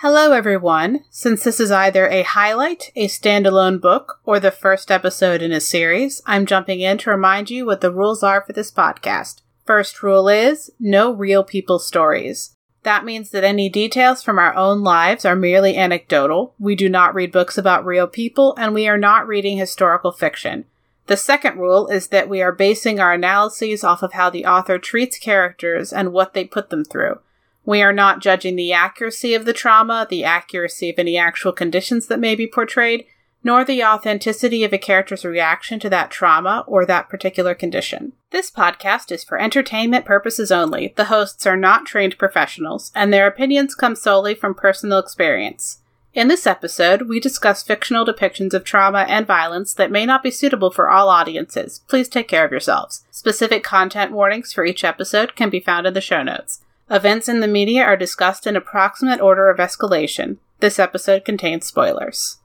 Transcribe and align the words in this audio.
Hello, 0.00 0.32
everyone. 0.32 1.04
Since 1.08 1.42
this 1.42 1.58
is 1.58 1.70
either 1.70 2.06
a 2.08 2.22
highlight, 2.22 2.92
a 2.94 3.08
standalone 3.08 3.80
book, 3.80 4.20
or 4.26 4.38
the 4.38 4.50
first 4.50 4.90
episode 4.90 5.40
in 5.40 5.52
a 5.52 5.60
series, 5.60 6.20
I'm 6.26 6.44
jumping 6.44 6.80
in 6.80 6.98
to 6.98 7.10
remind 7.10 7.48
you 7.48 7.64
what 7.64 7.80
the 7.80 7.90
rules 7.90 8.22
are 8.22 8.42
for 8.42 8.52
this 8.52 8.70
podcast. 8.70 9.40
First 9.64 10.02
rule 10.02 10.28
is 10.28 10.70
no 10.78 11.10
real 11.12 11.42
people 11.42 11.78
stories. 11.78 12.52
That 12.82 13.06
means 13.06 13.30
that 13.30 13.42
any 13.42 13.70
details 13.70 14.22
from 14.22 14.38
our 14.38 14.54
own 14.54 14.82
lives 14.82 15.24
are 15.24 15.34
merely 15.34 15.78
anecdotal. 15.78 16.54
We 16.58 16.76
do 16.76 16.90
not 16.90 17.14
read 17.14 17.32
books 17.32 17.56
about 17.56 17.86
real 17.86 18.06
people, 18.06 18.54
and 18.58 18.74
we 18.74 18.86
are 18.88 18.98
not 18.98 19.26
reading 19.26 19.56
historical 19.56 20.12
fiction. 20.12 20.66
The 21.06 21.16
second 21.16 21.56
rule 21.56 21.88
is 21.88 22.08
that 22.08 22.28
we 22.28 22.42
are 22.42 22.52
basing 22.52 23.00
our 23.00 23.14
analyses 23.14 23.82
off 23.82 24.02
of 24.02 24.12
how 24.12 24.28
the 24.28 24.44
author 24.44 24.78
treats 24.78 25.18
characters 25.18 25.90
and 25.90 26.12
what 26.12 26.34
they 26.34 26.44
put 26.44 26.68
them 26.68 26.84
through. 26.84 27.20
We 27.66 27.82
are 27.82 27.92
not 27.92 28.20
judging 28.20 28.54
the 28.54 28.72
accuracy 28.72 29.34
of 29.34 29.44
the 29.44 29.52
trauma, 29.52 30.06
the 30.08 30.22
accuracy 30.22 30.88
of 30.88 30.98
any 30.98 31.18
actual 31.18 31.52
conditions 31.52 32.06
that 32.06 32.20
may 32.20 32.36
be 32.36 32.46
portrayed, 32.46 33.06
nor 33.42 33.64
the 33.64 33.82
authenticity 33.82 34.62
of 34.62 34.72
a 34.72 34.78
character's 34.78 35.24
reaction 35.24 35.80
to 35.80 35.90
that 35.90 36.12
trauma 36.12 36.64
or 36.68 36.86
that 36.86 37.08
particular 37.08 37.54
condition. 37.54 38.12
This 38.30 38.52
podcast 38.52 39.10
is 39.10 39.24
for 39.24 39.38
entertainment 39.38 40.04
purposes 40.04 40.52
only. 40.52 40.94
The 40.96 41.06
hosts 41.06 41.44
are 41.44 41.56
not 41.56 41.86
trained 41.86 42.18
professionals, 42.18 42.92
and 42.94 43.12
their 43.12 43.26
opinions 43.26 43.74
come 43.74 43.96
solely 43.96 44.36
from 44.36 44.54
personal 44.54 45.00
experience. 45.00 45.80
In 46.14 46.28
this 46.28 46.46
episode, 46.46 47.02
we 47.02 47.20
discuss 47.20 47.62
fictional 47.62 48.06
depictions 48.06 48.54
of 48.54 48.64
trauma 48.64 49.04
and 49.08 49.26
violence 49.26 49.74
that 49.74 49.90
may 49.90 50.06
not 50.06 50.22
be 50.22 50.30
suitable 50.30 50.70
for 50.70 50.88
all 50.88 51.08
audiences. 51.08 51.82
Please 51.88 52.08
take 52.08 52.28
care 52.28 52.44
of 52.44 52.52
yourselves. 52.52 53.04
Specific 53.10 53.62
content 53.62 54.12
warnings 54.12 54.52
for 54.52 54.64
each 54.64 54.82
episode 54.84 55.34
can 55.34 55.50
be 55.50 55.60
found 55.60 55.86
in 55.86 55.94
the 55.94 56.00
show 56.00 56.22
notes. 56.22 56.62
Events 56.88 57.28
in 57.28 57.40
the 57.40 57.48
media 57.48 57.82
are 57.82 57.96
discussed 57.96 58.46
in 58.46 58.54
approximate 58.54 59.20
order 59.20 59.50
of 59.50 59.58
escalation. 59.58 60.36
This 60.60 60.78
episode 60.78 61.24
contains 61.24 61.66
spoilers. 61.66 62.38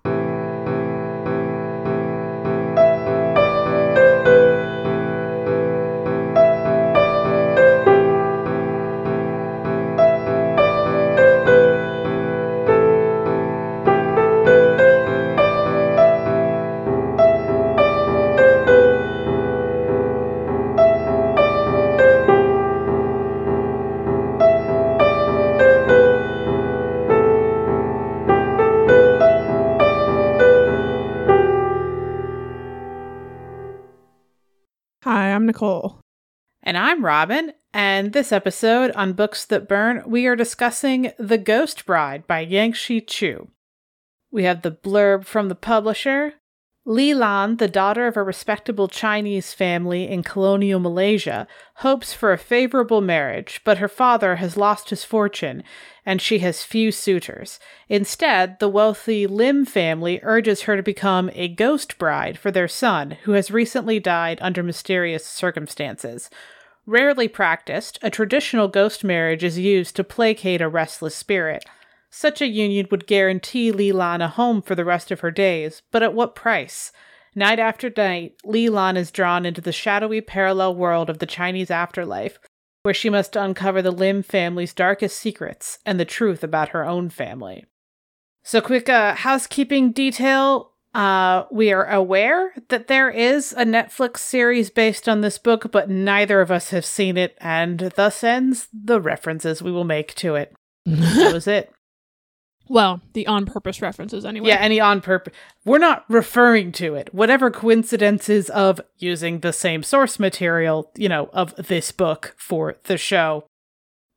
I'm 35.31 35.45
Nicole. 35.45 35.99
And 36.61 36.77
I'm 36.77 37.05
Robin, 37.05 37.53
and 37.73 38.13
this 38.13 38.31
episode 38.31 38.91
on 38.91 39.13
Books 39.13 39.45
That 39.45 39.67
Burn, 39.67 40.03
we 40.05 40.27
are 40.27 40.35
discussing 40.35 41.11
The 41.17 41.37
Ghost 41.37 41.85
Bride 41.85 42.27
by 42.27 42.41
Yang 42.41 42.73
Yangsze 42.73 43.07
Choo. 43.07 43.49
We 44.29 44.43
have 44.43 44.61
the 44.61 44.71
blurb 44.71 45.25
from 45.25 45.49
the 45.49 45.55
publisher. 45.55 46.33
Li 46.83 47.13
Lan, 47.13 47.57
the 47.57 47.67
daughter 47.67 48.07
of 48.07 48.17
a 48.17 48.23
respectable 48.23 48.87
Chinese 48.87 49.53
family 49.53 50.07
in 50.07 50.23
colonial 50.23 50.79
Malaysia, 50.79 51.47
hopes 51.75 52.11
for 52.11 52.33
a 52.33 52.39
favorable 52.39 53.01
marriage, 53.01 53.61
but 53.63 53.77
her 53.77 53.87
father 53.87 54.37
has 54.37 54.57
lost 54.57 54.89
his 54.89 55.03
fortune 55.03 55.63
and 56.07 56.19
she 56.19 56.39
has 56.39 56.63
few 56.63 56.91
suitors. 56.91 57.59
Instead, 57.87 58.57
the 58.59 58.67
wealthy 58.67 59.27
Lim 59.27 59.63
family 59.63 60.19
urges 60.23 60.63
her 60.63 60.75
to 60.75 60.81
become 60.81 61.29
a 61.35 61.47
ghost 61.47 61.99
bride 61.99 62.39
for 62.39 62.49
their 62.49 62.67
son, 62.67 63.11
who 63.25 63.33
has 63.33 63.51
recently 63.51 63.99
died 63.99 64.39
under 64.41 64.63
mysterious 64.63 65.23
circumstances. 65.23 66.31
Rarely 66.87 67.27
practiced, 67.27 67.99
a 68.01 68.09
traditional 68.09 68.67
ghost 68.67 69.03
marriage 69.03 69.43
is 69.43 69.59
used 69.59 69.95
to 69.97 70.03
placate 70.03 70.61
a 70.61 70.67
restless 70.67 71.15
spirit. 71.15 71.63
Such 72.11 72.41
a 72.41 72.47
union 72.47 72.87
would 72.91 73.07
guarantee 73.07 73.71
Li 73.71 73.93
Lan 73.93 74.21
a 74.21 74.27
home 74.27 74.61
for 74.61 74.75
the 74.75 74.85
rest 74.85 75.11
of 75.11 75.21
her 75.21 75.31
days, 75.31 75.81
but 75.91 76.03
at 76.03 76.13
what 76.13 76.35
price? 76.35 76.91
Night 77.33 77.57
after 77.57 77.91
night, 77.95 78.35
Li 78.43 78.67
Lan 78.67 78.97
is 78.97 79.11
drawn 79.11 79.45
into 79.45 79.61
the 79.61 79.71
shadowy 79.71 80.19
parallel 80.19 80.75
world 80.75 81.09
of 81.09 81.19
the 81.19 81.25
Chinese 81.25 81.71
afterlife, 81.71 82.37
where 82.83 82.93
she 82.93 83.09
must 83.09 83.37
uncover 83.37 83.81
the 83.81 83.91
Lim 83.91 84.23
family's 84.23 84.73
darkest 84.73 85.17
secrets 85.17 85.79
and 85.85 85.97
the 85.97 86.05
truth 86.05 86.43
about 86.43 86.69
her 86.69 86.85
own 86.85 87.09
family. 87.09 87.65
So, 88.43 88.59
quick 88.59 88.89
uh, 88.89 89.15
housekeeping 89.15 89.93
detail. 89.93 90.67
Uh, 90.93 91.45
we 91.49 91.71
are 91.71 91.85
aware 91.85 92.53
that 92.67 92.87
there 92.87 93.09
is 93.09 93.53
a 93.53 93.63
Netflix 93.63 94.17
series 94.17 94.69
based 94.69 95.07
on 95.07 95.21
this 95.21 95.37
book, 95.37 95.71
but 95.71 95.89
neither 95.89 96.41
of 96.41 96.51
us 96.51 96.71
have 96.71 96.83
seen 96.83 97.15
it, 97.15 97.37
and 97.39 97.79
thus 97.95 98.21
ends 98.25 98.67
the 98.73 98.99
references 98.99 99.61
we 99.61 99.71
will 99.71 99.85
make 99.85 100.13
to 100.15 100.35
it. 100.35 100.53
that 100.85 101.31
was 101.33 101.47
it. 101.47 101.71
Well, 102.71 103.01
the 103.11 103.27
on 103.27 103.45
purpose 103.45 103.81
references 103.81 104.23
anyway. 104.23 104.47
Yeah, 104.47 104.55
any 104.55 104.79
on 104.79 105.01
purpose. 105.01 105.33
We're 105.65 105.77
not 105.77 106.05
referring 106.07 106.71
to 106.73 106.95
it. 106.95 107.13
Whatever 107.13 107.51
coincidences 107.51 108.49
of 108.49 108.79
using 108.97 109.41
the 109.41 109.51
same 109.51 109.83
source 109.83 110.19
material, 110.19 110.89
you 110.95 111.09
know, 111.09 111.29
of 111.33 111.53
this 111.57 111.91
book 111.91 112.33
for 112.37 112.77
the 112.85 112.97
show. 112.97 113.43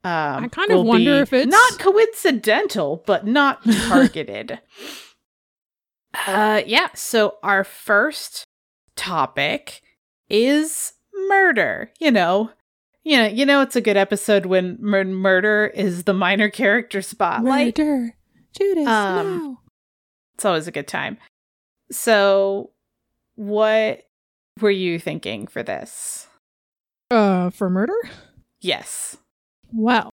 Um, 0.04 0.44
I 0.44 0.48
kind 0.52 0.70
of 0.70 0.84
wonder 0.86 1.14
if 1.16 1.32
it's 1.32 1.50
not 1.50 1.80
coincidental, 1.80 3.02
but 3.06 3.26
not 3.26 3.58
targeted. 3.88 4.60
uh, 6.28 6.62
yeah. 6.64 6.90
So 6.94 7.38
our 7.42 7.64
first 7.64 8.44
topic 8.94 9.82
is 10.30 10.92
murder. 11.28 11.90
You 11.98 12.12
know, 12.12 12.50
you 13.02 13.16
know, 13.16 13.26
you 13.26 13.44
know, 13.44 13.62
it's 13.62 13.74
a 13.74 13.80
good 13.80 13.96
episode 13.96 14.46
when 14.46 14.78
mur- 14.80 15.02
murder 15.02 15.72
is 15.74 16.04
the 16.04 16.14
minor 16.14 16.50
character 16.50 17.02
spotlight. 17.02 17.78
Murder. 17.78 18.14
Judas, 18.56 18.86
Um, 18.86 19.38
no. 19.38 19.58
It's 20.34 20.44
always 20.44 20.66
a 20.66 20.72
good 20.72 20.88
time. 20.88 21.18
So, 21.90 22.70
what 23.36 24.02
were 24.60 24.70
you 24.70 24.98
thinking 24.98 25.46
for 25.46 25.62
this? 25.62 26.28
Uh, 27.10 27.50
for 27.50 27.68
murder? 27.68 27.96
Yes. 28.60 29.16
Wow. 29.72 30.10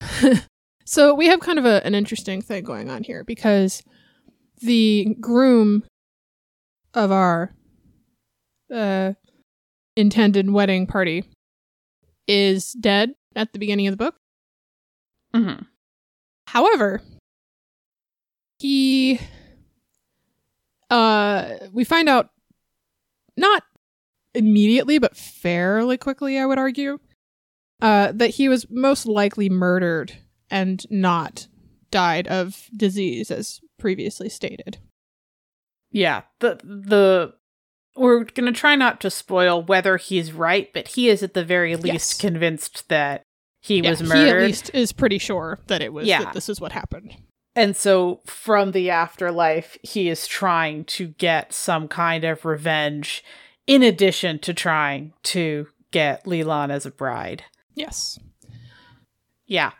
so 0.84 1.14
we 1.14 1.26
have 1.28 1.40
kind 1.40 1.58
of 1.58 1.64
a, 1.64 1.84
an 1.84 1.94
interesting 1.94 2.40
thing 2.42 2.64
going 2.64 2.88
on 2.90 3.02
here 3.02 3.24
because 3.24 3.82
the 4.60 5.16
groom 5.20 5.84
of 6.94 7.10
our 7.10 7.52
uh, 8.72 9.12
intended 9.96 10.50
wedding 10.50 10.86
party 10.86 11.24
is 12.26 12.72
dead 12.72 13.10
at 13.34 13.52
the 13.52 13.58
beginning 13.58 13.86
of 13.86 13.92
the 13.92 14.04
book. 14.04 14.16
Mm-hmm. 15.34 15.64
However, 16.48 17.00
he 18.60 19.18
uh 20.90 21.54
we 21.72 21.84
find 21.84 22.08
out 22.08 22.30
not 23.36 23.62
immediately 24.34 24.98
but 24.98 25.16
fairly 25.16 25.96
quickly 25.96 26.38
I 26.38 26.46
would 26.46 26.58
argue 26.58 26.98
uh 27.80 28.12
that 28.12 28.30
he 28.30 28.48
was 28.48 28.66
most 28.70 29.06
likely 29.06 29.48
murdered 29.48 30.12
and 30.50 30.84
not 30.90 31.46
died 31.90 32.26
of 32.28 32.68
disease 32.76 33.30
as 33.30 33.60
previously 33.78 34.28
stated. 34.28 34.78
Yeah. 35.92 36.22
The 36.40 36.58
the 36.62 37.34
we're 37.96 38.24
gonna 38.24 38.52
try 38.52 38.76
not 38.76 39.00
to 39.00 39.10
spoil 39.10 39.62
whether 39.62 39.96
he's 39.96 40.32
right, 40.32 40.72
but 40.72 40.88
he 40.88 41.08
is 41.08 41.22
at 41.22 41.34
the 41.34 41.44
very 41.44 41.74
least 41.76 41.86
Yes. 41.92 42.20
convinced 42.20 42.88
that 42.88 43.22
he 43.60 43.78
Yeah, 43.80 43.90
was 43.90 44.00
He 44.00 44.06
murdered. 44.06 44.42
at 44.42 44.46
least 44.46 44.70
is 44.74 44.92
pretty 44.92 45.18
sure 45.18 45.58
that 45.66 45.82
it 45.82 45.92
was 45.92 46.06
Yeah. 46.06 46.24
that 46.24 46.32
this 46.34 46.48
is 46.48 46.60
what 46.60 46.72
happened. 46.72 47.14
And 47.56 47.76
so 47.76 48.20
from 48.26 48.72
the 48.72 48.90
afterlife, 48.90 49.76
he 49.82 50.08
is 50.08 50.26
trying 50.26 50.84
to 50.84 51.08
get 51.08 51.52
some 51.52 51.88
kind 51.88 52.24
of 52.24 52.44
revenge 52.44 53.24
in 53.66 53.82
addition 53.82 54.38
to 54.40 54.54
trying 54.54 55.12
to 55.24 55.66
get 55.90 56.26
Li 56.26 56.44
Lan 56.44 56.70
as 56.70 56.86
a 56.86 56.90
bride. 56.90 57.44
Yes. 57.74 58.18
Yeah. 59.46 59.72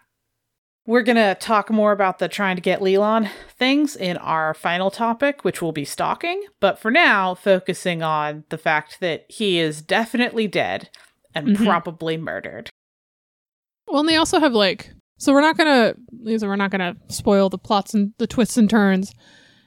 We're 0.87 1.03
going 1.03 1.17
to 1.17 1.37
talk 1.37 1.71
more 1.71 1.93
about 1.93 2.19
the 2.19 2.27
trying 2.27 2.57
to 2.57 2.63
get 2.63 2.83
Li 2.83 2.99
Lan 2.99 3.31
things 3.57 3.95
in 3.95 4.17
our 4.17 4.55
final 4.55 4.91
topic, 4.91 5.45
which 5.45 5.63
will 5.63 5.71
be 5.73 5.85
stalking. 5.85 6.43
But 6.59 6.81
for 6.81 6.91
now, 6.91 7.35
focusing 7.37 8.03
on 8.03 8.43
the 8.49 8.59
fact 8.59 8.99
that 9.01 9.27
he 9.29 9.61
is 9.61 9.83
definitely 9.83 10.49
dead 10.49 10.89
and 11.33 11.57
Mhm. 11.57 11.65
probably 11.65 12.17
murdered. 12.17 12.71
Well, 13.87 14.01
and 14.01 14.09
they 14.09 14.17
also 14.17 14.41
have 14.41 14.53
like 14.53 14.91
so 15.19 15.33
we're 15.35 15.43
not 15.43 15.59
gonna 15.59 15.95
these 16.25 16.45
we're 16.45 16.57
not 16.57 16.71
gonna 16.71 16.97
spoil 17.09 17.49
the 17.49 17.59
plots 17.59 17.95
and 17.95 18.13
the 18.19 18.27
twists 18.27 18.57
and 18.57 18.69
turns, 18.69 19.15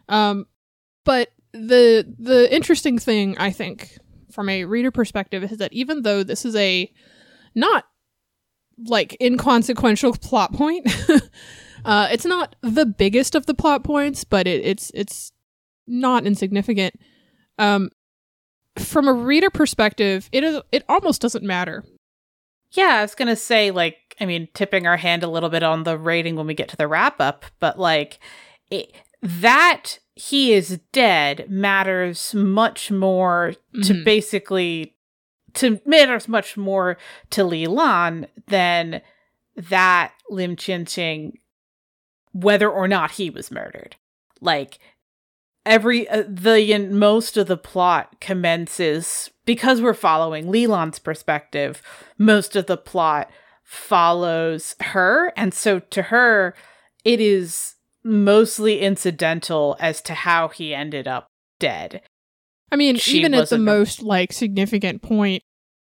um, 0.10 0.46
but 1.06 1.30
the 1.54 2.06
the 2.20 2.54
interesting 2.54 2.98
thing 2.98 3.38
I 3.38 3.52
think 3.52 3.98
from 4.32 4.50
a 4.50 4.66
reader 4.66 4.92
perspective 4.92 5.44
is 5.44 5.58
that 5.60 5.74
even 5.74 6.02
though 6.02 6.24
this 6.24 6.46
is 6.46 6.56
a 6.56 6.92
not 7.54 7.86
like 8.88 9.16
inconsequential 9.22 10.14
plot 10.14 10.54
point, 10.54 10.88
Uh, 11.86 12.08
it's 12.12 12.26
not 12.26 12.56
the 12.62 12.86
biggest 12.86 13.36
of 13.36 13.46
the 13.46 13.54
plot 13.54 13.84
points, 13.84 14.24
but 14.24 14.48
it, 14.48 14.66
it's 14.66 14.92
it's 14.94 15.32
not 15.88 16.26
insignificant. 16.26 16.96
Um, 17.58 17.90
from 18.78 19.08
a 19.08 19.14
reader 19.14 19.50
perspective, 19.50 20.30
it 20.32 20.44
is 20.44 20.62
it 20.72 20.84
almost 20.88 21.22
doesn't 21.22 21.44
matter. 21.44 21.84
Yeah, 22.74 22.96
I 22.98 23.02
was 23.02 23.16
gonna 23.16 23.36
say 23.36 23.72
like 23.72 24.16
I 24.20 24.26
mean 24.26 24.48
tipping 24.54 24.86
our 24.88 24.98
hand 24.98 25.24
a 25.24 25.28
little 25.30 25.50
bit 25.50 25.64
on 25.64 25.84
the 25.84 25.98
rating 25.98 26.36
when 26.36 26.48
we 26.48 26.54
get 26.54 26.70
to 26.70 26.78
the 26.78 26.88
wrap 26.88 27.20
up, 27.22 27.46
but 27.60 27.80
like 27.80 28.20
it, 28.70 28.94
that 29.22 30.00
he 30.16 30.54
is 30.54 30.80
dead 30.92 31.50
matters 31.50 32.34
much 32.36 32.92
more 32.92 33.54
to 33.84 33.94
Mhm. 33.94 34.04
basically 34.06 34.96
to 35.56 35.80
matters 35.86 36.28
much 36.28 36.58
more 36.58 36.98
to 37.32 37.44
Li 37.44 37.68
Lan 37.68 38.28
than 38.48 39.02
that 39.56 40.14
Lim 40.30 40.56
Chin 40.56 40.86
Ching 40.86 41.40
whether 42.32 42.70
or 42.70 42.88
not 42.88 43.12
he 43.12 43.30
was 43.30 43.52
murdered. 43.52 43.96
Like 44.42 44.80
every 45.66 46.08
uh, 46.10 46.24
the 46.28 46.72
in 46.72 46.98
most 46.98 47.38
of 47.38 47.48
the 47.48 47.58
plot 47.58 48.20
commences 48.20 49.30
because 49.46 49.82
we're 49.82 49.94
following 49.94 50.50
Li 50.50 50.68
Lan's 50.68 51.00
perspective. 51.00 51.82
Most 52.18 52.56
of 52.56 52.68
the 52.68 52.78
plot 52.78 53.30
follows 53.64 54.76
her, 54.82 55.34
and 55.36 55.54
so 55.54 55.80
to 55.80 56.04
her, 56.04 56.56
it 57.04 57.20
is 57.20 57.76
mostly 58.04 58.82
incidental 58.82 59.78
as 59.80 60.02
to 60.02 60.14
how 60.14 60.50
he 60.50 60.74
ended 60.74 61.08
up 61.08 61.28
dead. 61.60 62.02
I 62.72 62.76
mean, 62.76 62.96
She 62.98 63.20
even 63.20 63.34
at 63.34 63.50
the 63.50 63.58
most 63.58 64.02
like 64.02 64.34
significant 64.34 65.02
point, 65.02 65.44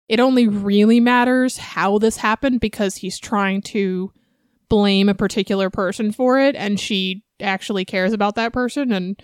it 0.07 0.19
only 0.19 0.47
really 0.47 0.99
matters 0.99 1.57
how 1.57 1.97
this 1.97 2.17
happened 2.17 2.59
because 2.59 2.97
he's 2.97 3.19
trying 3.19 3.61
to 3.63 4.11
blame 4.69 5.09
a 5.09 5.15
particular 5.15 5.69
person 5.69 6.11
for 6.11 6.39
it 6.39 6.55
and 6.55 6.79
she 6.79 7.23
actually 7.39 7.85
cares 7.85 8.13
about 8.13 8.35
that 8.35 8.53
person 8.53 8.91
and 8.91 9.21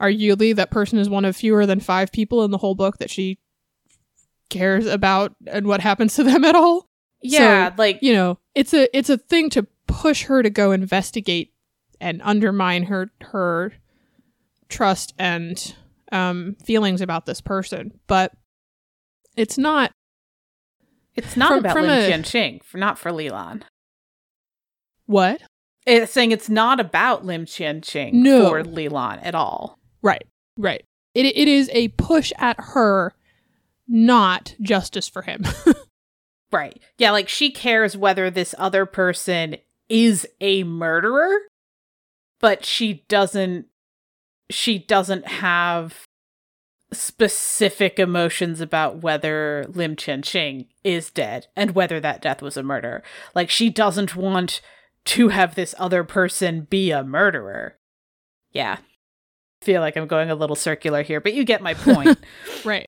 arguably 0.00 0.54
that 0.56 0.70
person 0.70 0.98
is 0.98 1.08
one 1.10 1.24
of 1.24 1.36
fewer 1.36 1.66
than 1.66 1.80
5 1.80 2.10
people 2.12 2.42
in 2.44 2.50
the 2.50 2.58
whole 2.58 2.74
book 2.74 2.98
that 2.98 3.10
she 3.10 3.38
cares 4.48 4.86
about 4.86 5.34
and 5.46 5.66
what 5.66 5.80
happens 5.80 6.14
to 6.16 6.24
them 6.24 6.44
at 6.44 6.56
all. 6.56 6.86
Yeah, 7.22 7.72
like 7.76 7.98
You 8.02 8.14
know, 8.14 8.38
it's 8.54 8.72
a 8.74 8.94
it's 8.96 9.10
a 9.10 9.18
thing 9.18 9.50
to 9.50 9.66
push 9.86 10.24
her 10.24 10.42
to 10.42 10.50
go 10.50 10.72
investigate 10.72 11.52
and 12.00 12.20
undermine 12.24 12.84
her 12.84 13.10
her 13.20 13.74
trust 14.68 15.12
and 15.18 15.74
um 16.12 16.56
feelings 16.64 17.00
about 17.02 17.26
this 17.26 17.40
person, 17.40 17.92
but 18.06 18.32
it's 19.36 19.58
not 19.58 19.92
it's 21.14 21.36
not 21.36 21.48
from- 21.50 21.58
about 21.58 21.72
from 21.74 21.86
Lim 21.86 21.98
a- 22.04 22.06
Chien 22.08 22.22
Ching, 22.22 22.60
not 22.74 22.98
for 22.98 23.12
Li 23.12 23.28
Lan. 23.30 23.64
what? 25.06 25.42
It's 25.86 26.12
saying 26.12 26.30
it's 26.30 26.48
not 26.48 26.78
about 26.80 27.24
Lim 27.26 27.46
Chien 27.46 27.80
Ching 27.82 28.22
No. 28.22 28.48
for 28.48 28.62
Li 28.64 28.88
Lan 28.88 29.18
at 29.20 29.34
all. 29.34 29.78
Right. 30.02 30.26
Right. 30.56 30.84
It 31.14 31.26
it 31.26 31.48
is 31.48 31.70
a 31.72 31.88
push 31.88 32.32
at 32.38 32.56
her, 32.58 33.12
not 33.88 34.54
justice 34.60 35.08
for 35.08 35.22
him. 35.22 35.44
Right. 36.52 36.80
Yeah, 36.98 37.12
like 37.12 37.28
she 37.28 37.50
cares 37.50 37.96
whether 37.96 38.30
this 38.30 38.54
other 38.58 38.84
person 38.84 39.56
is 39.88 40.26
a 40.40 40.64
murderer, 40.64 41.38
but 42.40 42.64
she 42.64 43.04
doesn't 43.08 43.66
she 44.50 44.78
doesn't 44.78 45.28
have 45.28 46.06
specific 46.92 48.00
emotions 48.00 48.60
about 48.60 49.00
whether 49.00 49.64
Lim 49.68 49.94
Chen 49.94 50.22
Ching 50.22 50.66
is 50.82 51.10
dead 51.10 51.46
and 51.56 51.70
whether 51.72 52.00
that 52.00 52.20
death 52.20 52.42
was 52.42 52.56
a 52.56 52.64
murder. 52.64 53.04
Like 53.32 53.48
she 53.48 53.70
doesn't 53.70 54.16
want 54.16 54.60
to 55.04 55.28
have 55.28 55.54
this 55.54 55.74
other 55.78 56.02
person 56.02 56.66
be 56.68 56.90
a 56.90 57.04
murderer. 57.04 57.76
Yeah. 58.50 58.78
Feel 59.62 59.80
like 59.82 59.96
I'm 59.96 60.06
going 60.06 60.30
a 60.30 60.34
little 60.34 60.56
circular 60.56 61.02
here, 61.02 61.20
but 61.20 61.34
you 61.34 61.44
get 61.44 61.60
my 61.62 61.74
point. 61.74 62.18
right. 62.64 62.86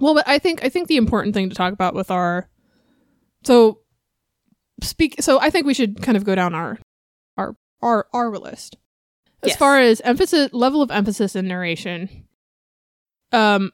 Well, 0.00 0.14
but 0.14 0.28
I 0.28 0.38
think 0.38 0.62
I 0.64 0.68
think 0.68 0.88
the 0.88 0.96
important 0.96 1.34
thing 1.34 1.48
to 1.48 1.54
talk 1.56 1.72
about 1.72 1.94
with 1.94 2.10
our 2.10 2.48
so 3.44 3.80
speak 4.82 5.16
so 5.20 5.40
I 5.40 5.50
think 5.50 5.66
we 5.66 5.74
should 5.74 6.02
kind 6.02 6.16
of 6.16 6.24
go 6.24 6.34
down 6.34 6.54
our 6.54 6.78
our 7.36 7.56
our 7.80 8.06
our 8.12 8.30
list. 8.38 8.76
As 9.42 9.50
Yes. 9.50 9.56
far 9.58 9.78
as 9.78 10.00
emphasis 10.02 10.50
level 10.52 10.82
of 10.82 10.90
emphasis 10.90 11.34
in 11.34 11.48
narration, 11.48 12.26
um 13.32 13.72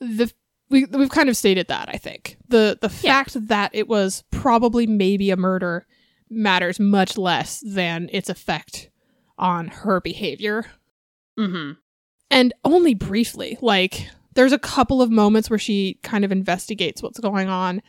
the 0.00 0.32
we 0.70 0.84
we've 0.86 1.10
kind 1.10 1.28
of 1.28 1.36
stated 1.36 1.68
that, 1.68 1.88
I 1.88 1.96
think. 1.98 2.36
The 2.48 2.78
the 2.80 2.88
Yeah. 3.02 3.12
fact 3.22 3.48
that 3.48 3.70
it 3.74 3.88
was 3.88 4.24
probably 4.30 4.86
maybe 4.86 5.30
a 5.30 5.36
murder 5.36 5.86
matters 6.30 6.78
much 6.80 7.16
less 7.18 7.60
than 7.66 8.08
its 8.12 8.28
effect 8.28 8.90
on 9.38 9.68
her 9.68 10.00
behavior 10.00 10.66
mhm. 11.38 11.76
and 12.30 12.54
only 12.64 12.94
briefly. 12.94 13.58
Like 13.60 14.08
there's 14.34 14.52
a 14.52 14.58
couple 14.58 15.02
of 15.02 15.10
moments 15.10 15.50
where 15.50 15.58
she 15.58 15.98
kind 16.02 16.24
of 16.24 16.32
investigates 16.32 17.02
what's 17.02 17.20
going 17.20 17.48
on, 17.48 17.82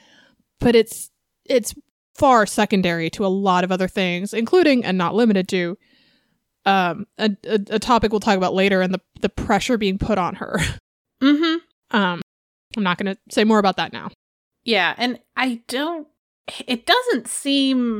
but 0.60 0.76
it's 0.76 1.10
it's 1.46 1.74
far 2.16 2.46
secondary 2.46 3.10
to 3.12 3.26
a 3.26 3.28
lot 3.28 3.64
of 3.64 3.72
other 3.72 3.88
things, 3.88 4.34
including 4.34 4.84
and 4.84 4.98
not 4.98 5.16
limited 5.16 5.48
to 5.50 5.78
um 6.66 7.06
a, 7.18 7.32
a, 7.46 7.60
a 7.72 7.80
topic 7.80 8.12
we'll 8.12 8.20
talk 8.20 8.38
about 8.38 8.54
later 8.54 8.82
and 8.82 8.94
the 8.94 9.02
the 9.22 9.30
pressure 9.30 9.78
being 9.78 9.98
put 9.98 10.18
on 10.18 10.36
her. 10.36 10.60
Mm-hmm. 11.20 11.98
Um 11.98 12.22
I'm 12.76 12.84
not 12.84 13.00
going 13.00 13.16
to 13.16 13.20
say 13.32 13.44
more 13.44 13.58
about 13.58 13.78
that 13.78 13.92
now. 13.92 14.12
Yeah, 14.64 14.94
and 15.00 15.20
I 15.36 15.62
don't 15.68 16.08
it 16.68 16.86
doesn't 16.86 17.28
seem 17.28 18.00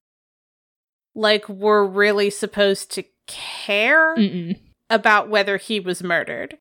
like 1.16 1.50
we're 1.50 1.84
really 1.84 2.30
supposed 2.30 2.92
to 2.92 3.04
care 3.28 4.16
Mm-mm. 4.16 4.60
about 4.90 5.30
whether 5.30 5.58
he 5.58 5.80
was 5.80 6.04
murdered. 6.04 6.58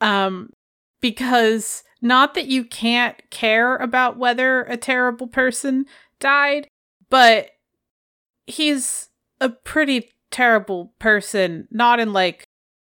Um 0.00 0.50
because 1.00 1.84
not 2.00 2.34
that 2.34 2.46
you 2.46 2.64
can't 2.64 3.16
care 3.30 3.76
about 3.76 4.18
whether 4.18 4.62
a 4.62 4.76
terrible 4.76 5.26
person 5.26 5.84
died, 6.18 6.68
but 7.10 7.50
he's 8.46 9.08
a 9.40 9.48
pretty 9.48 10.10
terrible 10.30 10.92
person, 10.98 11.68
not 11.70 12.00
in 12.00 12.12
like 12.12 12.43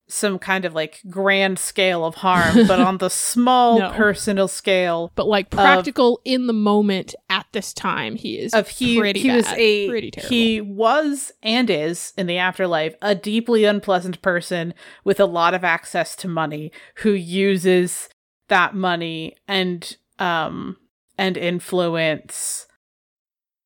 some 0.09 0.39
kind 0.39 0.65
of 0.65 0.73
like 0.75 1.01
grand 1.11 1.59
scale 1.59 2.05
of 2.05 2.15
harm, 2.17 2.67
but 2.69 2.79
on 2.79 2.99
the 2.99 3.11
small 3.33 3.79
No. 3.81 3.91
personal 3.91 4.47
scale 4.47 5.11
But 5.17 5.27
like 5.27 5.51
practical 5.51 6.21
in 6.25 6.47
the 6.47 6.53
moment 6.53 7.15
at 7.29 7.47
this 7.53 7.73
time, 7.73 8.15
he 8.17 8.39
is 8.39 8.55
of 8.55 8.69
he 8.69 8.99
pretty 9.01 9.21
he 9.21 9.31
was 9.33 9.47
a 9.49 9.89
pretty 9.89 10.11
terrible. 10.13 10.29
he 10.29 10.61
was 10.61 11.33
and 11.43 11.69
is 11.69 12.13
in 12.17 12.27
the 12.29 12.39
afterlife 12.39 12.95
a 13.03 13.15
deeply 13.17 13.65
unpleasant 13.65 14.23
person 14.23 14.75
with 15.03 15.19
a 15.19 15.27
lot 15.27 15.55
of 15.55 15.65
access 15.65 16.15
to 16.17 16.29
money 16.29 16.71
who 16.99 17.11
uses 17.11 18.09
that 18.49 18.75
money 18.77 19.35
and 19.49 19.97
um 20.21 20.77
and 21.19 21.37
influence 21.37 22.67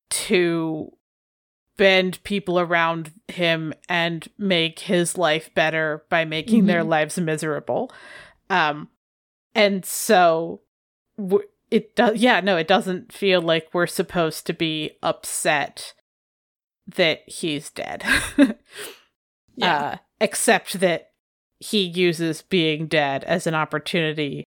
to 0.09 0.91
bend 1.81 2.23
people 2.23 2.59
around 2.59 3.11
him 3.27 3.73
and 3.89 4.27
make 4.37 4.81
his 4.81 5.17
life 5.17 5.49
better 5.55 6.03
by 6.09 6.23
making 6.23 6.67
their 6.67 6.83
Mhm. 6.83 6.87
lives 6.89 7.17
miserable 7.17 7.91
um 8.51 8.87
and 9.55 9.83
so 9.83 10.61
w- 11.17 11.47
it 11.71 11.95
does 11.95 12.17
yeah 12.19 12.39
no 12.39 12.55
it 12.55 12.67
doesn't 12.67 13.11
feel 13.11 13.41
like 13.41 13.67
we're 13.73 13.87
supposed 13.87 14.45
to 14.45 14.53
be 14.53 14.91
upset 15.01 15.95
that 16.85 17.27
he's 17.27 17.71
dead 17.71 18.03
yeah. 19.55 19.75
uh 19.77 19.95
except 20.19 20.79
that 20.81 21.09
he 21.59 21.81
uses 21.81 22.43
being 22.43 22.85
dead 22.85 23.23
as 23.23 23.47
an 23.47 23.55
opportunity 23.55 24.43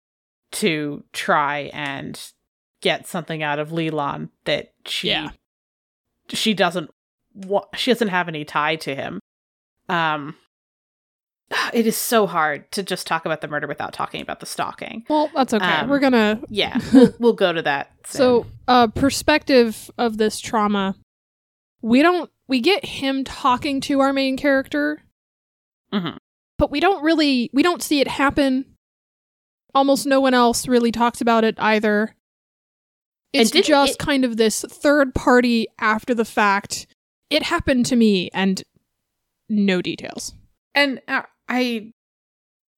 to 0.52 1.04
try 1.14 1.70
and 1.74 2.32
get 2.82 3.08
something 3.08 3.42
out 3.42 3.58
of 3.60 3.72
Li 3.72 3.90
Lan 3.90 4.30
that 4.44 4.74
she 4.86 5.08
Yeah. 5.10 5.30
she 6.28 6.54
doesn't 6.54 6.90
wa- 7.34 7.66
she 7.76 7.92
doesn't 7.92 8.10
have 8.10 8.28
any 8.28 8.44
tie 8.46 8.76
to 8.78 8.96
him 8.96 9.20
um 9.90 10.36
it 11.74 11.86
is 11.88 11.98
so 11.98 12.28
hard 12.28 12.72
to 12.72 12.82
just 12.84 13.06
talk 13.08 13.26
about 13.26 13.42
the 13.42 13.48
murder 13.48 13.68
without 13.68 13.94
talking 13.94 14.22
about 14.22 14.40
the 14.40 14.46
stalking 14.46 15.04
well, 15.10 15.30
that's 15.36 15.54
okay. 15.54 15.66
um, 15.66 15.90
We're 15.90 16.00
going 16.00 16.14
to 16.14 16.40
yeah 16.50 16.80
we'll, 16.94 17.14
we'll 17.20 17.34
go 17.34 17.52
to 17.54 17.62
that 17.64 17.92
So, 18.06 18.44
soon. 18.44 18.52
uh, 18.68 18.88
perspective 18.88 19.90
of 19.98 20.18
this 20.18 20.40
trauma, 20.40 20.96
we 21.82 22.02
don't 22.02 22.30
we 22.48 22.60
get 22.60 22.84
him 22.86 23.24
talking 23.24 23.80
to 23.82 24.00
our 24.02 24.12
main 24.14 24.36
character, 24.38 25.02
Mhm. 25.94 26.18
but 26.58 26.70
we 26.72 26.80
don't 26.80 27.04
really 27.04 27.50
we 27.54 27.64
don't 27.64 27.82
see 27.84 28.00
it 28.02 28.08
happen. 28.08 28.66
Almost 29.74 30.06
no 30.06 30.20
one 30.20 30.34
else 30.34 30.68
really 30.68 30.92
talks 30.92 31.22
about 31.22 31.44
it 31.46 31.56
either. 31.58 32.16
It's 33.34 33.52
just 33.52 33.94
it- 33.94 33.98
kind 34.00 34.26
of 34.26 34.36
this 34.38 34.66
third 34.68 35.16
party 35.16 35.68
after 35.80 36.14
the 36.14 36.26
fact. 36.26 36.88
It 37.32 37.44
happened 37.44 37.86
to 37.88 37.96
me, 37.96 38.30
and 38.34 38.62
no 39.50 39.82
details. 39.82 40.34
And 40.76 41.02
uh, 41.08 41.24
I 41.50 41.92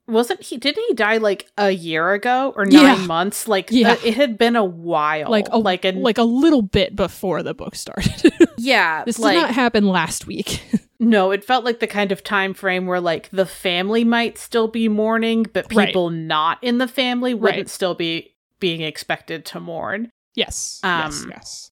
wasn't 0.07 0.41
he 0.41 0.57
didn't 0.57 0.83
he 0.89 0.93
die 0.95 1.17
like 1.17 1.47
a 1.57 1.69
year 1.71 2.11
ago 2.11 2.51
or 2.57 2.65
9 2.65 2.73
Yeah. 2.73 2.95
months? 3.05 3.47
Like 3.47 3.69
Yeah. 3.71 3.93
uh, 3.93 3.97
it 4.03 4.15
had 4.15 4.37
been 4.37 4.55
a 4.55 4.63
while. 4.63 5.29
like 5.31 5.47
a, 5.51 5.57
like 5.57 5.85
a 5.85 5.91
like 5.91 6.17
a 6.17 6.23
little 6.23 6.61
bit 6.61 6.95
before 6.95 7.41
the 7.43 7.53
book 7.53 7.75
started. 7.75 8.33
yeah, 8.57 9.03
this 9.05 9.17
like 9.19 9.35
did 9.35 9.41
not 9.41 9.51
happen 9.53 9.87
last 9.87 10.27
week. 10.27 10.61
no, 10.99 11.31
it 11.31 11.43
felt 11.45 11.63
like 11.63 11.79
the 11.79 11.87
kind 11.87 12.11
of 12.11 12.23
time 12.23 12.53
frame 12.53 12.85
where 12.85 12.99
like 12.99 13.29
the 13.29 13.45
family 13.45 14.03
might 14.03 14.37
still 14.37 14.67
be 14.67 14.89
mourning, 14.89 15.45
but 15.53 15.71
Right. 15.73 15.87
people 15.87 16.09
not 16.09 16.57
in 16.61 16.79
the 16.79 16.87
family 16.87 17.33
wouldn't 17.33 17.57
Right. 17.57 17.69
still 17.69 17.95
be 17.95 18.35
being 18.59 18.81
expected 18.81 19.45
to 19.45 19.59
mourn. 19.59 20.09
yes. 20.35 20.79
yes. 20.83 21.23
Um, 21.23 21.29
Yes. 21.29 21.71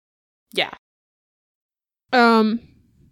Yeah. 0.53 0.71
Um, 2.13 2.59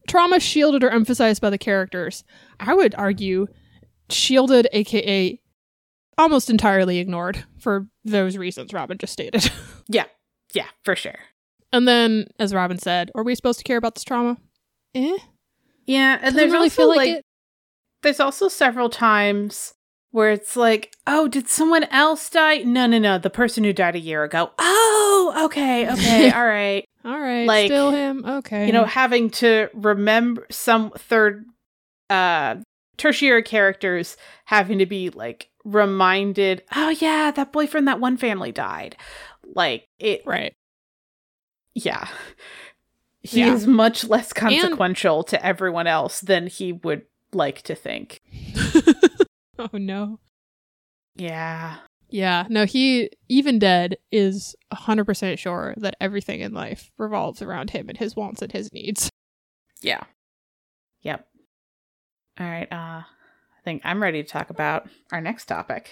trauma 0.09 0.39
shielded 0.39 0.83
or 0.83 0.89
emphasized 0.89 1.41
by 1.41 1.49
the 1.49 1.57
characters. 1.57 2.23
I 2.59 2.73
would 2.73 2.93
argue 2.95 3.47
shielded, 4.09 4.67
aka 4.73 5.39
almost 6.17 6.49
entirely 6.49 6.97
ignored 6.99 7.45
for 7.59 7.87
those 8.03 8.35
reasons 8.35 8.73
Robin 8.73 8.97
just 8.97 9.13
stated. 9.13 9.49
Yeah, 9.91 10.05
yeah, 10.53 10.67
for 10.83 10.95
sure. 10.95 11.17
and 11.73 11.87
then, 11.87 12.27
as 12.37 12.53
Robin 12.53 12.77
said, 12.77 13.09
are 13.15 13.23
we 13.23 13.33
supposed 13.33 13.57
to 13.57 13.63
care 13.63 13.77
about 13.77 13.95
this 13.95 14.03
trauma? 14.03 14.37
Eh. 14.93 15.17
Yeah, 15.87 16.13
and 16.15 16.21
Doesn't 16.21 16.37
there's 16.37 16.51
really 16.51 16.65
also 16.65 16.75
feel 16.75 16.87
like, 16.89 16.97
like 16.97 17.09
it. 17.17 17.25
there's 18.03 18.19
also 18.19 18.49
several 18.49 18.91
times 18.91 19.73
where 20.11 20.29
it's 20.31 20.55
like, 20.55 20.93
oh, 21.07 21.27
did 21.27 21.47
someone 21.47 21.85
else 21.85 22.29
die? 22.29 22.57
No, 22.59 22.85
no, 22.85 22.99
no, 22.99 23.17
the 23.17 23.31
person 23.31 23.63
who 23.63 23.73
died 23.73 23.95
a 23.95 23.99
year 23.99 24.23
ago. 24.23 24.51
Oh, 24.59 25.41
okay, 25.45 25.91
okay, 25.91 26.31
all 26.35 26.45
right. 26.45 26.85
All 27.05 27.19
right, 27.19 27.45
like, 27.47 27.67
still 27.67 27.91
him. 27.91 28.25
Okay. 28.25 28.67
You 28.67 28.73
know, 28.73 28.85
having 28.85 29.29
to 29.31 29.69
remember 29.73 30.45
some 30.51 30.91
third, 30.91 31.45
uh, 32.09 32.57
tertiary 32.97 33.43
characters 33.43 34.17
having 34.45 34.79
to 34.79 34.85
be 34.85 35.09
like 35.09 35.49
reminded, 35.63 36.63
oh 36.75 36.89
yeah, 36.89 37.31
that 37.31 37.51
boyfriend, 37.53 37.87
that 37.87 37.99
one 38.01 38.17
family 38.17 38.51
died. 38.51 38.97
Like 39.55 39.87
it, 39.99 40.21
right. 40.25 40.53
yeah. 41.73 42.07
He 43.21 43.39
Yeah. 43.39 43.53
is 43.53 43.65
much 43.67 44.03
less 44.05 44.31
consequential 44.33 45.23
to 45.23 45.45
everyone 45.45 45.87
else 45.87 46.21
than 46.21 46.47
he 46.47 46.71
would 46.73 47.03
like 47.33 47.61
to 47.63 47.75
think. 47.75 48.21
oh 49.59 49.69
no. 49.73 50.19
Yeah. 51.15 51.77
Yeah, 52.11 52.45
no, 52.49 52.65
he, 52.65 53.11
even 53.27 53.59
dead, 53.59 53.97
is 54.11 54.55
100% 54.73 55.37
sure 55.37 55.75
that 55.77 55.95
everything 56.01 56.41
in 56.41 56.53
life 56.53 56.91
revolves 56.97 57.41
around 57.41 57.69
him 57.69 57.87
and 57.87 57.97
his 57.97 58.15
wants 58.15 58.41
and 58.41 58.51
his 58.51 58.73
needs. 58.73 59.09
Yeah. 59.81 60.01
Yep. 61.03 61.27
All 62.39 62.47
right. 62.47 62.67
Uh, 62.71 63.03
I 63.03 63.61
think 63.63 63.81
I'm 63.85 64.01
ready 64.01 64.23
to 64.23 64.29
talk 64.29 64.49
about 64.49 64.89
our 65.11 65.21
next 65.21 65.45
topic. 65.45 65.91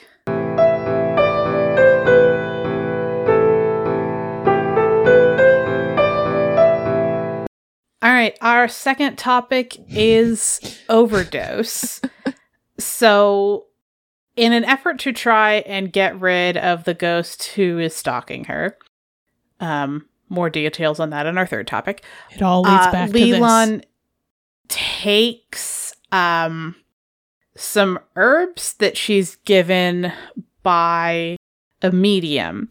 All 8.01 8.13
right. 8.13 8.37
Our 8.41 8.67
second 8.67 9.17
topic 9.17 9.77
is 9.89 10.79
overdose. 10.89 12.01
so, 12.79 13.66
in 14.37 14.53
an 14.53 14.63
effort 14.63 14.99
to 14.99 15.11
try 15.11 15.55
and 15.65 15.91
get 15.91 16.19
rid 16.21 16.55
of 16.55 16.85
the 16.85 16.93
ghost 16.93 17.43
who 17.55 17.79
is 17.79 17.93
stalking 17.95 18.45
her, 18.45 18.77
um, 19.59 20.05
more 20.29 20.49
details 20.49 20.99
on 20.99 21.09
that 21.09 21.25
in 21.25 21.37
our 21.37 21.47
third 21.47 21.67
topic. 21.67 22.03
It 22.33 22.41
all 22.41 22.61
leads 22.61 22.87
Uh, 22.87 22.91
back 22.91 23.07
to 23.09 23.13
Li 23.13 23.39
Lan 23.39 23.83
takes 24.69 25.93
um 26.11 26.75
some 27.55 27.99
herbs 28.15 28.73
that 28.75 28.95
she's 28.95 29.35
given 29.37 30.11
by 30.63 31.35
a 31.81 31.91
medium 31.91 32.69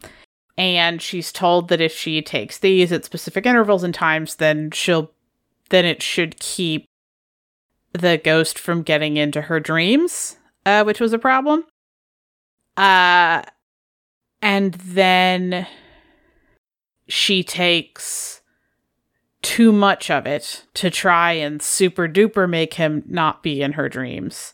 and 0.57 1.01
she's 1.01 1.31
told 1.31 1.67
that 1.67 1.81
if 1.81 1.91
she 1.91 2.21
takes 2.21 2.57
these 2.59 2.91
at 2.91 3.03
specific 3.03 3.45
intervals 3.45 3.83
and 3.83 3.93
times 3.93 4.35
then 4.35 4.71
she'll 4.71 5.11
then 5.69 5.85
it 5.85 6.01
should 6.01 6.39
keep 6.39 6.85
the 7.93 8.17
ghost 8.23 8.57
from 8.57 8.81
getting 8.83 9.17
into 9.17 9.41
her 9.41 9.59
dreams 9.59 10.37
uh 10.67 10.83
which 10.83 10.99
was 10.99 11.13
a 11.13 11.19
problem 11.19 11.63
uh 12.77 13.41
and 14.41 14.73
then 14.75 15.65
she 17.07 17.43
takes 17.43 18.41
too 19.41 19.71
much 19.71 20.09
of 20.09 20.25
it 20.25 20.65
to 20.73 20.89
try 20.89 21.31
and 21.31 21.61
super 21.61 22.07
duper 22.07 22.49
make 22.49 22.73
him 22.73 23.03
not 23.07 23.43
be 23.43 23.61
in 23.61 23.73
her 23.73 23.87
dreams. 23.87 24.53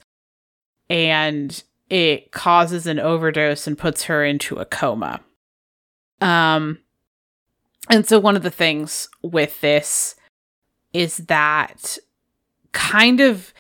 And 0.90 1.64
it 1.90 2.32
causes 2.32 2.86
an 2.86 3.00
overdose 3.00 3.66
and 3.66 3.78
puts 3.78 4.04
her 4.04 4.24
into 4.24 4.58
a 4.58 4.66
coma. 4.66 5.22
Um 6.22 6.80
and 7.90 8.08
so 8.08 8.20
one 8.20 8.36
of 8.36 8.44
the 8.44 8.52
things 8.52 9.10
with 9.22 9.60
this 9.62 10.16
is 10.94 11.18
that 11.18 11.98
kind 12.72 13.20
of 13.20 13.54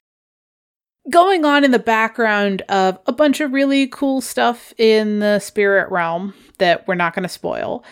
going 1.10 1.46
on 1.46 1.64
in 1.64 1.72
the 1.72 1.80
background 1.80 2.62
of 2.70 2.98
a 3.08 3.12
bunch 3.12 3.42
of 3.42 3.52
really 3.52 3.88
cool 3.88 4.22
stuff 4.22 4.74
in 4.78 5.20
the 5.20 5.40
spirit 5.40 5.92
realm 5.92 6.34
that 6.60 6.88
we're 6.88 6.96
not 6.96 7.14
going 7.14 7.24
to 7.24 7.30
spoil. 7.30 7.84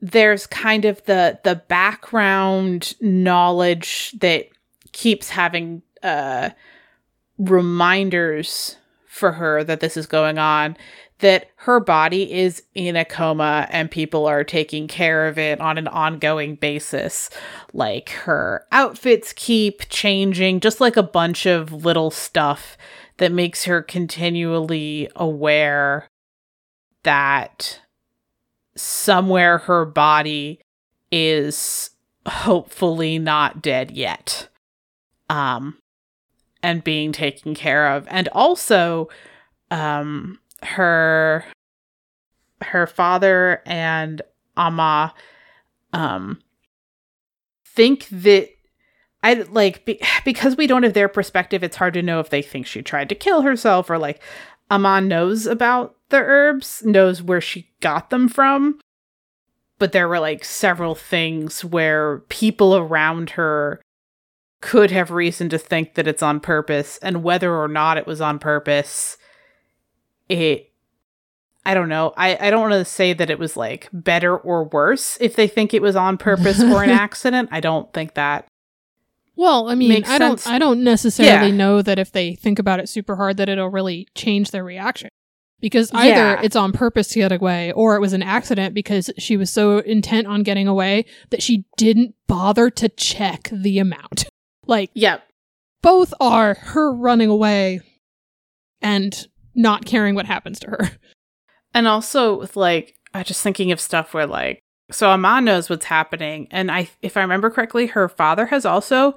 There's 0.00 0.46
kind 0.46 0.84
of 0.84 1.02
the 1.04 1.38
the 1.44 1.56
background 1.56 2.94
knowledge 3.00 4.14
that 4.20 4.48
keeps 4.92 5.28
having 5.30 5.82
uh 6.02 6.50
reminders 7.38 8.76
for 9.06 9.32
her 9.32 9.64
that 9.64 9.80
this 9.80 9.96
is 9.96 10.06
going 10.06 10.38
on 10.38 10.76
that 11.24 11.48
her 11.56 11.80
body 11.80 12.30
is 12.30 12.62
in 12.74 12.96
a 12.96 13.04
coma 13.04 13.66
and 13.70 13.90
people 13.90 14.26
are 14.26 14.44
taking 14.44 14.86
care 14.86 15.26
of 15.26 15.38
it 15.38 15.58
on 15.58 15.78
an 15.78 15.88
ongoing 15.88 16.54
basis. 16.54 17.30
Like 17.72 18.10
her 18.10 18.66
outfits 18.70 19.32
keep 19.34 19.88
changing 19.88 20.60
just 20.60 20.82
like 20.82 20.98
a 20.98 21.02
bunch 21.02 21.46
of 21.46 21.72
little 21.72 22.10
stuff 22.10 22.76
that 23.16 23.32
makes 23.32 23.64
her 23.64 23.80
continually 23.80 25.08
aware 25.16 26.06
that 27.04 27.80
somewhere 28.76 29.56
her 29.56 29.86
body 29.86 30.60
is 31.10 31.88
hopefully 32.28 33.18
not 33.18 33.62
dead 33.62 33.90
yet. 33.92 34.50
Um 35.30 35.78
and 36.62 36.84
being 36.84 37.12
taken 37.12 37.54
care 37.54 37.88
of. 37.96 38.06
And 38.10 38.28
also 38.28 39.08
um 39.70 40.38
her 40.64 41.44
her 42.62 42.86
father 42.86 43.62
and 43.66 44.22
Amah 44.56 45.12
um 45.92 46.40
think 47.66 48.08
that 48.08 48.48
I 49.22 49.34
like 49.34 49.84
be, 49.84 50.00
because 50.24 50.56
we 50.56 50.66
don't 50.66 50.82
have 50.82 50.94
their 50.94 51.08
perspective 51.08 51.62
it's 51.62 51.76
hard 51.76 51.94
to 51.94 52.02
know 52.02 52.20
if 52.20 52.30
they 52.30 52.42
think 52.42 52.66
she 52.66 52.82
tried 52.82 53.08
to 53.08 53.14
kill 53.14 53.42
herself 53.42 53.90
or 53.90 53.98
like 53.98 54.22
Aman 54.70 55.08
knows 55.08 55.46
about 55.46 55.96
the 56.08 56.18
herbs, 56.18 56.82
knows 56.84 57.22
where 57.22 57.40
she 57.40 57.70
got 57.80 58.10
them 58.10 58.28
from. 58.28 58.80
But 59.78 59.92
there 59.92 60.08
were 60.08 60.20
like 60.20 60.44
several 60.44 60.94
things 60.94 61.64
where 61.64 62.20
people 62.28 62.76
around 62.76 63.30
her 63.30 63.80
could 64.60 64.90
have 64.90 65.10
reason 65.10 65.48
to 65.50 65.58
think 65.58 65.94
that 65.94 66.06
it's 66.06 66.22
on 66.22 66.40
purpose, 66.40 66.98
and 67.02 67.22
whether 67.22 67.54
or 67.54 67.68
not 67.68 67.98
it 67.98 68.06
was 68.06 68.20
on 68.20 68.38
purpose, 68.38 69.18
it. 70.28 70.70
I 71.66 71.72
don't 71.74 71.88
know. 71.88 72.12
I, 72.16 72.36
I 72.48 72.50
don't 72.50 72.60
want 72.60 72.72
to 72.74 72.84
say 72.84 73.14
that 73.14 73.30
it 73.30 73.38
was 73.38 73.56
like 73.56 73.88
better 73.92 74.36
or 74.36 74.64
worse 74.64 75.16
if 75.20 75.34
they 75.34 75.46
think 75.48 75.72
it 75.72 75.80
was 75.80 75.96
on 75.96 76.18
purpose 76.18 76.62
or 76.62 76.82
an 76.82 76.90
accident. 77.06 77.48
I 77.52 77.60
don't 77.60 77.90
think 77.94 78.14
that. 78.14 78.46
Well, 79.36 79.68
I 79.68 79.74
mean, 79.74 80.04
I 80.04 80.18
don't. 80.18 80.46
I 80.46 80.58
don't 80.58 80.84
necessarily 80.84 81.48
Yeah. 81.50 81.56
know 81.56 81.82
that 81.82 81.98
if 81.98 82.12
they 82.12 82.34
think 82.34 82.58
about 82.58 82.80
it 82.80 82.88
super 82.88 83.16
hard 83.16 83.38
that 83.38 83.48
it'll 83.48 83.68
really 83.70 84.06
change 84.14 84.50
their 84.50 84.62
reaction. 84.62 85.08
Because 85.60 85.90
either 85.94 86.08
Yeah. 86.14 86.40
it's 86.42 86.56
on 86.56 86.72
purpose 86.72 87.08
to 87.08 87.20
get 87.20 87.32
away 87.32 87.72
or 87.72 87.96
it 87.96 88.00
was 88.00 88.12
an 88.12 88.22
accident 88.22 88.74
because 88.74 89.10
she 89.16 89.36
was 89.38 89.50
so 89.50 89.78
intent 89.78 90.26
on 90.26 90.42
getting 90.42 90.68
away 90.68 91.06
that 91.30 91.42
she 91.42 91.64
didn't 91.78 92.14
bother 92.26 92.68
to 92.70 92.88
check 92.90 93.48
the 93.52 93.78
amount. 93.78 94.26
Like 94.66 94.90
Yep. 94.94 95.22
both 95.82 96.12
are 96.20 96.54
her 96.54 96.92
running 96.92 97.28
away 97.30 97.80
and 98.80 99.26
not 99.54 99.84
caring 99.84 100.14
what 100.14 100.26
happens 100.26 100.58
to 100.60 100.70
her. 100.70 100.90
And 101.76 101.88
also 101.88 102.38
with 102.38 102.56
like 102.56 102.94
I 103.12 103.24
just 103.24 103.42
thinking 103.42 103.72
of 103.72 103.80
stuff 103.80 104.14
where 104.14 104.26
like 104.28 104.60
so 104.92 105.10
Aman 105.10 105.44
knows 105.44 105.68
what's 105.68 105.86
happening 105.86 106.46
and 106.52 106.70
I 106.70 106.88
if 107.02 107.16
I 107.16 107.20
remember 107.22 107.50
correctly 107.50 107.86
her 107.88 108.08
father 108.08 108.46
has 108.46 108.64
also 108.64 109.16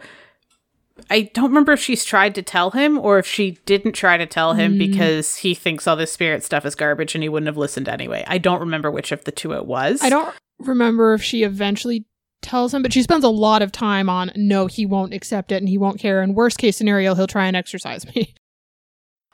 I 1.11 1.29
don't 1.35 1.49
remember 1.49 1.73
if 1.73 1.79
she's 1.79 2.03
tried 2.03 2.33
to 2.33 2.41
tell 2.41 2.71
him 2.71 2.97
or 2.97 3.19
if 3.19 3.27
she 3.27 3.59
didn't 3.67 3.91
try 3.91 4.17
to 4.17 4.25
tell 4.25 4.53
him 4.55 4.73
Mm. 4.73 4.79
because 4.79 5.35
he 5.35 5.53
thinks 5.53 5.85
all 5.85 5.95
this 5.95 6.11
spirit 6.11 6.43
stuff 6.43 6.65
is 6.65 6.73
garbage 6.73 7.13
and 7.13 7.21
he 7.21 7.29
wouldn't 7.29 7.45
have 7.47 7.57
listened 7.57 7.87
anyway. 7.87 8.23
I 8.27 8.39
don't 8.39 8.59
remember 8.61 8.89
which 8.89 9.11
of 9.11 9.23
the 9.25 9.31
two 9.31 9.53
it 9.53 9.67
was. 9.67 10.01
I 10.01 10.09
don't 10.09 10.33
remember 10.57 11.13
if 11.13 11.21
she 11.21 11.43
eventually 11.43 12.05
tells 12.41 12.73
him, 12.73 12.81
but 12.81 12.91
she 12.93 13.03
spends 13.03 13.23
a 13.23 13.29
lot 13.29 13.61
of 13.61 13.71
time 13.71 14.09
on 14.09 14.31
no, 14.35 14.65
he 14.65 14.87
won't 14.87 15.13
accept 15.13 15.51
it 15.51 15.57
and 15.57 15.69
he 15.69 15.77
won't 15.77 15.99
care. 15.99 16.23
And 16.23 16.33
worst 16.35 16.57
case 16.57 16.75
scenario, 16.75 17.13
he'll 17.13 17.27
try 17.27 17.45
and 17.45 17.55
exorcise 17.55 18.03
me. 18.15 18.33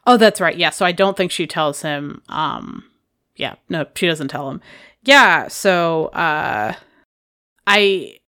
Oh, 0.05 0.17
that's 0.17 0.41
right. 0.41 0.57
Yeah. 0.57 0.69
So 0.69 0.85
I 0.85 0.91
don't 0.91 1.15
think 1.15 1.31
she 1.31 1.47
tells 1.47 1.81
him. 1.81 2.21
Um, 2.29 2.83
yeah. 3.35 3.55
No, 3.69 3.85
she 3.95 4.07
doesn't 4.07 4.27
tell 4.27 4.49
him. 4.49 4.61
Yeah. 5.03 5.47
So, 5.47 6.07
uh, 6.07 6.73
I. 7.67 8.19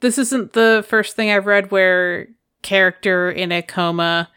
This 0.00 0.18
isn't 0.18 0.52
the 0.52 0.84
first 0.86 1.16
thing 1.16 1.30
I've 1.30 1.46
read 1.46 1.70
where 1.70 2.28
character 2.62 3.30
in 3.30 3.52
a 3.52 3.62
coma 3.62 4.28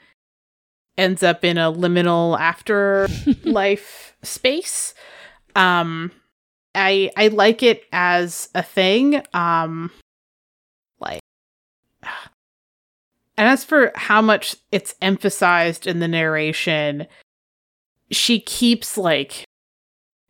ends 0.97 1.23
up 1.23 1.43
in 1.43 1.57
a 1.57 1.71
liminal 1.71 2.39
afterlife 3.45 4.15
space. 4.23 4.93
Um, 5.55 6.11
I 6.75 7.11
I 7.17 7.29
like 7.29 7.63
it 7.63 7.83
as 7.91 8.49
a 8.55 8.63
thing. 8.63 9.21
Um, 9.33 9.91
and 13.37 13.47
as 13.47 13.63
for 13.63 13.91
how 13.95 14.21
much 14.21 14.55
it's 14.71 14.95
emphasized 15.01 15.85
in 15.85 15.99
the 15.99 16.07
narration, 16.07 17.05
she 18.09 18.39
keeps 18.39 18.97
like 18.97 19.45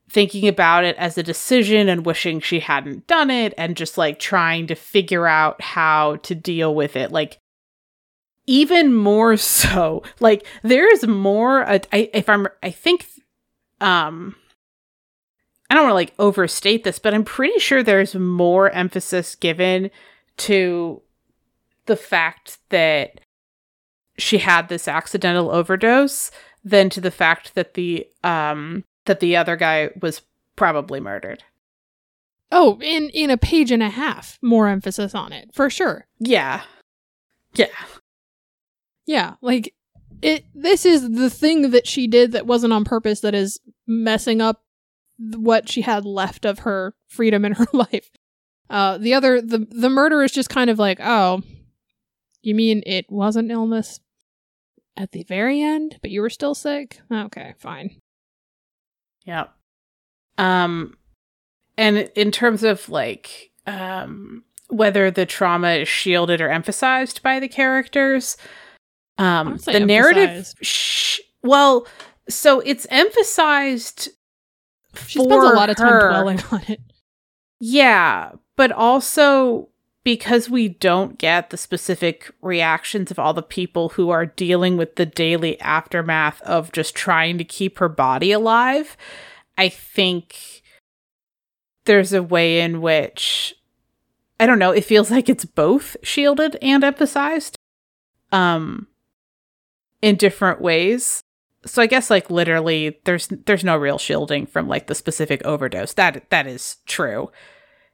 thinking 0.09 0.47
about 0.47 0.83
it 0.83 0.95
as 0.97 1.17
a 1.17 1.23
decision 1.23 1.89
and 1.89 2.05
wishing 2.05 2.39
she 2.39 2.59
hadn't 2.59 3.07
done 3.07 3.29
it 3.29 3.53
and 3.57 3.77
just 3.77 3.97
like 3.97 4.19
trying 4.19 4.67
to 4.67 4.75
figure 4.75 5.27
out 5.27 5.61
how 5.61 6.17
to 6.17 6.35
deal 6.35 6.75
with 6.75 6.95
it. 6.95 7.11
Like 7.11 7.39
even 8.45 8.93
more 8.93 9.37
so, 9.37 10.03
like 10.19 10.45
there 10.63 10.91
is 10.91 11.07
more 11.07 11.63
uh, 11.63 11.79
I 11.93 12.09
if 12.13 12.27
I'm 12.27 12.47
I 12.61 12.71
think 12.71 13.07
um 13.79 14.35
I 15.69 15.75
don't 15.75 15.83
want 15.83 15.91
to 15.91 15.95
like 15.95 16.13
overstate 16.17 16.83
this, 16.83 16.99
but 16.99 17.13
I'm 17.13 17.25
pretty 17.25 17.59
sure 17.59 17.83
there's 17.83 18.15
more 18.15 18.69
emphasis 18.69 19.35
given 19.35 19.91
to 20.37 21.01
the 21.87 21.95
fact 21.95 22.59
that 22.69 23.19
she 24.17 24.39
had 24.39 24.69
this 24.69 24.87
accidental 24.87 25.51
overdose 25.51 26.31
than 26.63 26.89
to 26.89 27.01
the 27.01 27.11
fact 27.11 27.55
that 27.55 27.73
the 27.75 28.07
um 28.23 28.83
that 29.05 29.19
the 29.19 29.35
other 29.35 29.55
guy 29.55 29.89
was 30.01 30.21
probably 30.55 30.99
murdered. 30.99 31.43
Oh, 32.51 32.79
in 32.81 33.09
in 33.09 33.29
a 33.29 33.37
page 33.37 33.71
and 33.71 33.83
a 33.83 33.89
half, 33.89 34.37
more 34.41 34.67
emphasis 34.67 35.13
on 35.13 35.33
it 35.33 35.49
for 35.53 35.69
sure. 35.69 36.07
Yeah. 36.19 36.63
Yeah. 37.55 37.67
Yeah, 39.05 39.35
like 39.41 39.73
it 40.21 40.45
this 40.53 40.85
is 40.85 41.11
the 41.11 41.29
thing 41.29 41.71
that 41.71 41.87
she 41.87 42.07
did 42.07 42.31
that 42.31 42.47
wasn't 42.47 42.73
on 42.73 42.83
purpose 42.83 43.21
that 43.21 43.35
is 43.35 43.59
messing 43.85 44.41
up 44.41 44.63
what 45.35 45.69
she 45.69 45.81
had 45.81 46.05
left 46.05 46.45
of 46.45 46.59
her 46.59 46.95
freedom 47.07 47.45
in 47.45 47.53
her 47.53 47.67
life. 47.73 48.09
Uh 48.69 48.97
the 48.97 49.13
other 49.13 49.41
the 49.41 49.59
the 49.69 49.89
murder 49.89 50.23
is 50.23 50.31
just 50.31 50.49
kind 50.49 50.69
of 50.69 50.79
like, 50.79 50.99
"Oh, 51.01 51.41
you 52.41 52.55
mean 52.55 52.83
it 52.85 53.05
wasn't 53.09 53.51
illness 53.51 53.99
at 54.95 55.11
the 55.11 55.23
very 55.23 55.61
end, 55.61 55.97
but 56.01 56.11
you 56.11 56.21
were 56.21 56.29
still 56.29 56.55
sick?" 56.55 56.99
Okay, 57.11 57.53
fine. 57.59 57.99
Yeah. 59.25 59.47
Um 60.37 60.95
and 61.77 61.97
in 62.15 62.31
terms 62.31 62.63
of 62.63 62.87
like 62.89 63.51
um 63.65 64.43
whether 64.69 65.09
the 65.11 65.25
trauma 65.25 65.71
is 65.71 65.87
shielded 65.87 66.41
or 66.41 66.49
emphasized 66.49 67.21
by 67.23 67.39
the 67.39 67.47
characters, 67.47 68.37
um 69.17 69.57
the 69.65 69.79
narrative 69.79 70.53
sh- 70.61 71.19
well, 71.43 71.87
so 72.29 72.59
it's 72.61 72.85
emphasized 72.89 74.09
she 75.05 75.19
spends 75.19 75.43
a 75.43 75.53
lot 75.53 75.69
of 75.69 75.75
time 75.75 75.91
her. 75.91 76.09
dwelling 76.09 76.41
on 76.51 76.61
it. 76.67 76.81
Yeah, 77.59 78.31
but 78.55 78.71
also 78.71 79.69
because 80.07 80.49
we 80.49 80.69
don't 80.69 81.17
get 81.17 81.49
the 81.49 81.57
specific 81.57 82.33
reactions 82.41 83.11
of 83.11 83.19
all 83.19 83.33
the 83.33 83.43
people 83.43 83.89
who 83.89 84.09
are 84.09 84.25
dealing 84.25 84.77
with 84.77 84.95
the 84.95 85.05
daily 85.05 85.59
aftermath 85.59 86.41
of 86.43 86.71
just 86.71 86.95
trying 86.95 87.37
to 87.37 87.43
keep 87.43 87.77
her 87.77 87.89
body 87.89 88.31
alive, 88.31 88.95
I 89.57 89.67
think 89.67 90.61
there's 91.83 92.13
a 92.13 92.23
way 92.23 92.61
in 92.61 92.79
which 92.79 93.53
I 94.39 94.45
don't 94.45 94.59
know, 94.59 94.71
it 94.71 94.85
feels 94.85 95.11
like 95.11 95.27
it's 95.27 95.43
both 95.43 95.97
shielded 96.03 96.57
and 96.61 96.85
emphasized 96.85 97.57
um 98.31 98.87
in 100.01 100.15
different 100.15 100.61
ways. 100.61 101.19
So 101.65 101.81
I 101.81 101.85
guess 101.85 102.09
like 102.09 102.29
literally 102.29 102.97
there's 103.03 103.27
there's 103.27 103.65
no 103.65 103.75
real 103.75 103.97
shielding 103.97 104.45
from 104.45 104.69
like 104.69 104.87
the 104.87 104.95
specific 104.95 105.43
overdose. 105.43 105.91
That 105.91 106.29
that 106.29 106.47
is 106.47 106.77
true. 106.85 107.29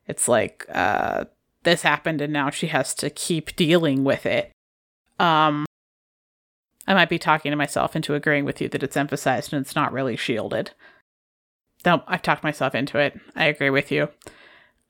It's 0.06 0.28
like 0.28 0.68
uh 0.72 1.24
this 1.64 1.82
happened 1.82 2.22
and 2.22 2.34
now 2.34 2.50
she 2.50 2.68
has 2.68 2.94
to 2.96 3.10
keep 3.10 3.56
dealing 3.56 4.04
with 4.04 4.26
it. 4.26 4.52
Um 5.20 5.66
I 6.86 6.94
might 6.94 7.10
be 7.10 7.20
talking 7.20 7.52
to 7.52 7.56
myself 7.56 7.96
into 7.96 8.14
agreeing 8.14 8.46
with 8.46 8.60
you 8.60 8.68
that 8.70 8.84
it's 8.84 8.98
emphasized 8.98 9.54
and 9.54 9.66
it's 9.66 9.76
not 9.76 9.94
really 9.94 10.18
shielded. 10.18 10.72
No, 11.86 12.04
I've 12.08 12.22
talked 12.22 12.44
myself 12.44 12.76
into 12.76 12.98
it. 12.98 13.20
I 13.36 13.46
agree 13.46 13.70
with 13.70 13.92
you. 13.92 14.10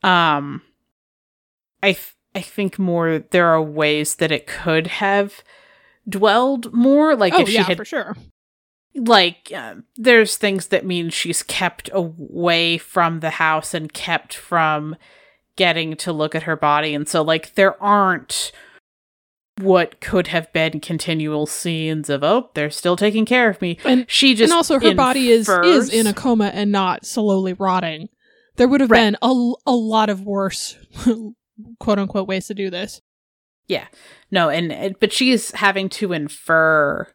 Um 0.03 0.61
I 1.81 1.93
th- 1.93 2.15
I 2.35 2.41
think 2.41 2.79
more 2.79 3.19
there 3.19 3.47
are 3.47 3.61
ways 3.61 4.15
that 4.15 4.31
it 4.31 4.47
could 4.47 4.87
have 4.87 5.43
dwelled 6.07 6.73
more 6.73 7.15
like 7.15 7.33
oh, 7.33 7.41
if 7.41 7.49
she 7.49 7.55
yeah, 7.55 7.63
had 7.63 7.77
for 7.77 7.85
sure. 7.85 8.17
like 8.95 9.51
uh, 9.55 9.75
there's 9.95 10.35
things 10.35 10.67
that 10.67 10.85
mean 10.85 11.09
she's 11.09 11.43
kept 11.43 11.89
away 11.93 12.77
from 12.77 13.19
the 13.19 13.31
house 13.31 13.73
and 13.73 13.93
kept 13.93 14.33
from 14.33 14.95
getting 15.55 15.95
to 15.97 16.11
look 16.11 16.33
at 16.35 16.43
her 16.43 16.55
body 16.55 16.93
and 16.95 17.07
so 17.07 17.21
like 17.21 17.53
there 17.55 17.81
aren't 17.81 18.51
what 19.61 20.01
could 20.01 20.27
have 20.27 20.51
been 20.51 20.79
continual 20.79 21.45
scenes 21.45 22.09
of 22.09 22.23
oh 22.23 22.49
they're 22.55 22.71
still 22.71 22.95
taking 22.95 23.23
care 23.25 23.49
of 23.49 23.61
me 23.61 23.77
And 23.85 24.05
she 24.09 24.33
just 24.33 24.51
and 24.51 24.57
also 24.57 24.79
her 24.79 24.95
body 24.95 25.29
is 25.29 25.47
is 25.47 25.93
in 25.93 26.07
a 26.07 26.13
coma 26.13 26.45
and 26.47 26.71
not 26.71 27.05
slowly 27.05 27.53
rotting. 27.53 28.09
There 28.55 28.67
would 28.67 28.81
have 28.81 28.89
Right. 28.89 28.99
been 29.01 29.17
a, 29.21 29.53
a 29.67 29.71
lot 29.75 30.09
of 30.09 30.21
worse 30.21 30.75
quote 31.79 31.99
unquote 31.99 32.27
ways 32.27 32.47
to 32.47 32.55
do 32.55 32.71
this. 32.71 33.01
Yeah 33.67 33.85
no 34.31 34.49
and 34.49 34.71
and- 34.73 34.99
but 34.99 35.13
she's 35.13 35.51
having 35.51 35.87
to 35.89 36.13
infer 36.13 37.07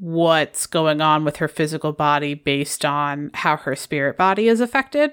what's 0.00 0.66
going 0.66 1.00
on 1.00 1.24
with 1.24 1.36
her 1.36 1.48
physical 1.48 1.92
body 1.92 2.34
based 2.34 2.84
on 2.84 3.30
how 3.34 3.56
her 3.56 3.76
spirit 3.76 4.16
body 4.16 4.48
is 4.48 4.60
affected 4.60 5.12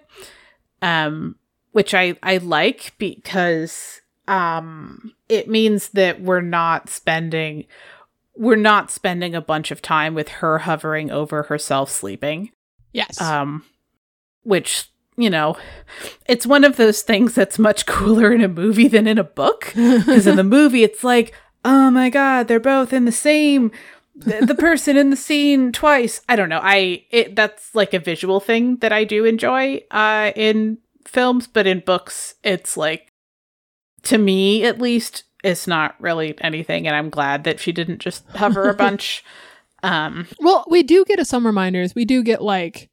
um 0.82 1.36
which 1.76 1.94
i 1.94 2.16
i 2.24 2.38
like 2.38 2.94
because 2.98 4.00
um 4.30 5.12
it 5.28 5.50
means 5.50 5.90
that 5.90 6.22
we're 6.22 6.40
not 6.40 6.90
spending 6.90 7.66
we're 8.38 8.56
not 8.56 8.90
spending 8.90 9.36
a 9.36 9.42
bunch 9.42 9.72
of 9.72 9.82
time 9.82 10.16
with 10.16 10.30
her 10.30 10.60
hovering 10.60 11.12
over 11.12 11.44
herself 11.44 11.90
sleeping. 11.90 12.52
Yes. 12.94 13.20
um 13.20 13.66
which 14.44 14.90
you 15.18 15.30
know 15.30 15.58
it's 16.28 16.48
one 16.48 16.64
of 16.64 16.78
those 16.78 17.02
things 17.02 17.36
that's 17.36 17.60
much 17.60 17.86
cooler 17.96 18.32
in 18.32 18.42
a 18.42 18.48
movie 18.48 18.88
than 18.88 19.06
in 19.06 19.18
a 19.18 19.24
book. 19.26 19.74
Because 19.76 20.28
in 20.28 20.38
the 20.38 20.46
movie 20.46 20.84
it's 20.86 21.04
like 21.04 21.34
oh 21.66 21.92
my 21.92 22.10
god 22.10 22.48
they're 22.48 22.58
both 22.62 22.94
in 22.94 23.04
the 23.04 23.12
same 23.12 23.70
the, 24.16 24.56
person 24.56 24.96
in 24.96 25.10
the 25.10 25.18
scene 25.18 25.74
twice. 25.74 26.22
I 26.30 26.38
don't 26.38 26.48
know. 26.48 26.62
I 26.64 27.04
it 27.10 27.36
that's 27.36 27.76
like 27.76 27.94
a 27.94 28.00
visual 28.00 28.40
thing 28.40 28.78
that 28.78 28.94
i 28.94 29.04
do 29.04 29.26
enjoy 29.26 29.84
uh 29.92 30.32
in 30.38 30.78
films 31.08 31.48
but 31.48 31.68
in 31.68 31.80
books 31.80 32.36
it's 32.44 32.76
like 32.76 33.12
to 34.04 34.18
me 34.18 34.64
at 34.64 34.80
least 34.80 35.24
it's 35.44 35.68
not 35.68 35.96
really 36.00 36.36
anything 36.42 36.88
and 36.88 36.96
i'm 36.96 37.10
glad 37.10 37.44
that 37.44 37.60
she 37.60 37.72
didn't 37.72 38.00
just 38.00 38.28
hover 38.30 38.70
a 38.70 38.74
bunch 38.76 39.24
um 39.86 40.28
well, 40.40 40.66
we 40.68 40.82
do 40.82 41.06
get 41.06 41.20
a 41.20 41.26
some 41.26 41.46
reminders. 41.46 41.94
We 41.94 42.06
do 42.06 42.24
get 42.24 42.42
like 42.42 42.90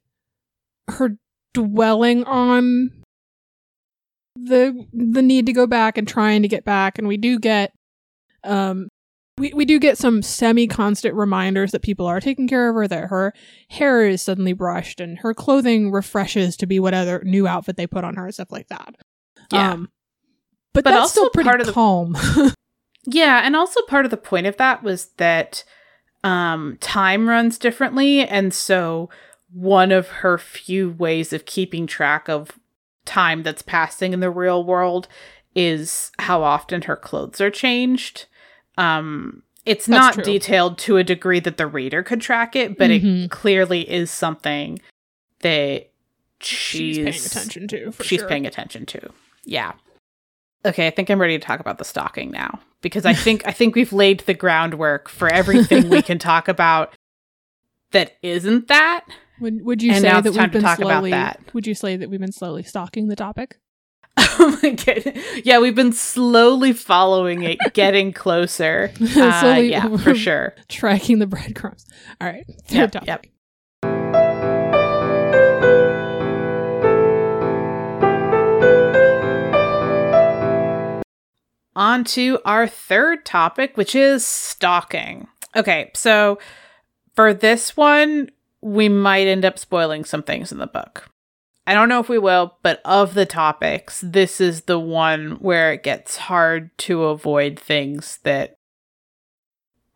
her 0.87 1.17
dwelling 1.55 2.23
on 2.25 2.91
the 4.35 4.85
the 4.93 5.23
need 5.23 5.47
to 5.47 5.53
go 5.53 5.65
back 5.65 5.97
and 5.97 6.07
trying 6.07 6.43
to 6.43 6.47
get 6.47 6.65
back 6.65 6.99
and 6.99 7.07
we 7.07 7.17
do 7.17 7.39
get 7.39 7.71
um 8.43 8.89
we, 9.37 9.51
we 9.53 9.65
do 9.65 9.79
get 9.79 9.97
some 9.97 10.21
semi 10.21 10.67
constant 10.67 11.15
reminders 11.15 11.71
that 11.71 11.81
people 11.81 12.05
are 12.05 12.19
taking 12.19 12.47
care 12.47 12.69
of 12.69 12.75
her, 12.75 12.87
that 12.87 13.09
her 13.09 13.33
hair 13.69 14.05
is 14.07 14.21
suddenly 14.21 14.53
brushed 14.53 14.99
and 14.99 15.19
her 15.19 15.33
clothing 15.33 15.91
refreshes 15.91 16.55
to 16.57 16.65
be 16.67 16.79
whatever 16.79 17.21
new 17.25 17.47
outfit 17.47 17.75
they 17.77 17.87
put 17.87 18.03
on 18.03 18.15
her 18.15 18.25
and 18.25 18.33
stuff 18.33 18.51
like 18.51 18.67
that. 18.67 18.95
Yeah. 19.51 19.71
Um, 19.71 19.89
but, 20.73 20.83
But 20.83 20.91
that's 20.91 21.01
also 21.01 21.21
still 21.21 21.29
pretty 21.31 21.47
part 21.49 21.61
of 21.61 21.67
the- 21.67 21.73
calm. 21.73 22.15
Yeah, 23.05 23.41
and 23.43 23.53
also 23.53 23.81
part 23.81 24.05
of 24.05 24.11
the 24.11 24.17
point 24.17 24.47
of 24.47 24.55
that 24.57 24.81
was 24.81 25.07
that 25.17 25.65
um 26.23 26.77
time 26.79 27.27
runs 27.27 27.57
differently 27.57 28.25
and 28.25 28.53
so 28.53 29.09
one 29.51 29.91
of 29.91 30.07
her 30.07 30.37
few 30.37 30.91
ways 30.91 31.33
of 31.33 31.43
keeping 31.45 31.85
track 31.85 32.29
of 32.29 32.57
time 33.03 33.43
that's 33.43 33.61
passing 33.61 34.13
in 34.13 34.21
the 34.21 34.29
real 34.31 34.63
world 34.63 35.09
is 35.53 36.11
how 36.19 36.43
often 36.43 36.83
her 36.83 36.95
clothes 36.95 37.41
are 37.41 37.51
changed. 37.51 38.27
Um 38.77 39.43
it's 39.65 39.85
That's 39.85 39.99
not 39.99 40.13
true. 40.15 40.23
detailed 40.23 40.77
to 40.79 40.97
a 40.97 41.03
degree 41.03 41.39
that 41.39 41.57
the 41.57 41.67
reader 41.67 42.03
could 42.03 42.19
track 42.19 42.55
it, 42.55 42.77
but 42.77 42.89
Mhm. 42.89 43.25
it 43.25 43.31
clearly 43.31 43.89
is 43.89 44.11
something 44.11 44.79
that 45.39 45.89
she's, 46.41 46.95
she's 46.97 46.97
paying 46.97 47.07
attention 47.25 47.67
to. 47.69 47.91
For 47.93 48.03
she's 48.03 48.19
sure. 48.19 48.27
paying 48.27 48.45
attention 48.45 48.85
to. 48.87 49.09
Yeah. 49.45 49.73
Okay, 50.65 50.87
I 50.87 50.89
think 50.89 51.09
I'm 51.09 51.19
ready 51.21 51.37
to 51.37 51.45
talk 51.45 51.59
about 51.61 51.77
the 51.77 51.85
stalking 51.85 52.31
now 52.31 52.59
because 52.81 53.05
I 53.05 53.13
think 53.13 53.43
I 53.47 53.51
think 53.51 53.75
we've 53.75 53.93
laid 53.93 54.21
the 54.21 54.33
groundwork 54.33 55.07
for 55.09 55.27
everything 55.31 55.89
we 55.89 56.01
can 56.01 56.19
talk 56.19 56.47
about 56.49 56.93
that 57.91 58.17
isn't 58.21 58.67
that. 58.67 59.05
Would 59.39 59.63
would 59.65 59.81
you 59.81 59.91
And 59.91 60.01
say 60.01 60.09
that 60.11 60.23
we've 60.25 60.33
to 60.33 60.47
been 60.49 60.61
talk 60.61 60.79
about 60.79 60.89
slowly? 60.89 61.11
that. 61.11 61.39
Would 61.53 61.67
you 61.67 61.73
say 61.75 61.95
that 61.95 62.09
we've 62.09 62.19
been 62.19 62.31
slowly 62.31 62.63
stalking 62.63 63.07
the 63.07 63.15
topic? 63.15 63.59
Oh 64.39 64.59
my 64.63 64.71
god. 64.71 65.13
Yeah, 65.43 65.59
we've 65.59 65.75
been 65.75 65.93
slowly 65.93 66.73
following 66.73 67.43
it, 67.43 67.57
getting 67.73 68.11
closer. 68.13 68.91
Uh, 69.15 69.59
yeah, 69.63 69.95
for 69.97 70.15
sure. 70.15 70.55
Tracking 70.69 71.19
the 71.19 71.27
breadcrumbs. 71.27 71.85
All 72.19 72.27
right. 72.27 72.45
Third 72.67 72.75
Yep, 72.75 72.91
topic. 72.91 73.07
yep. 73.07 74.33
On 81.75 82.03
to 82.03 82.39
our 82.45 82.67
third 82.67 83.25
topic, 83.25 83.75
which 83.77 83.95
is 83.95 84.23
stalking. 84.25 85.27
Okay, 85.55 85.89
so 85.95 86.37
for 87.15 87.33
this 87.33 87.75
one, 87.75 88.29
we 88.61 88.89
might 88.89 89.25
end 89.27 89.43
up 89.43 89.57
spoiling 89.57 90.05
some 90.05 90.21
things 90.21 90.51
in 90.51 90.59
the 90.59 90.67
book. 90.67 91.09
I 91.65 91.73
don't 91.73 91.89
know 91.89 91.99
if 91.99 92.09
we 92.09 92.19
will, 92.19 92.57
but 92.61 92.81
of 92.83 93.13
the 93.13 93.25
topics, 93.25 94.01
this 94.05 94.41
is 94.41 94.63
the 94.63 94.79
one 94.79 95.37
where 95.39 95.71
it 95.71 95.83
gets 95.83 96.17
hard 96.17 96.77
to 96.79 97.05
avoid 97.05 97.57
things 97.57 98.19
that 98.23 98.57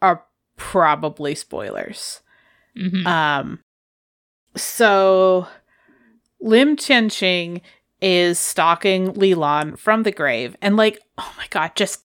are 0.02 0.24
probably 0.56 1.36
spoilers. 1.36 2.22
Mhm. 2.76 3.06
Um, 3.06 3.60
so 4.56 5.48
Lim 6.40 6.78
Chenching 6.78 7.62
is 8.02 8.40
stalking 8.40 9.14
Li 9.14 9.34
Lan 9.34 9.76
from 9.76 10.04
the 10.04 10.12
grave, 10.12 10.56
and 10.62 10.78
like, 10.78 11.00
oh 11.18 11.34
my 11.38 11.48
god, 11.50 11.72
just 11.76 12.04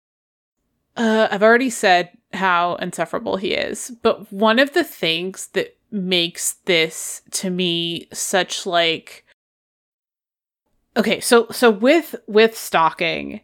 uh, 0.97 1.27
I've 1.29 1.43
already 1.43 1.69
said 1.69 2.09
how 2.33 2.75
insufferable 2.75 3.37
he 3.37 3.53
is, 3.53 3.91
but 4.01 4.31
one 4.31 4.59
of 4.59 4.73
the 4.73 4.83
things 4.83 5.47
that 5.53 5.77
makes 5.91 6.53
this 6.65 7.21
to 7.31 7.49
me 7.49 8.07
such 8.11 8.65
like 8.65 9.24
okay, 10.97 11.19
so 11.19 11.47
so 11.51 11.69
with 11.69 12.15
with 12.27 12.57
stalking, 12.57 13.41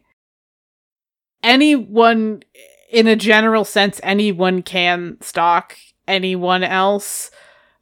anyone 1.42 2.42
in 2.90 3.06
a 3.06 3.16
general 3.16 3.64
sense, 3.64 4.00
anyone 4.02 4.62
can 4.62 5.16
stalk 5.20 5.76
anyone 6.06 6.62
else 6.64 7.30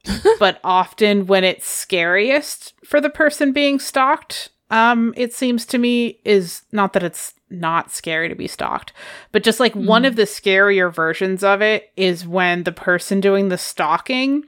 but 0.38 0.59
often 0.64 1.26
when 1.26 1.44
it's 1.44 1.66
scariest 1.68 2.72
for 2.85 3.02
the 3.02 3.11
person 3.11 3.52
being 3.52 3.78
stalked, 3.78 4.48
um, 4.70 5.12
it 5.14 5.35
seems 5.35 5.66
to 5.66 5.76
me 5.76 6.18
is 6.24 6.62
not 6.72 6.94
that 6.94 7.02
it's 7.02 7.35
not 7.50 7.90
scary 7.90 8.26
to 8.28 8.35
be 8.35 8.46
stalked, 8.46 8.94
but 9.30 9.42
just 9.42 9.61
like 9.61 9.74
one 9.74 10.04
Mhm. 10.04 10.06
of 10.06 10.16
the 10.16 10.22
scarier 10.22 10.90
versions 10.94 11.44
of 11.44 11.61
it 11.61 11.90
is 11.98 12.26
when 12.26 12.62
the 12.62 12.72
person 12.72 13.20
doing 13.20 13.50
the 13.50 13.59
stalking 13.59 14.44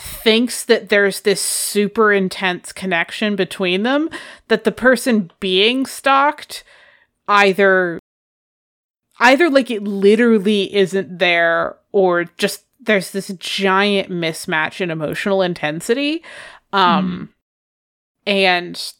thinks 0.00 0.64
that 0.64 0.88
there's 0.88 1.20
this 1.20 1.42
super 1.42 2.10
intense 2.10 2.72
connection 2.72 3.36
between 3.36 3.82
them 3.82 4.08
that 4.48 4.64
the 4.64 4.72
person 4.72 5.30
being 5.40 5.84
stalked 5.84 6.64
either 7.28 8.00
either 9.18 9.50
like 9.50 9.70
it 9.70 9.84
literally 9.84 10.74
isn't 10.74 11.18
there 11.18 11.76
or 11.92 12.24
just 12.38 12.64
there's 12.80 13.10
this 13.10 13.28
giant 13.38 14.08
mismatch 14.08 14.80
in 14.80 14.90
emotional 14.90 15.42
intensity. 15.42 16.24
Um 16.72 17.34
and 18.26 18.92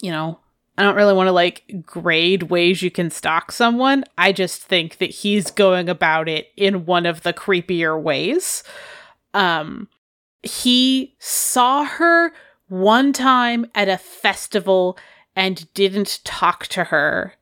you 0.00 0.10
know 0.10 0.38
i 0.76 0.82
don't 0.82 0.96
really 0.96 1.12
want 1.12 1.26
to 1.28 1.32
like 1.32 1.82
grade 1.84 2.44
ways 2.44 2.82
you 2.82 2.90
can 2.90 3.10
stalk 3.10 3.52
someone. 3.52 4.04
I 4.18 4.32
just 4.32 4.62
think 4.62 4.98
that 4.98 5.10
he's 5.10 5.50
going 5.50 5.88
about 5.88 6.28
it 6.28 6.48
in 6.58 6.84
one 6.84 7.06
of 7.06 7.22
the 7.22 7.32
creepier 7.32 8.00
ways. 8.00 8.62
Um 9.32 9.88
he 10.42 11.14
saw 11.18 11.84
her 11.84 12.32
one 12.68 13.12
time 13.12 13.66
at 13.74 13.88
a 13.88 13.98
festival 13.98 14.96
and 15.36 15.72
didn't 15.74 16.20
talk 16.24 16.66
to 16.68 16.84
her 16.84 17.34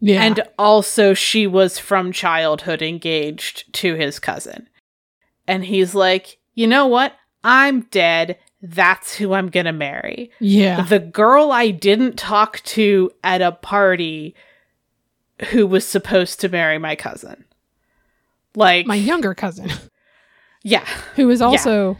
Yeah. 0.00 0.22
and 0.22 0.40
also, 0.58 1.14
she 1.14 1.46
was 1.46 1.78
from 1.78 2.12
childhood 2.12 2.82
engaged 2.82 3.72
to 3.74 3.94
his 3.94 4.18
cousin. 4.18 4.68
And 5.46 5.64
he's 5.64 5.94
like, 5.94 6.38
you 6.54 6.66
know 6.66 6.86
what? 6.86 7.14
I'm 7.44 7.82
dead. 7.90 8.38
That's 8.62 9.16
who 9.16 9.32
I'm 9.32 9.48
going 9.48 9.66
to 9.66 9.72
marry. 9.72 10.30
yeah. 10.38 10.82
The 10.82 11.00
girl 11.00 11.50
I 11.50 11.70
didn't 11.70 12.16
talk 12.16 12.60
to 12.64 13.10
at 13.24 13.42
a 13.42 13.52
party 13.52 14.34
who 15.50 15.66
was 15.66 15.84
supposed 15.86 16.40
to 16.40 16.48
marry 16.48 16.78
my 16.78 16.94
cousin. 16.94 17.44
Like, 18.54 18.86
My 18.86 18.94
younger 18.94 19.34
cousin, 19.34 19.70
yeah. 20.62 20.86
who 21.16 21.28
is 21.30 21.40
also 21.40 21.96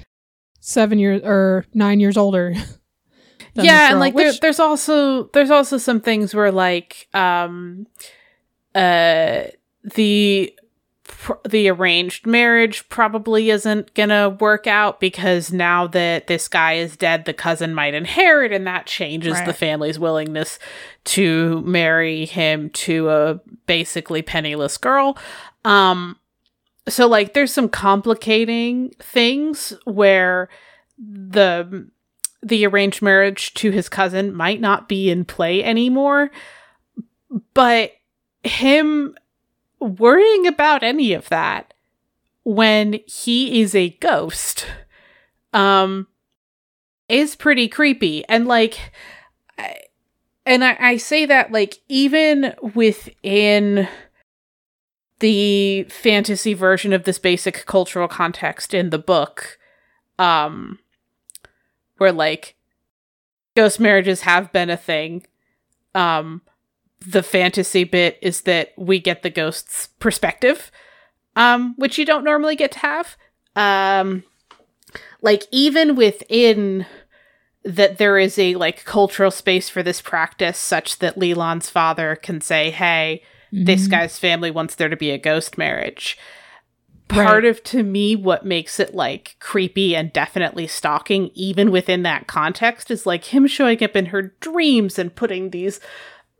seven 0.60 0.98
years 0.98 1.22
or 1.24 1.64
nine 1.74 2.00
years 2.00 2.16
older. 2.16 2.54
yeah 3.54 3.90
and 3.90 4.00
like 4.00 4.14
there, 4.14 4.32
there's 4.40 4.60
also 4.60 5.24
there's 5.34 5.50
also 5.50 5.76
some 5.78 6.00
things 6.00 6.34
where 6.34 6.50
like 6.50 7.08
um 7.12 7.86
uh 8.74 9.42
the 9.94 10.54
pr- 11.04 11.32
the 11.48 11.68
arranged 11.68 12.26
marriage 12.26 12.88
probably 12.88 13.50
isn't 13.50 13.92
gonna 13.94 14.30
work 14.40 14.66
out 14.66 15.00
because 15.00 15.52
now 15.52 15.86
that 15.86 16.26
this 16.28 16.48
guy 16.48 16.74
is 16.74 16.96
dead 16.96 17.24
the 17.24 17.34
cousin 17.34 17.74
might 17.74 17.94
inherit 17.94 18.52
and 18.52 18.66
that 18.66 18.86
changes 18.86 19.38
the 19.42 19.52
family's 19.52 19.98
willingness 19.98 20.58
to 21.04 21.60
marry 21.62 22.24
him 22.24 22.70
to 22.70 23.10
a 23.10 23.40
basically 23.66 24.22
penniless 24.22 24.78
girl 24.78 25.18
um 25.64 26.16
so 26.88 27.06
like 27.06 27.32
there's 27.32 27.52
some 27.52 27.68
complicating 27.68 28.90
things 28.98 29.72
where 29.84 30.48
the 30.98 31.88
the 32.42 32.66
arranged 32.66 33.02
marriage 33.02 33.54
to 33.54 33.70
his 33.70 33.88
cousin 33.88 34.34
might 34.34 34.60
not 34.60 34.88
be 34.88 35.10
in 35.10 35.24
play 35.24 35.62
anymore 35.62 36.30
but 37.54 37.92
him 38.42 39.16
worrying 39.80 40.46
about 40.46 40.82
any 40.82 41.12
of 41.12 41.28
that 41.28 41.72
when 42.44 42.98
he 43.06 43.60
is 43.60 43.74
a 43.74 43.90
ghost 44.00 44.66
um 45.52 46.06
is 47.12 47.36
pretty 47.36 47.68
creepy. 47.68 48.24
And 48.28 48.48
like 48.48 48.92
I, 49.58 49.76
and 50.46 50.64
I, 50.64 50.76
I 50.80 50.96
say 50.96 51.26
that 51.26 51.52
like 51.52 51.78
even 51.88 52.54
within 52.74 53.86
the 55.22 55.84
fantasy 55.84 56.52
version 56.52 56.92
of 56.92 57.04
this 57.04 57.18
basic 57.18 57.64
cultural 57.64 58.08
context 58.08 58.74
in 58.74 58.90
the 58.90 58.98
book 58.98 59.56
um 60.18 60.80
where 61.98 62.10
like 62.10 62.56
ghost 63.54 63.78
marriages 63.78 64.22
have 64.22 64.52
been 64.52 64.68
a 64.68 64.76
thing 64.76 65.24
um 65.94 66.42
the 67.06 67.22
fantasy 67.22 67.84
bit 67.84 68.18
is 68.20 68.42
that 68.42 68.72
we 68.76 68.98
get 68.98 69.22
the 69.22 69.30
ghost's 69.30 69.86
perspective 70.00 70.72
um 71.36 71.74
which 71.76 71.98
you 71.98 72.04
don't 72.04 72.24
normally 72.24 72.56
get 72.56 72.72
to 72.72 72.78
have. 72.80 73.16
Um 73.56 74.24
like 75.20 75.44
even 75.52 75.94
within 75.94 76.84
that 77.64 77.98
there 77.98 78.18
is 78.18 78.38
a 78.38 78.56
like 78.56 78.84
cultural 78.84 79.30
space 79.30 79.68
for 79.68 79.84
this 79.84 80.00
practice 80.00 80.58
such 80.58 80.98
that 80.98 81.16
Li 81.16 81.32
Lan's 81.32 81.70
father 81.70 82.16
can 82.16 82.40
say 82.40 82.70
hey 82.72 83.22
this 83.52 83.86
Mhm. 83.86 83.90
guy's 83.90 84.18
family 84.18 84.50
wants 84.50 84.74
there 84.74 84.88
to 84.88 84.96
be 84.96 85.10
a 85.10 85.18
ghost 85.18 85.58
marriage. 85.58 86.16
Part 87.08 87.42
Right. 87.42 87.44
of 87.44 87.62
to 87.64 87.82
me 87.82 88.16
what 88.16 88.46
makes 88.46 88.80
it 88.80 88.94
like 88.94 89.36
creepy 89.38 89.94
and 89.94 90.10
definitely 90.12 90.66
stalking, 90.66 91.30
even 91.34 91.70
within 91.70 92.02
that 92.04 92.26
context, 92.26 92.90
is 92.90 93.04
like 93.04 93.24
him 93.26 93.46
showing 93.46 93.82
up 93.84 93.94
in 93.96 94.06
her 94.06 94.32
dreams 94.40 94.98
and 94.98 95.14
putting 95.14 95.50
these 95.50 95.78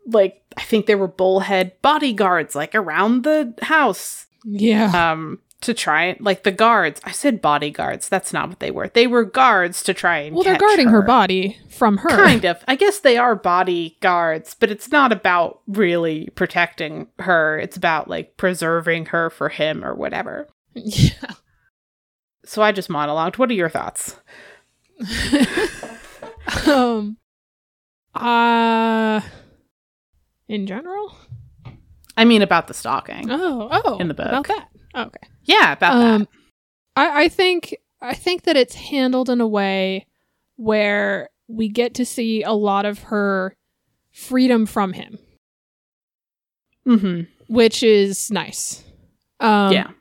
like 0.07 0.41
I 0.57 0.61
think 0.63 0.85
they 0.87 0.95
were 0.95 1.07
bullhead 1.07 1.73
bodyguards 1.81 2.55
like 2.55 2.73
around 2.75 3.23
the 3.23 3.53
house 3.61 4.25
Yeah. 4.43 5.11
um 5.11 5.39
to 5.63 5.73
try 5.73 6.03
and 6.03 6.21
like 6.21 6.43
the 6.43 6.51
guards. 6.51 7.01
I 7.03 7.11
said 7.11 7.41
bodyguards. 7.41 8.09
That's 8.09 8.33
not 8.33 8.49
what 8.49 8.59
they 8.59 8.71
were. 8.71 8.89
They 8.89 9.07
were 9.07 9.23
guards 9.23 9.83
to 9.83 9.93
try 9.93 10.19
and 10.19 10.35
well, 10.35 10.43
they're 10.43 10.57
guarding 10.57 10.87
her. 10.87 11.01
her 11.01 11.07
body 11.07 11.57
from 11.69 11.97
her. 11.97 12.09
Kind 12.09 12.45
of. 12.45 12.63
I 12.67 12.75
guess 12.75 12.99
they 12.99 13.17
are 13.17 13.35
bodyguards, 13.35 14.55
but 14.59 14.71
it's 14.71 14.91
not 14.91 15.11
about 15.11 15.61
really 15.67 16.29
protecting 16.35 17.07
her. 17.19 17.59
It's 17.59 17.77
about 17.77 18.07
like 18.07 18.37
preserving 18.37 19.07
her 19.07 19.29
for 19.29 19.49
him 19.49 19.83
or 19.83 19.95
whatever. 19.95 20.47
Yeah. 20.75 21.31
So 22.45 22.61
I 22.61 22.71
just 22.71 22.89
monologued. 22.89 23.37
What 23.37 23.49
are 23.49 23.53
your 23.53 23.69
thoughts? 23.69 24.19
um. 26.67 27.17
Uh. 28.13 29.21
In 30.47 30.67
general. 30.67 31.17
I 32.15 32.25
mean, 32.25 32.41
about 32.41 32.67
the 32.67 32.73
stalking. 32.73 33.31
Oh. 33.31 33.69
Oh. 33.71 33.97
In 33.97 34.07
the 34.07 34.13
book. 34.13 34.27
About 34.27 34.47
that. 34.47 34.67
Okay. 34.95 35.27
Yeah, 35.43 35.73
about 35.73 35.95
um, 35.95 36.19
that. 36.21 36.27
I, 36.95 37.23
I 37.23 37.29
think 37.29 37.75
I 38.01 38.13
think 38.13 38.43
that 38.43 38.55
it's 38.57 38.75
handled 38.75 39.29
in 39.29 39.41
a 39.41 39.47
way 39.47 40.07
where 40.55 41.29
we 41.47 41.67
get 41.69 41.93
to 41.95 42.05
see 42.05 42.43
a 42.43 42.53
lot 42.53 42.85
of 42.85 42.99
her 43.03 43.55
freedom 44.11 44.65
from 44.65 44.93
him, 44.93 45.17
Mm-hmm. 46.87 47.21
which 47.53 47.81
is 47.83 48.29
nice. 48.31 48.83
Um, 49.39 49.71
yeah. 49.73 49.91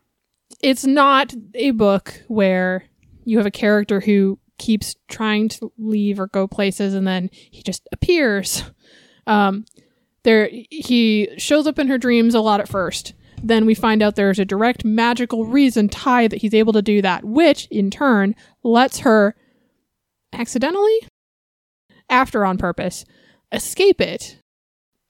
it's 0.62 0.84
not 0.84 1.32
a 1.54 1.70
book 1.72 2.22
where 2.28 2.84
you 3.24 3.38
have 3.38 3.46
a 3.46 3.50
character 3.52 4.00
who 4.00 4.38
keeps 4.58 4.94
trying 5.08 5.48
to 5.48 5.72
leave 5.78 6.20
or 6.20 6.26
go 6.28 6.46
places 6.46 6.94
and 6.94 7.06
then 7.06 7.30
he 7.32 7.62
just 7.62 7.88
appears. 7.92 8.64
Um, 9.26 9.64
there 10.24 10.48
he 10.70 11.28
shows 11.38 11.66
up 11.68 11.78
in 11.78 11.86
her 11.88 11.98
dreams 11.98 12.34
a 12.34 12.40
lot 12.40 12.60
at 12.60 12.68
first. 12.68 13.14
Then 13.42 13.66
we 13.66 13.74
find 13.74 14.02
out 14.02 14.14
there's 14.14 14.38
a 14.38 14.44
direct 14.44 14.84
magical 14.84 15.44
reason 15.44 15.88
tied 15.88 16.30
that 16.30 16.42
he's 16.42 16.54
able 16.54 16.72
to 16.74 16.82
do 16.82 17.02
that, 17.02 17.24
which 17.24 17.66
in 17.70 17.90
turn 17.90 18.34
lets 18.62 19.00
her 19.00 19.34
accidentally, 20.32 21.08
after 22.08 22.44
on 22.44 22.56
purpose, 22.58 23.04
escape 23.50 24.00
it. 24.00 24.38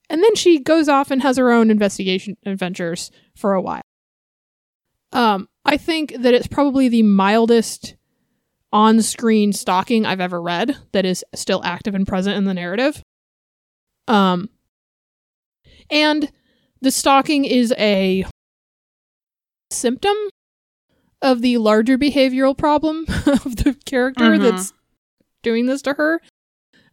And 0.09 0.23
then 0.23 0.35
she 0.35 0.59
goes 0.59 0.89
off 0.89 1.11
and 1.11 1.23
has 1.23 1.37
her 1.37 1.51
own 1.53 1.71
investigation 1.71 2.37
adventures 2.45 3.11
for 3.37 3.55
a 3.55 3.63
while. 3.63 3.83
Um, 5.13 5.49
I 5.65 5.77
think 5.77 6.15
that 6.19 6.35
it's 6.35 6.47
probably 6.47 6.89
the 6.89 7.03
mildest 7.03 7.97
on 8.73 9.03
screen 9.03 9.53
stalking 9.53 10.07
I've 10.07 10.21
ever 10.21 10.41
read 10.41 10.77
that 10.93 11.05
is 11.05 11.25
still 11.35 11.63
active 11.65 11.95
and 11.95 12.07
present 12.07 12.37
in 12.37 12.45
the 12.45 12.55
narrative. 12.55 13.03
Um, 14.09 14.49
and 15.91 16.33
the 16.83 16.91
stalking 16.91 17.45
is 17.45 17.73
a 17.79 18.25
symptom 19.71 20.17
of 21.23 21.41
the 21.41 21.57
larger 21.59 21.97
behavioral 21.97 22.57
problem 22.57 23.05
of 23.27 23.57
the 23.57 23.77
character 23.87 24.25
Mhm. 24.33 24.43
that's 24.43 24.73
doing 25.43 25.67
this 25.67 25.83
to 25.83 25.95
her. 25.95 26.21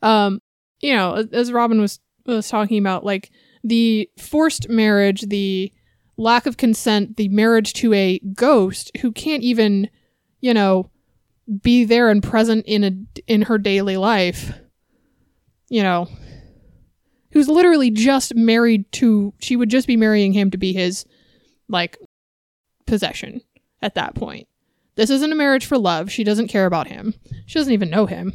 Um, 0.02 0.42
you 0.82 0.96
know, 0.96 1.28
as 1.34 1.52
Robin 1.52 1.82
was 1.82 2.00
was 2.26 2.48
talking 2.48 2.78
about, 2.78 3.04
like 3.04 3.32
the 3.64 4.08
forced 4.20 4.70
marriage, 4.70 5.22
the 5.24 5.72
lack 6.16 6.46
of 6.46 6.58
consent, 6.58 7.18
the 7.18 7.28
marriage 7.30 7.74
to 7.74 7.92
a 7.94 8.20
ghost 8.34 8.92
who 9.02 9.12
can't 9.12 9.42
even, 9.42 9.90
you 10.42 10.54
know, 10.54 10.90
be 11.64 11.84
there 11.86 12.10
and 12.10 12.22
present 12.22 12.66
in 12.68 12.84
a 12.84 12.92
in 13.28 13.44
her 13.44 13.58
daily 13.58 13.98
life. 13.98 14.54
You 15.70 15.82
know, 15.84 16.08
who's 17.32 17.48
literally 17.48 17.90
just 17.92 18.36
married 18.36 18.92
to 18.94 19.34
she 19.40 19.56
would 19.56 19.70
just 19.70 19.88
be 19.88 19.98
marrying 19.98 20.34
him 20.34 20.52
to 20.52 20.58
be 20.58 20.74
his 20.74 21.06
like 21.68 21.98
possession 22.86 23.42
at 23.82 23.96
that 23.96 24.16
point. 24.16 24.48
This 24.96 25.10
isn't 25.10 25.32
a 25.32 25.36
marriage 25.36 25.66
for 25.66 25.78
love. 25.78 26.12
She 26.12 26.24
doesn't 26.24 26.50
care 26.50 26.66
about 26.66 26.88
him. 26.88 27.14
She 27.46 27.58
doesn't 27.58 27.72
even 27.74 27.90
know 27.90 28.06
him. 28.06 28.34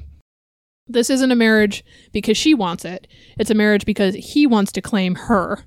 This 0.87 1.11
isn't 1.11 1.31
a 1.31 1.37
marriage 1.37 1.85
because 2.13 2.37
she 2.37 2.55
wants 2.55 2.85
it. 2.85 3.07
It's 3.39 3.51
a 3.51 3.55
marriage 3.55 3.85
because 3.85 4.15
he 4.15 4.47
wants 4.47 4.73
to 4.73 4.83
claim 4.83 5.15
her 5.15 5.65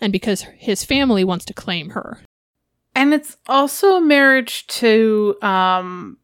and 0.00 0.12
because 0.12 0.42
his 0.56 0.84
family 0.84 1.24
wants 1.24 1.44
to 1.46 1.54
claim 1.54 1.90
her. 1.90 2.20
And 2.94 3.14
it's 3.14 3.36
also 3.46 3.96
a 3.96 4.00
marriage 4.00 4.66
to 4.68 5.36
um 5.42 6.18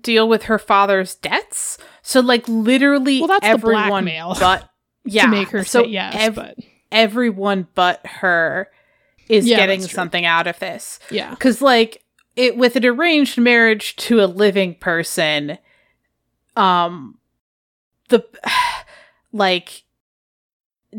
deal 0.00 0.28
with 0.28 0.44
her 0.44 0.58
father's 0.58 1.14
debts. 1.14 1.78
So 2.02 2.20
like 2.20 2.48
literally 2.48 3.20
Well, 3.20 3.28
that's 3.28 3.48
the 3.48 3.58
blackmail 3.58 4.36
but 4.38 4.68
yeah, 5.04 5.22
to 5.24 5.28
make 5.30 5.48
her 5.48 5.64
so 5.64 5.82
say 5.84 5.88
yes, 5.88 6.14
ev- 6.18 6.34
but 6.34 6.56
everyone 6.92 7.66
but 7.74 8.04
her 8.06 8.70
is 9.28 9.46
Yeah, 9.46 9.56
getting 9.56 9.80
something 9.80 10.24
out 10.26 10.46
of 10.46 10.58
this. 10.58 10.98
yeah. 11.10 11.34
Cuz 11.36 11.60
like 11.62 12.02
it 12.36 12.56
with 12.56 12.76
an 12.76 12.84
arranged 12.84 13.38
marriage 13.38 13.96
to 13.96 14.20
a 14.22 14.26
living 14.26 14.74
person 14.74 15.58
um 16.56 17.18
the 18.08 18.24
like 19.32 19.82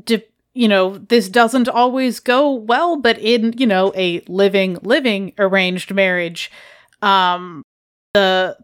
de- 0.04 0.24
you 0.54 0.68
know 0.68 0.98
this 0.98 1.30
doesn't 1.30 1.68
always 1.68 2.20
go 2.20 2.52
well 2.52 2.98
but 2.98 3.18
in 3.20 3.54
you 3.58 3.66
know 3.68 3.92
a 3.96 4.22
living 4.28 4.78
living 4.82 5.34
arranged 5.38 5.94
marriage 5.94 6.52
um 7.02 7.64
the 8.14 8.58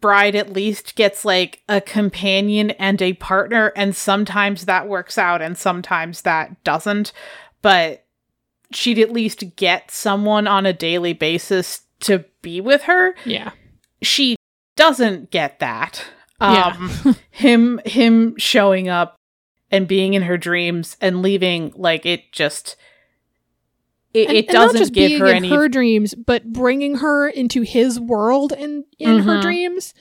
bride 0.00 0.34
at 0.34 0.52
least 0.52 0.94
gets 0.94 1.24
like 1.24 1.62
a 1.68 1.80
companion 1.80 2.70
and 2.72 3.00
a 3.00 3.14
partner 3.14 3.72
and 3.76 3.96
sometimes 3.96 4.66
that 4.66 4.88
works 4.88 5.16
out 5.18 5.40
and 5.42 5.56
sometimes 5.56 6.22
that 6.22 6.62
doesn't 6.64 7.12
but 7.62 8.04
she'd 8.72 8.98
at 8.98 9.12
least 9.12 9.56
get 9.56 9.90
someone 9.90 10.46
on 10.46 10.66
a 10.66 10.72
daily 10.72 11.12
basis 11.12 11.82
to 12.00 12.24
be 12.42 12.60
with 12.60 12.82
her 12.82 13.14
Yeah. 13.24 13.52
she 14.02 14.36
doesn't 14.76 15.30
get 15.30 15.60
that 15.60 16.04
Yeah. 16.40 16.76
um 16.78 17.16
him 17.30 17.80
him 17.86 18.34
showing 18.36 18.88
up 18.88 19.16
and 19.70 19.88
being 19.88 20.14
in 20.14 20.22
her 20.22 20.36
dreams 20.36 20.96
and 21.00 21.22
leaving 21.22 21.72
like 21.74 22.04
it 22.06 22.30
just 22.32 22.76
it, 24.16 24.28
And- 24.28 24.36
it 24.38 24.46
and 24.48 24.54
not 24.54 24.62
doesn't 24.66 24.78
just 24.78 24.92
give 24.92 25.20
her 25.20 25.26
in 25.26 25.36
any 25.36 25.48
her 25.50 25.68
dreams, 25.68 26.14
but 26.14 26.52
bringing 26.52 26.96
her 26.96 27.28
into 27.28 27.62
his 27.62 28.00
world 28.00 28.52
in 28.52 28.84
in 28.98 29.20
her 29.20 29.36
Mhm. 29.38 29.42
dreams. 29.42 29.94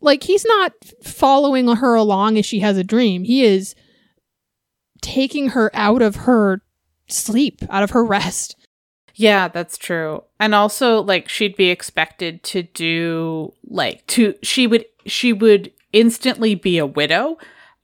Like 0.00 0.22
he's 0.24 0.44
not 0.44 0.72
following 1.02 1.66
her 1.68 1.94
along 1.94 2.38
as 2.38 2.46
she 2.46 2.60
has 2.60 2.76
a 2.78 2.84
dream. 2.84 3.24
He 3.24 3.42
is 3.44 3.74
taking 5.02 5.50
her 5.50 5.70
out 5.74 6.02
of 6.02 6.16
her 6.16 6.62
sleep, 7.08 7.62
out 7.70 7.82
of 7.82 7.90
her 7.90 8.04
rest. 8.04 8.56
Yeah, 9.14 9.48
that's 9.48 9.78
true. 9.78 10.24
And 10.38 10.54
also 10.54 11.02
like 11.02 11.28
she'd 11.28 11.56
be 11.56 11.70
expected 11.70 12.42
to 12.44 12.62
do 12.62 13.52
like 13.66 14.06
to 14.08 14.34
she 14.42 14.66
would 14.66 14.84
she 15.06 15.32
would 15.32 15.72
instantly 15.92 16.54
be 16.54 16.76
a 16.78 16.86
widow 16.86 17.38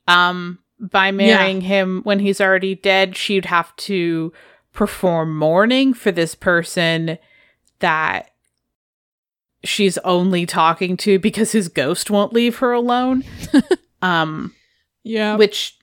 um 0.07 0.59
by 0.79 1.11
marrying 1.12 1.62
him 1.62 2.01
when 2.05 2.18
he's 2.18 2.40
already 2.40 2.75
dead. 2.75 3.16
She'd 3.16 3.47
have 3.47 3.75
to 3.77 4.33
perform 4.72 5.37
mourning 5.37 5.92
for 5.94 6.11
this 6.11 6.35
person 6.35 7.18
that 7.80 8.30
she's 9.64 9.98
only 9.98 10.46
talking 10.46 10.96
to 10.96 11.18
because 11.18 11.52
his 11.52 11.68
ghost 11.68 12.11
won't 12.11 12.32
leave 12.32 12.58
her 12.58 12.72
alone. 12.72 13.24
um 14.02 14.54
Yeah. 15.04 15.37
which 15.37 15.78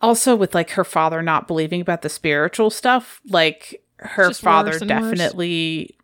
also 0.00 0.36
with 0.36 0.54
like 0.54 0.70
her 0.70 0.84
father 0.84 1.22
not 1.22 1.46
believing 1.46 1.80
about 1.80 2.02
the 2.02 2.08
spiritual 2.08 2.70
stuff 2.70 3.20
like 3.28 3.82
her 3.96 4.28
just 4.28 4.40
father 4.40 4.72
and 4.72 4.80
worse. 4.82 4.88
definitely 4.88 5.96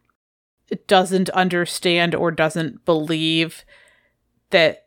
doesn't 0.86 1.30
understand 1.30 2.14
or 2.14 2.30
doesn't 2.30 2.84
believe 2.84 3.64
that 4.50 4.86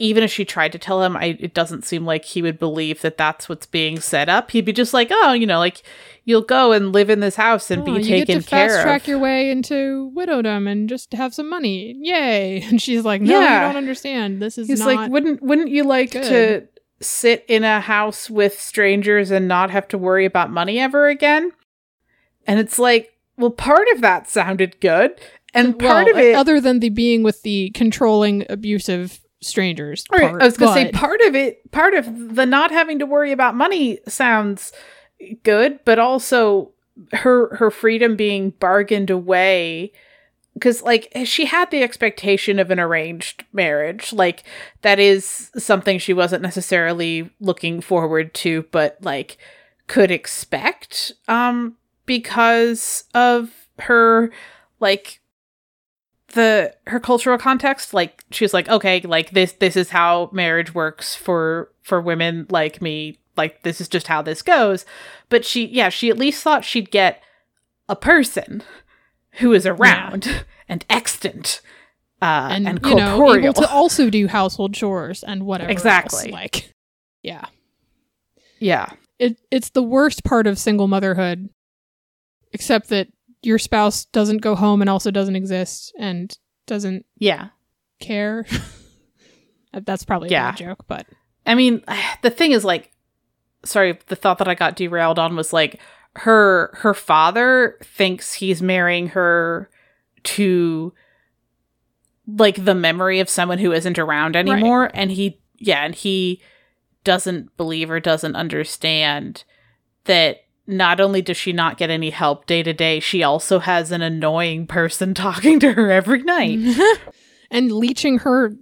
even 0.00 0.24
if 0.24 0.32
she 0.32 0.44
tried 0.44 0.72
to 0.72 0.78
tell 0.78 1.02
him 1.02 1.16
I, 1.16 1.36
it 1.38 1.54
doesn't 1.54 1.84
seem 1.84 2.04
like 2.04 2.24
he 2.24 2.42
would 2.42 2.58
believe 2.58 3.02
that 3.02 3.16
that's 3.16 3.48
what's 3.48 3.66
being 3.66 4.00
set 4.00 4.28
up 4.28 4.50
he'd 4.50 4.64
be 4.64 4.72
just 4.72 4.92
like 4.94 5.08
oh 5.12 5.32
you 5.32 5.46
know 5.46 5.58
like 5.58 5.82
you'll 6.24 6.42
go 6.42 6.72
and 6.72 6.92
live 6.92 7.10
in 7.10 7.20
this 7.20 7.36
house 7.36 7.70
and 7.70 7.82
Oh, 7.82 7.84
be 7.86 7.92
you 7.92 8.02
taken 8.02 8.38
get 8.38 8.42
to 8.42 8.48
fast 8.48 8.74
care 8.74 8.82
track 8.82 9.08
your 9.08 9.18
way 9.18 9.50
into 9.50 10.12
widowdom 10.14 10.70
and 10.70 10.88
just 10.88 11.12
have 11.12 11.34
some 11.34 11.48
money. 11.48 11.96
Yay. 11.98 12.62
And 12.68 12.80
she's 12.80 13.04
like, 13.04 13.20
No, 13.20 13.40
Yeah. 13.40 13.66
you 13.66 13.72
don't 13.72 13.78
understand. 13.78 14.40
This 14.40 14.56
is 14.58 14.68
He's 14.68 14.84
like, 14.84 15.10
wouldn't 15.10 15.42
wouldn't 15.42 15.70
you 15.70 15.82
like 15.84 16.10
to 16.12 16.68
sit 17.00 17.44
in 17.48 17.64
a 17.64 17.80
house 17.80 18.28
with 18.30 18.60
strangers 18.60 19.30
and 19.30 19.48
not 19.48 19.70
have 19.70 19.88
to 19.88 19.98
worry 19.98 20.24
about 20.24 20.50
money 20.50 20.78
ever 20.78 21.08
again? 21.08 21.52
And 22.46 22.60
it's 22.60 22.78
like, 22.78 23.12
well, 23.36 23.50
part 23.50 23.86
of 23.94 24.00
that 24.02 24.28
sounded 24.28 24.80
good, 24.80 25.18
and 25.54 25.78
part 25.78 26.06
well, 26.06 26.14
of 26.14 26.20
it. 26.20 26.34
other 26.34 26.60
than 26.60 26.80
the 26.80 26.90
being 26.90 27.22
with 27.22 27.42
the 27.42 27.70
controlling 27.70 28.44
abusive 28.48 29.20
strangers. 29.40 30.04
All 30.10 30.18
right, 30.18 30.30
part, 30.30 30.42
I 30.42 30.44
was 30.44 30.56
gonna 30.56 30.72
say 30.72 30.92
part 30.92 31.20
of 31.22 31.34
it, 31.34 31.70
part 31.72 31.94
of 31.94 32.34
the 32.34 32.46
not 32.46 32.70
having 32.70 32.98
to 32.98 33.06
worry 33.06 33.32
about 33.32 33.54
money 33.54 33.98
sounds 34.06 34.72
good, 35.42 35.80
but 35.84 35.98
also 35.98 36.72
her 37.12 37.54
her 37.56 37.70
freedom 37.70 38.16
being 38.16 38.50
bargained 38.50 39.10
away 39.10 39.92
because 40.54 40.82
like 40.82 41.10
she 41.24 41.46
had 41.46 41.70
the 41.70 41.82
expectation 41.82 42.58
of 42.58 42.70
an 42.70 42.80
arranged 42.80 43.44
marriage 43.52 44.12
like 44.12 44.44
that 44.82 44.98
is 44.98 45.50
something 45.56 45.98
she 45.98 46.12
wasn't 46.12 46.42
necessarily 46.42 47.30
looking 47.40 47.80
forward 47.80 48.34
to 48.34 48.66
but 48.70 48.98
like 49.00 49.38
could 49.86 50.10
expect 50.10 51.12
um 51.28 51.76
because 52.04 53.04
of 53.14 53.68
her 53.78 54.30
like 54.80 55.19
the 56.30 56.74
her 56.86 57.00
cultural 57.00 57.38
context 57.38 57.92
like 57.92 58.24
she's 58.30 58.54
like 58.54 58.68
okay 58.68 59.00
like 59.00 59.30
this 59.30 59.52
this 59.52 59.76
is 59.76 59.90
how 59.90 60.30
marriage 60.32 60.74
works 60.74 61.14
for 61.14 61.70
for 61.82 62.00
women 62.00 62.46
like 62.50 62.80
me. 62.80 63.18
Like 63.36 63.62
this 63.62 63.80
is 63.80 63.88
just 63.88 64.06
how 64.06 64.22
this 64.22 64.42
goes. 64.42 64.84
But 65.28 65.44
she 65.44 65.66
yeah 65.66 65.88
she 65.88 66.10
at 66.10 66.18
least 66.18 66.42
thought 66.42 66.64
she'd 66.64 66.90
get 66.90 67.22
a 67.88 67.96
person 67.96 68.62
who 69.34 69.52
is 69.52 69.66
around 69.66 70.44
and 70.68 70.84
extant 70.88 71.60
uh 72.22 72.48
and, 72.52 72.68
and, 72.68 72.80
you 72.84 72.94
know, 72.94 73.34
able 73.34 73.54
to 73.54 73.70
also 73.70 74.10
do 74.10 74.26
household 74.28 74.74
chores 74.74 75.22
and 75.22 75.44
whatever. 75.44 75.70
Exactly. 75.70 76.24
else, 76.26 76.32
Like, 76.32 76.74
yeah, 77.22 77.46
yeah. 78.58 78.90
It 79.18 79.38
it's 79.50 79.70
the 79.70 79.82
worst 79.82 80.24
part 80.24 80.46
of 80.46 80.58
single 80.58 80.86
motherhood, 80.86 81.48
except 82.52 82.88
that 82.88 83.08
your 83.42 83.58
spouse 83.58 84.04
doesn't 84.06 84.38
go 84.38 84.54
home 84.54 84.80
and 84.80 84.90
also 84.90 85.10
doesn't 85.10 85.36
exist 85.36 85.92
and 85.98 86.36
doesn't 86.66 87.06
yeah 87.18 87.48
care. 88.00 88.46
Uh, 89.72 89.80
that's 89.86 90.02
probably 90.04 90.28
a 90.28 90.32
Yeah. 90.32 90.50
bad 90.50 90.56
joke, 90.58 90.84
but 90.88 91.06
I 91.46 91.54
mean, 91.54 91.84
the 92.22 92.30
thing 92.30 92.50
is 92.50 92.64
like 92.64 92.90
sorry, 93.64 93.96
the 94.08 94.16
thought 94.16 94.38
that 94.38 94.48
I 94.48 94.56
got 94.56 94.74
derailed 94.74 95.16
on 95.18 95.36
was 95.36 95.52
like 95.52 95.80
her 96.16 96.70
her 96.78 96.92
father 96.92 97.78
thinks 97.84 98.34
he's 98.34 98.60
marrying 98.60 99.06
her 99.10 99.70
to 100.24 100.92
like 102.26 102.64
the 102.64 102.74
memory 102.74 103.20
of 103.20 103.30
someone 103.30 103.58
who 103.58 103.70
isn't 103.70 103.96
around 103.98 104.34
anymore 104.34 104.90
and 104.92 105.12
he 105.12 105.40
yeah 105.58 105.84
and 105.84 105.94
he 105.94 106.40
doesn't 107.04 107.56
believe 107.56 107.92
or 107.92 108.00
doesn't 108.00 108.34
understand 108.34 109.44
that 110.04 110.38
not 110.70 111.00
only 111.00 111.22
does 111.22 111.36
she 111.36 111.52
not 111.52 111.76
get 111.76 111.90
any 111.90 112.10
help 112.10 112.46
day 112.46 112.62
to 112.62 112.72
day 112.72 113.00
she 113.00 113.22
also 113.22 113.58
has 113.58 113.92
an 113.92 114.02
annoying 114.02 114.66
person 114.66 115.14
talking 115.14 115.60
to 115.60 115.72
her 115.72 115.90
every 115.90 116.22
night. 116.22 116.58
And 117.52 117.72
leeching 117.72 118.18
her 118.18 118.52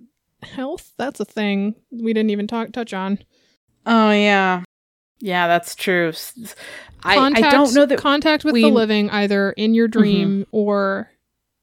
health? 0.43 0.95
That's 0.97 1.21
a 1.21 1.27
thing 1.27 1.75
we 1.91 2.15
didn't 2.15 2.31
even 2.31 2.47
talk 2.47 2.73
touch 2.73 2.95
on. 2.95 3.19
Oh 3.85 4.11
yeah. 4.11 4.63
Yeah 5.21 5.47
that's 5.47 5.75
true. 5.75 6.15
I, 7.03 7.17
Contact- 7.17 7.53
don't 7.53 7.75
know 7.75 7.85
that 7.85 7.99
contact 7.99 8.45
with 8.45 8.55
we- 8.55 8.63
the 8.63 8.71
living 8.71 9.11
either 9.11 9.53
in 9.53 9.75
your 9.75 9.89
mm-hmm. 9.89 10.01
dream 10.01 10.47
or 10.53 11.11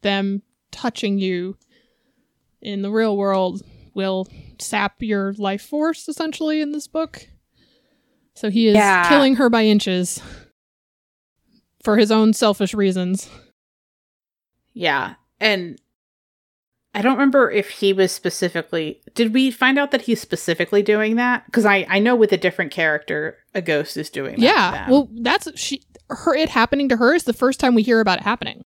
them 0.04 0.44
touching 0.72 1.18
you 1.18 1.58
in 2.62 2.84
the 2.84 2.92
real 2.92 3.18
world 3.18 3.64
will 3.96 4.28
sap 4.60 5.02
your 5.02 5.34
life 5.34 5.64
force 5.64 6.08
essentially 6.08 6.62
in 6.62 6.74
this 6.74 6.88
book 6.88 7.28
so 8.36 8.50
he 8.50 8.68
is 8.68 8.76
Yeah. 8.76 9.08
killing 9.10 9.36
her 9.36 9.50
by 9.50 9.64
inches 9.66 10.22
for 11.84 11.98
his 11.98 12.12
own 12.12 12.34
selfish 12.34 12.74
reasons 12.74 13.30
Yeah. 14.74 15.16
And 15.40 15.80
I 16.94 17.02
don't 17.02 17.14
remember 17.14 17.52
if 17.52 17.70
he 17.70 17.92
was 17.94 18.12
specifically 18.12 19.02
did 19.16 19.34
we 19.34 19.52
find 19.52 19.78
out 19.78 19.92
that 19.92 20.02
he's 20.04 20.22
specifically 20.22 20.82
doing 20.82 21.16
that? 21.18 21.46
Because 21.46 21.66
I, 21.66 21.86
I 21.90 22.00
know 22.00 22.16
with 22.16 22.32
a 22.32 22.38
different 22.38 22.72
character 22.72 23.38
a 23.54 23.62
ghost 23.62 23.98
is 23.98 24.10
doing 24.10 24.36
that. 24.36 24.42
yeah 24.42 24.90
well 24.90 25.10
that's 25.22 25.48
she 25.60 25.82
her 26.10 26.36
it 26.36 26.50
happening 26.50 26.88
to 26.90 26.98
her 26.98 27.14
is 27.14 27.24
the 27.26 27.34
first 27.34 27.60
time 27.60 27.76
we 27.76 27.82
hear 27.84 28.00
about 28.00 28.20
it 28.20 28.24
happening 28.24 28.64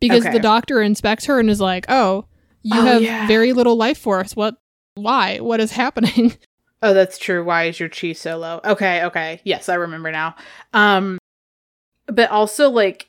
because 0.00 0.24
Okay. 0.24 0.32
the 0.32 0.38
doctor 0.40 0.80
inspects 0.82 1.24
her 1.26 1.38
and 1.40 1.50
is 1.50 1.60
like 1.60 1.86
oh 1.88 2.26
you 2.62 2.78
Oh, 2.80 2.84
have 2.84 3.02
yeah. 3.02 3.26
very 3.26 3.52
little 3.52 3.76
life 3.76 3.98
force 3.98 4.34
what 4.36 4.54
why 4.94 5.38
what 5.40 5.60
is 5.60 5.72
happening 5.72 6.36
Oh, 6.86 6.92
that's 6.92 7.16
true. 7.16 7.42
Why 7.42 7.64
is 7.64 7.80
your 7.80 7.88
chi 7.88 8.12
so 8.12 8.36
low? 8.36 8.60
Okay, 8.64 9.02
okay. 9.04 9.40
Yes, 9.44 9.68
I 9.70 9.74
remember 9.74 10.12
now. 10.12 10.34
Um 10.74 11.18
but 12.06 12.30
also 12.30 12.68
like 12.70 13.08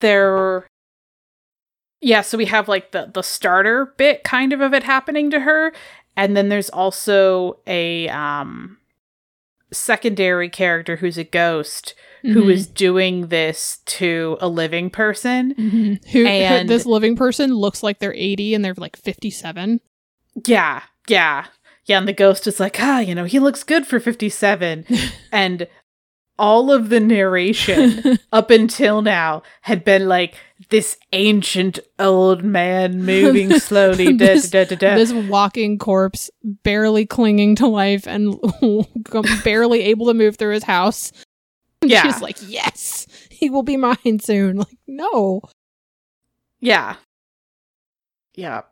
there 0.00 0.66
Yeah, 2.00 2.22
so 2.22 2.38
we 2.38 2.46
have 2.46 2.68
like 2.68 2.92
the 2.92 3.10
the 3.12 3.22
starter 3.22 3.94
bit 3.98 4.24
kind 4.24 4.52
of 4.52 4.60
of 4.60 4.72
it 4.72 4.82
happening 4.82 5.30
to 5.30 5.40
her 5.40 5.72
and 6.16 6.36
then 6.36 6.48
there's 6.48 6.70
also 6.70 7.58
a 7.66 8.08
um 8.08 8.78
secondary 9.72 10.48
character 10.48 10.96
who's 10.96 11.18
a 11.18 11.24
ghost 11.24 11.94
who 12.22 12.44
Mhm. 12.44 12.52
is 12.52 12.66
doing 12.66 13.28
this 13.28 13.78
to 13.86 14.36
a 14.40 14.48
living 14.48 14.90
person. 14.90 15.54
Mhm. 15.54 16.04
Who, 16.10 16.20
who- 16.20 16.26
And- 16.26 16.68
this 16.68 16.84
living 16.86 17.16
person 17.16 17.54
looks 17.54 17.82
like 17.82 17.98
they're 17.98 18.12
80 18.14 18.54
and 18.54 18.62
they're 18.64 18.74
like 18.76 18.96
57. 18.96 19.80
Yeah, 20.46 20.82
yeah. 21.08 21.46
Yeah, 21.90 21.98
and 21.98 22.06
the 22.06 22.12
ghost 22.12 22.46
is 22.46 22.60
like, 22.60 22.76
ah, 22.78 23.00
you 23.00 23.16
know, 23.16 23.24
he 23.24 23.40
looks 23.40 23.64
good 23.64 23.84
for 23.84 23.98
57. 23.98 24.86
and 25.32 25.66
all 26.38 26.70
of 26.70 26.88
the 26.88 27.00
narration 27.00 28.16
up 28.32 28.48
until 28.50 29.02
now 29.02 29.42
had 29.62 29.84
been 29.84 30.06
like 30.06 30.36
this 30.68 30.96
ancient 31.12 31.80
old 31.98 32.44
man 32.44 33.04
moving 33.04 33.52
slowly. 33.58 34.12
da, 34.16 34.24
This- 34.26 34.50
da, 34.50 34.64
da, 34.66 34.76
this 34.76 35.12
walking 35.12 35.78
corpse 35.78 36.30
barely 36.44 37.06
clinging 37.06 37.56
to 37.56 37.66
life 37.66 38.06
and 38.06 38.36
barely 39.42 39.80
able 39.82 40.06
to 40.06 40.14
move 40.14 40.36
through 40.36 40.54
his 40.54 40.62
house. 40.64 41.10
Yeah. 41.84 42.02
She's 42.02 42.22
like, 42.22 42.36
yes, 42.46 43.08
he 43.30 43.50
will 43.50 43.64
be 43.64 43.76
mine 43.76 44.20
soon. 44.20 44.58
Like, 44.58 44.78
no. 44.86 45.40
Yeah. 46.60 46.94
Yeah. 48.36 48.62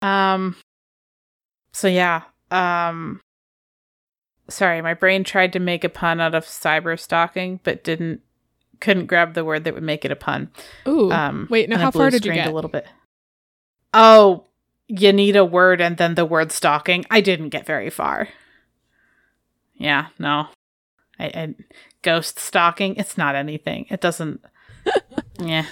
Um 0.00 0.56
so 1.74 1.86
yeah. 1.86 2.22
Um 2.52 3.20
sorry, 4.48 4.82
my 4.82 4.94
brain 4.94 5.24
tried 5.24 5.52
to 5.54 5.58
make 5.58 5.84
a 5.84 5.88
pun 5.88 6.20
out 6.20 6.34
of 6.34 6.44
cyber 6.44 6.98
stalking, 6.98 7.60
but 7.64 7.82
didn't 7.82 8.20
couldn't 8.80 9.06
grab 9.06 9.34
the 9.34 9.44
word 9.44 9.64
that 9.64 9.74
would 9.74 9.82
make 9.82 10.04
it 10.04 10.10
a 10.10 10.16
pun. 10.16 10.50
Ooh. 10.86 11.10
Um 11.10 11.46
Wait, 11.50 11.72
I 11.72 11.78
how 11.78 11.90
far 11.90 12.10
did 12.10 12.24
you 12.26 12.32
get? 12.32 12.46
a 12.48 12.52
little 12.52 12.70
bit. 12.70 12.86
Oh, 13.94 14.44
you 14.88 15.12
need 15.12 15.36
a 15.36 15.44
word 15.44 15.80
and 15.80 15.96
then 15.96 16.14
the 16.14 16.24
word 16.24 16.52
stalking. 16.52 17.04
I 17.10 17.20
didn't 17.20 17.48
get 17.50 17.66
very 17.66 17.90
far. 17.90 18.28
Yeah, 19.74 20.08
no. 20.18 20.48
I, 21.18 21.24
I 21.26 21.54
ghost 22.02 22.38
stalking, 22.38 22.96
it's 22.96 23.16
not 23.16 23.34
anything. 23.34 23.86
It 23.90 24.00
doesn't 24.00 24.42
Yeah. 25.38 25.66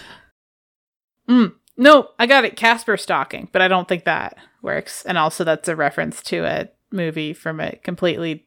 Mm, 1.28 1.54
no, 1.80 2.10
I 2.18 2.26
got 2.26 2.44
it. 2.44 2.56
Casper 2.56 2.98
stalking, 2.98 3.48
but 3.52 3.62
I 3.62 3.68
don't 3.68 3.88
think 3.88 4.04
that 4.04 4.36
works. 4.60 5.02
And 5.06 5.16
also 5.16 5.44
that's 5.44 5.66
a 5.66 5.74
reference 5.74 6.22
to 6.24 6.44
a 6.44 6.68
movie 6.92 7.32
from 7.32 7.58
a 7.58 7.76
completely 7.76 8.46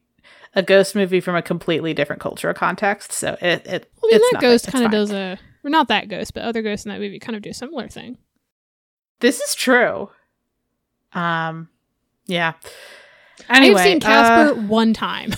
a 0.54 0.62
ghost 0.62 0.94
movie 0.94 1.20
from 1.20 1.34
a 1.34 1.42
completely 1.42 1.92
different 1.94 2.22
cultural 2.22 2.54
context. 2.54 3.10
So 3.10 3.36
it, 3.40 3.66
it 3.66 3.90
I 4.02 4.06
mean, 4.06 4.14
it's 4.14 4.30
that 4.32 4.40
ghost 4.40 4.68
kind 4.68 4.84
of 4.84 4.92
does 4.92 5.10
a. 5.10 5.36
Well, 5.64 5.72
not 5.72 5.88
that 5.88 6.08
ghost, 6.08 6.32
but 6.32 6.44
other 6.44 6.62
ghosts 6.62 6.86
in 6.86 6.90
that 6.90 7.00
movie 7.00 7.18
kind 7.18 7.34
of 7.34 7.42
do 7.42 7.50
a 7.50 7.54
similar 7.54 7.88
thing. 7.88 8.18
This 9.18 9.40
is 9.40 9.56
true. 9.56 10.10
Um, 11.12 11.68
yeah. 12.26 12.52
Anyway, 13.48 13.80
I've 13.80 13.84
seen 13.84 14.00
Casper 14.00 14.60
one 14.60 14.94
time. 14.94 15.32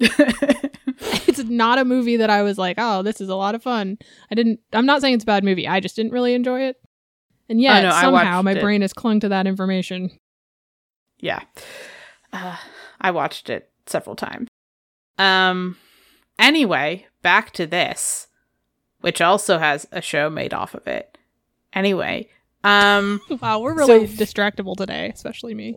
uh, 0.00 0.08
it's 1.26 1.44
not 1.44 1.78
a 1.78 1.84
movie 1.84 2.16
that 2.16 2.30
I 2.30 2.42
was 2.42 2.56
like, 2.56 2.76
oh, 2.78 3.02
this 3.02 3.20
is 3.20 3.28
a 3.28 3.34
lot 3.34 3.54
of 3.54 3.62
fun. 3.62 3.98
I 4.30 4.34
didn't. 4.34 4.60
I'm 4.72 4.86
not 4.86 5.02
saying 5.02 5.14
it's 5.14 5.24
a 5.24 5.26
bad 5.26 5.44
movie. 5.44 5.68
I 5.68 5.80
just 5.80 5.96
didn't 5.96 6.12
really 6.12 6.32
enjoy 6.32 6.62
it. 6.62 6.79
And 7.50 7.60
yet, 7.60 7.82
somehow, 8.00 8.40
my 8.42 8.52
it. 8.52 8.60
brain 8.62 8.80
has 8.80 8.92
clung 8.94 9.20
to 9.20 9.28
that 9.28 9.46
information. 9.46 10.10
yeah. 11.18 11.40
Uh, 12.32 12.56
I 13.00 13.10
watched 13.10 13.50
it 13.50 13.70
several 13.86 14.16
times. 14.16 14.48
Um. 15.18 15.76
Anyway, 16.38 17.06
back 17.20 17.50
to 17.52 17.66
this, 17.66 18.28
which 19.02 19.20
also 19.20 19.58
has 19.58 19.86
a 19.92 20.00
show 20.00 20.30
made 20.30 20.54
off 20.54 20.74
of 20.74 20.86
it. 20.86 21.18
Anyway, 21.74 22.28
um, 22.64 23.20
Wow, 23.42 23.58
we're 23.58 23.74
really 23.74 24.06
So- 24.06 24.24
distractible 24.24 24.76
today, 24.76 25.10
especially 25.12 25.54
me. 25.54 25.76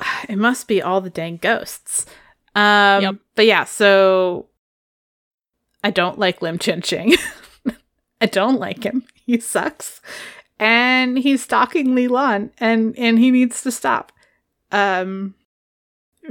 it 0.28 0.36
must 0.36 0.66
be 0.68 0.82
all 0.82 1.00
the 1.00 1.08
dang 1.08 1.36
ghosts. 1.38 2.04
Um, 2.54 3.02
Yep. 3.02 3.14
but 3.36 3.46
yeah, 3.46 3.64
so 3.64 4.48
I 5.84 5.90
don't 5.90 6.18
like 6.18 6.42
Lim 6.42 6.58
Tian 6.58 6.82
Ching. 6.82 7.14
I 8.20 8.26
don't 8.26 8.58
like 8.58 8.84
him. 8.84 9.04
He 9.14 9.38
sucks. 9.40 10.00
And 10.60 11.18
he's 11.18 11.42
stalking 11.42 11.94
Li 11.94 12.06
Lan 12.06 12.52
and 12.58 12.96
and 12.98 13.18
he 13.18 13.30
needs 13.30 13.62
to 13.62 13.72
stop. 13.72 14.12
Um 14.70 15.34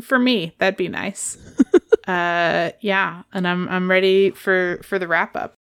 for 0.02 0.20
me, 0.20 0.56
that'd 0.60 0.78
be 0.78 0.88
nice. 0.88 1.38
uh 2.08 2.70
yeah, 2.80 3.24
and 3.34 3.48
I'm 3.48 3.68
I'm 3.68 3.90
ready 3.90 4.30
for 4.30 4.80
for 4.84 5.00
the 5.00 5.08
wrap 5.08 5.36
up. 5.36 5.56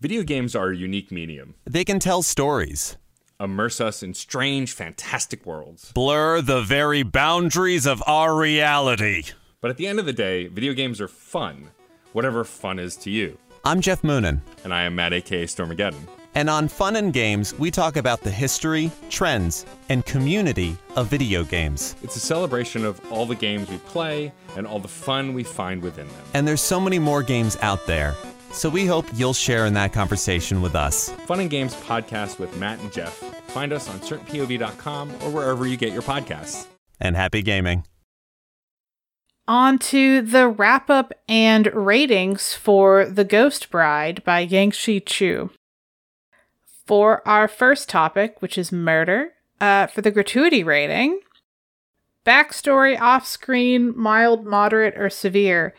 Video 0.00 0.22
games 0.22 0.54
are 0.54 0.68
a 0.68 0.76
unique 0.76 1.10
medium. 1.10 1.54
They 1.64 1.84
can 1.84 1.98
tell 1.98 2.22
stories, 2.22 2.98
Immerse 3.40 3.80
us 3.80 4.02
in 4.02 4.14
strange, 4.14 4.72
fantastic 4.72 5.44
worlds. 5.44 5.92
blur 5.92 6.40
the 6.40 6.62
very 6.62 7.02
boundaries 7.02 7.86
of 7.86 8.02
our 8.06 8.36
reality. 8.36 9.24
But 9.64 9.70
at 9.70 9.78
the 9.78 9.86
end 9.86 9.98
of 9.98 10.04
the 10.04 10.12
day, 10.12 10.48
video 10.48 10.74
games 10.74 11.00
are 11.00 11.08
fun, 11.08 11.70
whatever 12.12 12.44
fun 12.44 12.78
is 12.78 12.96
to 12.96 13.10
you. 13.10 13.38
I'm 13.64 13.80
Jeff 13.80 14.02
Moonen, 14.02 14.42
And 14.62 14.74
I 14.74 14.82
am 14.82 14.94
Matt, 14.94 15.14
aka 15.14 15.46
Stormageddon. 15.46 16.06
and 16.34 16.50
on 16.50 16.68
Fun 16.68 16.96
and 16.96 17.14
Games, 17.14 17.58
we 17.58 17.70
talk 17.70 17.96
about 17.96 18.20
the 18.20 18.30
history, 18.30 18.90
trends, 19.08 19.64
and 19.88 20.04
community 20.04 20.76
of 20.96 21.06
video 21.06 21.44
games. 21.44 21.96
It's 22.02 22.14
a 22.14 22.20
celebration 22.20 22.84
of 22.84 23.00
all 23.10 23.24
the 23.24 23.34
games 23.34 23.70
we 23.70 23.78
play 23.78 24.34
and 24.54 24.66
all 24.66 24.80
the 24.80 24.86
fun 24.86 25.32
we 25.32 25.42
find 25.44 25.80
within 25.80 26.08
them. 26.08 26.22
And 26.34 26.46
there's 26.46 26.60
so 26.60 26.78
many 26.78 26.98
more 26.98 27.22
games 27.22 27.56
out 27.62 27.86
there, 27.86 28.14
so 28.52 28.68
we 28.68 28.84
hope 28.84 29.06
you'll 29.14 29.32
share 29.32 29.64
in 29.64 29.72
that 29.72 29.94
conversation 29.94 30.60
with 30.60 30.74
us. 30.74 31.08
Fun 31.26 31.40
and 31.40 31.48
Games 31.48 31.74
podcast 31.74 32.38
with 32.38 32.54
Matt 32.58 32.80
and 32.80 32.92
Jeff. 32.92 33.14
Find 33.48 33.72
us 33.72 33.88
on 33.88 34.00
certainpov.com 34.00 35.10
or 35.22 35.30
wherever 35.30 35.66
you 35.66 35.78
get 35.78 35.94
your 35.94 36.02
podcasts. 36.02 36.66
And 37.00 37.16
happy 37.16 37.40
gaming. 37.40 37.86
On 39.46 39.78
to 39.78 40.22
the 40.22 40.48
wrap 40.48 40.88
up 40.88 41.12
and 41.28 41.66
ratings 41.74 42.54
for 42.54 43.04
The 43.04 43.24
Ghost 43.24 43.70
Bride 43.70 44.24
by 44.24 44.46
Yangsze 44.46 45.04
Choo. 45.04 45.50
For 46.86 47.26
our 47.28 47.46
first 47.48 47.88
topic, 47.88 48.36
which 48.40 48.56
is 48.56 48.72
murder, 48.72 49.32
uh, 49.60 49.86
for 49.86 50.00
the 50.00 50.10
gratuity 50.10 50.62
rating, 50.64 51.20
backstory, 52.24 52.98
off 52.98 53.26
screen, 53.26 53.92
mild, 53.96 54.46
moderate, 54.46 54.94
or 54.96 55.10
severe. 55.10 55.74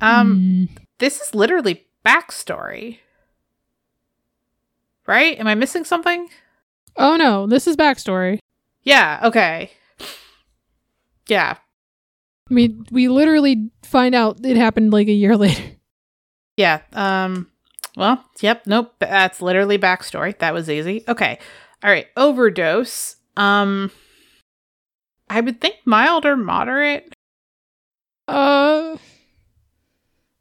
Um, 0.00 0.68
Mm. 0.74 0.78
this 0.98 1.20
is 1.20 1.34
literally 1.34 1.86
backstory. 2.04 2.98
Right? 5.06 5.38
Am 5.38 5.46
I 5.46 5.54
missing 5.54 5.84
something? 5.84 6.28
Oh 6.96 7.16
no, 7.16 7.46
this 7.46 7.66
is 7.68 7.76
backstory. 7.76 8.38
Yeah, 8.82 9.20
okay. 9.24 9.70
Yeah. 11.28 11.56
I 12.50 12.54
mean, 12.54 12.84
we 12.90 13.08
literally 13.08 13.70
find 13.82 14.14
out 14.14 14.44
it 14.44 14.56
happened 14.56 14.92
like 14.92 15.08
a 15.08 15.12
year 15.12 15.36
later. 15.44 15.62
Yeah. 16.56 16.80
Um 16.92 17.50
well, 17.96 18.24
yep, 18.40 18.62
nope. 18.66 18.92
That's 18.98 19.40
literally 19.40 19.78
backstory. 19.78 20.36
That 20.38 20.52
was 20.54 20.68
easy. 20.68 21.04
Okay. 21.08 21.38
All 21.82 21.90
right. 21.90 22.06
Overdose. 22.16 23.16
Um 23.36 23.90
I 25.28 25.40
would 25.40 25.60
think 25.60 25.76
mild 25.84 26.26
or 26.26 26.36
moderate 26.36 27.12
Uh, 28.28 28.96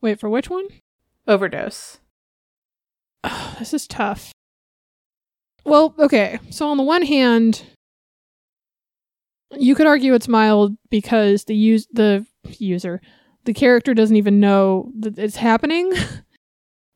wait 0.02 0.20
for 0.20 0.30
which 0.30 0.50
one? 0.50 0.68
overdose. 1.28 2.00
Oh, 3.24 3.56
this 3.60 3.74
is 3.74 3.88
tough. 3.88 4.34
Well, 5.66 5.96
okay. 5.98 6.40
So 6.50 6.70
on 6.70 6.76
the 6.78 6.84
one 6.84 7.04
hand, 7.04 7.64
you 9.58 9.76
could 9.76 9.88
argue 9.88 10.14
it's 10.14 10.28
mild 10.28 10.76
because 10.90 11.46
the 11.46 11.56
use 11.56 11.88
the 11.92 12.26
user, 12.60 13.02
the 13.46 13.54
character 13.54 13.94
doesn't 13.94 14.16
even 14.16 14.40
know 14.40 14.92
that 15.00 15.18
it's 15.18 15.36
happening. 15.38 15.92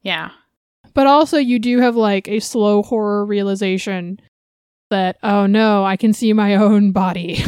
Yeah. 0.04 0.32
but 0.94 1.06
also 1.06 1.38
you 1.38 1.60
do 1.60 1.80
have 1.82 1.98
like 1.98 2.30
a 2.30 2.40
slow 2.40 2.82
horror 2.82 3.26
realization 3.26 4.20
that 4.90 5.18
oh 5.22 5.46
no, 5.48 5.84
I 5.84 5.98
can 5.98 6.14
see 6.14 6.32
my 6.32 6.56
own 6.64 6.92
body. 6.94 7.44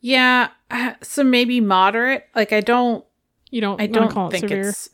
Yeah, 0.00 0.48
uh, 0.70 0.92
so 1.02 1.22
maybe 1.22 1.60
moderate. 1.60 2.26
Like 2.34 2.52
I 2.54 2.60
don't 2.60 3.04
you 3.50 3.60
don't. 3.60 3.80
I 3.80 3.86
don't 3.88 4.10
call 4.10 4.28
it 4.28 4.32
think 4.32 4.48
severe. 4.48 4.68
it's 4.70 4.88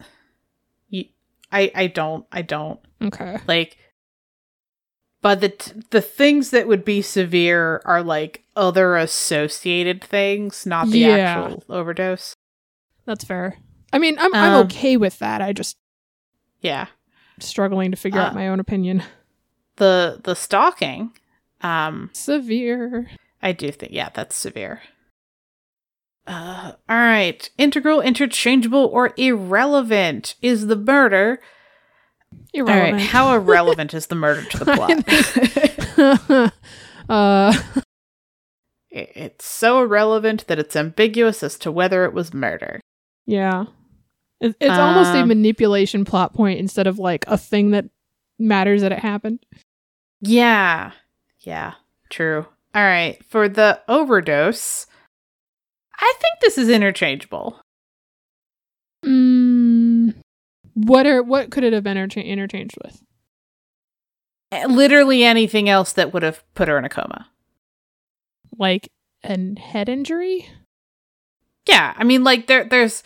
y- 0.91 1.11
I 1.53 1.70
I 1.74 1.87
don't 1.87 2.26
I 2.33 2.43
don't 2.43 2.80
okay. 3.01 3.39
like 3.47 3.76
but 5.23 5.41
the 5.41 5.49
t- 5.51 5.73
the 5.91 6.03
things 6.03 6.51
that 6.51 6.68
would 6.68 6.85
be 6.85 7.01
severe 7.01 7.81
are 7.85 8.03
like 8.03 8.45
other 8.55 8.97
associated 8.97 10.03
things, 10.05 10.66
not 10.66 10.89
the 10.91 10.99
Yeah. 11.01 11.16
actual 11.16 11.64
overdose. 11.70 12.35
That's 13.07 13.25
fair. 13.25 13.57
I 13.93 13.99
mean, 13.99 14.16
I'm 14.18 14.35
I'm 14.35 14.55
Um, 14.55 14.66
okay 14.66 14.97
with 14.97 15.18
that. 15.20 15.41
I 15.41 15.53
just 15.53 15.77
Yeah. 16.61 16.87
struggling 17.41 17.91
to 17.91 17.97
figure 17.97 18.20
out 18.20 18.33
Uh, 18.33 18.35
my 18.35 18.49
own 18.49 18.61
opinion. 18.61 19.03
The 19.77 20.20
the 20.23 20.35
stalking 20.35 21.12
um 21.62 22.11
Severe. 22.12 23.09
I 23.43 23.53
do 23.53 23.70
think 23.73 23.93
yeah, 23.93 24.11
that's 24.12 24.37
severe. 24.37 24.83
Uh 26.27 26.73
all 26.89 26.97
right. 26.97 27.49
Integral, 27.59 28.01
interchangeable 28.01 28.87
or 28.93 29.12
irrelevant 29.16 30.35
is 30.43 30.66
the 30.68 30.77
murder. 30.77 31.41
All 32.55 32.62
right. 32.64 32.68
Irrelevant. 32.95 33.03
How 33.03 33.35
irrelevant 33.35 33.95
is 33.95 34.07
the 34.09 34.14
murder 34.14 34.43
to 34.45 34.59
the 34.59 34.64
plot? 36.37 36.53
uh, 37.09 37.53
It's 38.91 39.45
so 39.47 39.83
irrelevant 39.83 40.47
that 40.49 40.59
it's 40.59 40.76
ambiguous 40.76 41.43
as 41.43 41.59
to 41.61 41.72
whether 41.72 42.05
it 42.05 42.12
was 42.12 42.35
murder. 42.35 42.80
yeah. 43.26 43.64
It, 44.41 44.57
it's 44.61 44.76
almost 44.76 45.14
a 45.14 45.20
Um, 45.20 45.28
manipulation 45.28 46.05
plot 46.05 46.35
point 46.35 46.59
instead 46.59 46.89
of 46.89 46.99
like 46.99 47.24
a 47.28 47.39
thing 47.39 47.70
that 47.70 47.85
matters 48.41 48.83
that 48.83 48.91
it 48.91 48.99
happened. 48.99 49.39
Yeah. 50.20 50.91
Yeah. 51.43 51.74
True. 52.11 52.47
All 52.74 52.83
right. 52.83 53.24
For 53.28 53.49
the 53.49 53.80
overdose, 53.87 54.89
I 55.97 56.12
think 56.20 56.41
this 56.41 56.59
is 56.59 56.68
interchangeable. 56.68 57.61
Mm, 59.05 59.41
what 60.75 61.07
are 61.07 61.23
what 61.23 61.51
could 61.51 61.64
it 61.64 61.73
have 61.73 61.85
been 61.85 61.97
intercha- 61.97 62.25
interchanged 62.25 62.77
with? 62.83 63.03
Eh, 64.51 64.66
Literally 64.66 65.25
anything 65.25 65.68
else 65.68 65.93
that 65.93 66.12
would 66.12 66.23
have 66.23 66.43
put 66.55 66.68
her 66.68 66.79
in 66.79 66.85
a 66.85 66.89
coma. 66.89 67.29
Like 68.59 68.91
an 69.23 69.57
head 69.57 69.89
injury? 69.89 70.49
Yeah. 71.66 71.95
I 71.97 72.05
mean, 72.05 72.25
like, 72.25 72.49
there, 72.49 72.64
there's, 72.64 73.03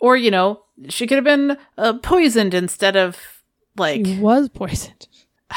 or, 0.00 0.16
you 0.16 0.30
know, 0.30 0.64
she 0.88 1.06
could 1.06 1.16
have 1.16 1.24
been 1.24 1.56
uh, 1.78 1.94
poisoned 1.98 2.52
instead 2.52 2.96
of, 2.96 3.16
like, 3.76 4.04
she 4.04 4.18
was 4.18 4.48
poisoned. 4.48 5.06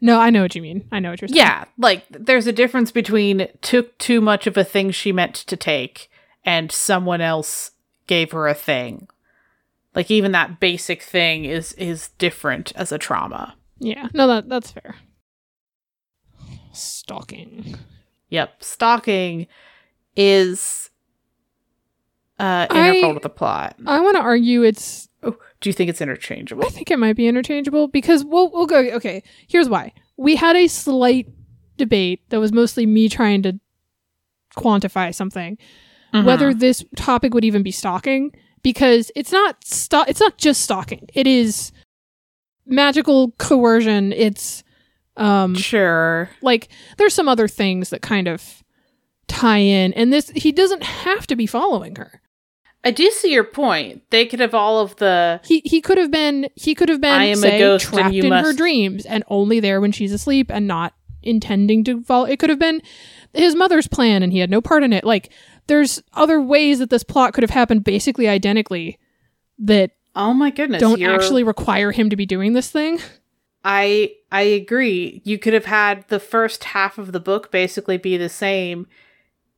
no, 0.00 0.18
I 0.20 0.30
know 0.30 0.42
what 0.42 0.54
you 0.54 0.62
mean. 0.62 0.86
I 0.92 1.00
know 1.00 1.10
what 1.10 1.20
you're 1.20 1.28
saying. 1.28 1.36
yeah. 1.38 1.64
Like, 1.76 2.04
there's 2.10 2.46
a 2.46 2.52
difference 2.52 2.92
between 2.92 3.48
took 3.62 3.98
too 3.98 4.20
much 4.20 4.46
of 4.46 4.56
a 4.56 4.64
thing 4.64 4.90
she 4.90 5.12
meant 5.12 5.34
to 5.34 5.56
take 5.56 6.08
and 6.44 6.70
someone 6.72 7.20
else 7.20 7.72
gave 8.06 8.30
her 8.32 8.46
a 8.48 8.54
thing. 8.54 9.08
Like, 9.94 10.10
even 10.10 10.32
that 10.32 10.60
basic 10.60 11.02
thing 11.02 11.44
is 11.44 11.72
is 11.74 12.10
different 12.18 12.72
as 12.76 12.92
a 12.92 12.98
trauma. 12.98 13.56
Yeah. 13.78 14.08
No, 14.14 14.26
that 14.28 14.48
that's 14.48 14.70
fair. 14.70 14.96
Stalking. 16.72 17.76
Yep. 18.28 18.62
Stalking 18.62 19.46
is 20.16 20.90
uh 22.38 22.66
I- 22.70 22.90
integral 22.90 23.14
to 23.14 23.20
the 23.20 23.28
plot. 23.28 23.76
I 23.86 24.00
want 24.00 24.16
to 24.16 24.22
argue 24.22 24.62
it's 24.62 25.08
Oh, 25.22 25.36
do 25.60 25.68
you 25.68 25.74
think 25.74 25.90
it's 25.90 26.00
interchangeable? 26.00 26.64
I 26.64 26.70
think 26.70 26.90
it 26.90 26.98
might 26.98 27.16
be 27.16 27.26
interchangeable 27.28 27.88
because 27.88 28.24
we'll 28.24 28.50
we'll 28.52 28.66
go. 28.66 28.78
Okay, 28.78 29.22
here's 29.48 29.68
why. 29.68 29.92
We 30.16 30.36
had 30.36 30.56
a 30.56 30.66
slight 30.68 31.26
debate 31.76 32.22
that 32.30 32.40
was 32.40 32.52
mostly 32.52 32.86
me 32.86 33.08
trying 33.08 33.42
to 33.42 33.58
quantify 34.56 35.14
something, 35.14 35.58
Mm-hmm. 36.14 36.26
whether 36.26 36.52
this 36.52 36.84
topic 36.96 37.34
would 37.34 37.44
even 37.44 37.62
be 37.62 37.70
stalking 37.70 38.32
because 38.62 39.10
it's 39.14 39.32
not 39.32 39.64
sto- 39.64 40.04
It's 40.08 40.20
not 40.20 40.38
just 40.38 40.62
stalking. 40.62 41.08
It 41.14 41.26
is 41.26 41.72
magical 42.66 43.32
coercion. 43.32 44.12
It's 44.12 44.62
um 45.16 45.54
sure. 45.54 46.30
like 46.40 46.68
there's 46.96 47.14
some 47.14 47.28
other 47.28 47.48
things 47.48 47.90
that 47.90 48.02
kind 48.02 48.28
of 48.28 48.62
tie 49.28 49.58
in, 49.58 49.92
and 49.94 50.12
this 50.12 50.30
he 50.30 50.52
doesn't 50.52 50.82
have 50.82 51.26
to 51.28 51.36
be 51.36 51.46
following 51.46 51.96
her. 51.96 52.20
I 52.82 52.90
do 52.92 53.10
see 53.10 53.32
your 53.32 53.44
point. 53.44 54.02
They 54.10 54.24
could 54.24 54.40
have 54.40 54.54
all 54.54 54.80
of 54.80 54.96
the 54.96 55.40
He 55.44 55.60
he 55.64 55.80
could 55.80 55.98
have 55.98 56.10
been 56.10 56.48
he 56.54 56.74
could 56.74 56.88
have 56.88 57.00
been 57.00 57.12
I 57.12 57.24
am 57.24 57.38
a 57.38 57.40
say, 57.40 57.78
trapped 57.78 58.14
in 58.14 58.32
her 58.32 58.52
dreams 58.52 59.04
and 59.04 59.22
only 59.28 59.60
there 59.60 59.80
when 59.80 59.92
she's 59.92 60.12
asleep 60.12 60.50
and 60.50 60.66
not 60.66 60.94
intending 61.22 61.84
to 61.84 62.02
follow. 62.02 62.24
It 62.24 62.38
could 62.38 62.48
have 62.48 62.58
been 62.58 62.80
his 63.34 63.54
mother's 63.54 63.86
plan 63.86 64.22
and 64.22 64.32
he 64.32 64.38
had 64.38 64.50
no 64.50 64.60
part 64.60 64.82
in 64.82 64.92
it. 64.92 65.04
Like 65.04 65.30
there's 65.70 66.02
other 66.12 66.40
ways 66.42 66.80
that 66.80 66.90
this 66.90 67.02
plot 67.04 67.32
could 67.32 67.42
have 67.42 67.50
happened 67.50 67.84
basically 67.84 68.28
identically 68.28 68.98
that 69.60 69.92
Oh 70.14 70.34
my 70.34 70.50
goodness. 70.50 70.80
don't 70.80 70.98
you're- 71.00 71.14
actually 71.14 71.44
require 71.44 71.92
him 71.92 72.10
to 72.10 72.16
be 72.16 72.26
doing 72.26 72.52
this 72.52 72.70
thing. 72.70 72.98
I 73.64 74.12
I 74.32 74.42
agree. 74.42 75.22
You 75.24 75.38
could 75.38 75.52
have 75.54 75.66
had 75.66 76.06
the 76.08 76.18
first 76.20 76.64
half 76.64 76.98
of 76.98 77.12
the 77.12 77.20
book 77.20 77.50
basically 77.50 77.96
be 77.98 78.16
the 78.16 78.28
same 78.28 78.86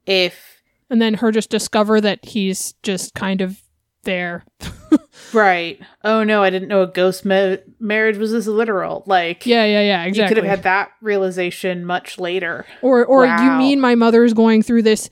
if 0.06 0.60
And 0.90 1.00
then 1.00 1.14
her 1.14 1.30
just 1.32 1.50
discover 1.50 2.00
that 2.00 2.24
he's 2.24 2.72
just 2.82 3.14
kind 3.14 3.40
of 3.40 3.62
there. 4.04 4.44
right. 5.32 5.80
Oh 6.02 6.24
no, 6.24 6.42
I 6.42 6.50
didn't 6.50 6.68
know 6.68 6.82
a 6.82 6.86
ghost 6.88 7.24
ma- 7.24 7.56
marriage 7.78 8.16
was 8.18 8.32
this 8.32 8.46
literal. 8.48 9.04
Like 9.06 9.46
Yeah, 9.46 9.64
yeah, 9.64 9.80
yeah, 9.82 10.04
exactly 10.04 10.22
You 10.22 10.28
could 10.42 10.44
have 10.48 10.56
had 10.58 10.64
that 10.64 10.90
realization 11.00 11.84
much 11.84 12.18
later. 12.18 12.66
or 12.82 13.04
or 13.06 13.24
you 13.26 13.50
mean 13.52 13.80
my 13.80 13.94
mother's 13.94 14.34
going 14.34 14.62
through 14.62 14.82
this 14.82 15.08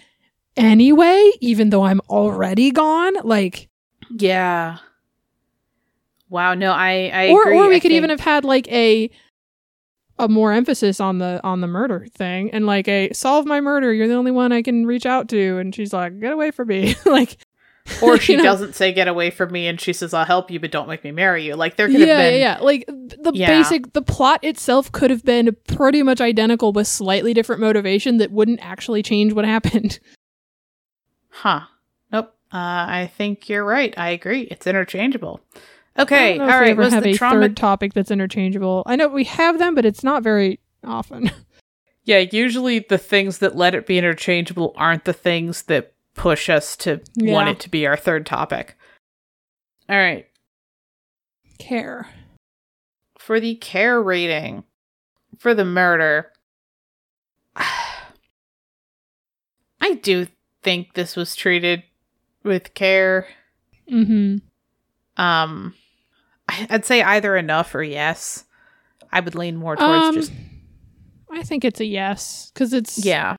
anyway 0.60 1.30
even 1.40 1.70
though 1.70 1.82
I'm 1.84 2.00
already 2.08 2.70
gone? 2.70 3.14
Like 3.24 3.68
Yeah. 4.10 4.78
Wow, 6.28 6.54
no, 6.54 6.70
I 6.72 7.10
I 7.12 7.28
or 7.30 7.42
agree. 7.42 7.58
or 7.58 7.68
we 7.68 7.76
I 7.76 7.80
could 7.80 7.90
even 7.92 8.10
have 8.10 8.20
had 8.20 8.44
like 8.44 8.68
a 8.68 9.10
a 10.18 10.28
more 10.28 10.52
emphasis 10.52 11.00
on 11.00 11.18
the 11.18 11.40
on 11.42 11.60
the 11.60 11.66
murder 11.66 12.06
thing 12.14 12.50
and 12.52 12.66
like 12.66 12.86
a 12.88 13.10
solve 13.14 13.46
my 13.46 13.58
murder 13.60 13.90
you're 13.90 14.06
the 14.06 14.12
only 14.12 14.30
one 14.30 14.52
i 14.52 14.60
can 14.60 14.84
reach 14.84 15.06
out 15.06 15.30
to 15.30 15.56
and 15.56 15.74
she's 15.74 15.94
like 15.94 16.20
get 16.20 16.30
away 16.30 16.50
from 16.50 16.68
me 16.68 16.94
like 17.06 17.38
or 18.02 18.18
she 18.20 18.36
know? 18.36 18.42
doesn't 18.42 18.74
say 18.74 18.92
get 18.92 19.08
away 19.08 19.30
from 19.30 19.50
me 19.50 19.66
and 19.66 19.80
she 19.80 19.94
says 19.94 20.12
I'll 20.12 20.26
help 20.26 20.50
you 20.50 20.60
but 20.60 20.70
don't 20.70 20.88
make 20.88 21.02
me 21.02 21.10
marry 21.10 21.46
you. 21.46 21.54
Like 21.56 21.76
there 21.76 21.86
could 21.88 22.00
yeah, 22.00 22.06
have 22.06 22.18
been 22.18 22.40
yeah 22.40 22.58
yeah 22.58 22.58
like 22.62 22.84
the 22.86 23.32
Yeah. 23.34 23.46
basic 23.48 23.94
the 23.94 24.02
plot 24.02 24.44
itself 24.44 24.92
could 24.92 25.10
have 25.10 25.24
been 25.24 25.56
pretty 25.68 26.02
much 26.02 26.20
identical 26.20 26.72
with 26.74 26.86
slightly 26.86 27.32
different 27.32 27.62
motivation 27.62 28.18
that 28.18 28.30
wouldn't 28.30 28.60
actually 28.62 29.02
change 29.02 29.32
what 29.32 29.46
happened 29.46 29.98
Huh. 31.30 31.62
Nope. 32.12 32.34
Uh, 32.52 32.56
I 32.56 33.10
think 33.16 33.48
you're 33.48 33.64
right. 33.64 33.94
I 33.96 34.10
agree. 34.10 34.42
It's 34.42 34.66
interchangeable. 34.66 35.40
Okay. 35.98 36.34
I 36.34 36.38
don't 36.38 36.40
All 36.42 36.46
know 36.48 36.56
if 36.56 36.60
we 36.64 36.70
ever 36.70 36.82
Was 36.82 36.92
have 36.94 37.02
the 37.02 37.10
a 37.12 37.16
trauma? 37.16 37.40
third 37.40 37.56
topic 37.56 37.92
that's 37.94 38.10
interchangeable 38.12 38.82
i 38.86 38.94
know 38.96 39.08
we 39.08 39.24
have 39.24 39.58
them 39.58 39.74
but 39.74 39.84
it's 39.84 40.04
not 40.04 40.22
very 40.22 40.60
often 40.84 41.30
Yeah. 42.04 42.24
Usually 42.32 42.78
the 42.78 42.96
things 42.98 43.38
that 43.38 43.56
let 43.56 43.74
it 43.74 43.86
be 43.86 43.98
interchangeable 43.98 44.72
aren't 44.76 45.04
the 45.04 45.12
things 45.12 45.64
that 45.64 45.92
push 46.14 46.48
us 46.48 46.76
to 46.78 47.00
want 47.18 47.50
it 47.50 47.60
to 47.60 47.68
be 47.68 47.86
our 47.86 47.96
third 47.96 48.24
topic. 48.24 48.76
All 49.88 49.96
right. 49.96 50.26
care 51.58 52.08
For 53.18 53.38
the 53.38 53.54
care 53.56 54.02
rating 54.02 54.64
for 55.38 55.54
the 55.54 55.64
murder, 55.64 56.32
I 57.56 58.04
do 60.02 60.26
think 60.62 60.94
this 60.94 61.16
was 61.16 61.34
treated 61.34 61.82
with 62.42 62.74
care. 62.74 63.26
mm-hmm 63.90 64.38
Um, 65.22 65.74
I'd 66.48 66.84
say 66.84 67.02
either 67.02 67.36
enough 67.36 67.74
or 67.74 67.82
yes. 67.82 68.44
I 69.12 69.20
would 69.20 69.34
lean 69.34 69.56
more 69.56 69.76
towards 69.76 70.04
Um, 70.04 70.14
just 70.14 70.32
I 71.32 71.42
think 71.42 71.64
it's 71.64 71.80
a 71.80 71.84
yes 71.84 72.50
because 72.52 72.72
it's 72.72 73.04
yeah. 73.04 73.36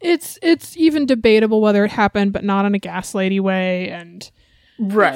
it's 0.00 0.38
it's 0.42 0.76
even 0.76 1.06
debatable 1.06 1.60
whether 1.60 1.84
it 1.84 1.90
happened, 1.90 2.32
but 2.32 2.44
not 2.44 2.64
in 2.66 2.74
a 2.74 2.78
gaslighty 2.78 3.40
way, 3.40 3.88
and 3.90 4.30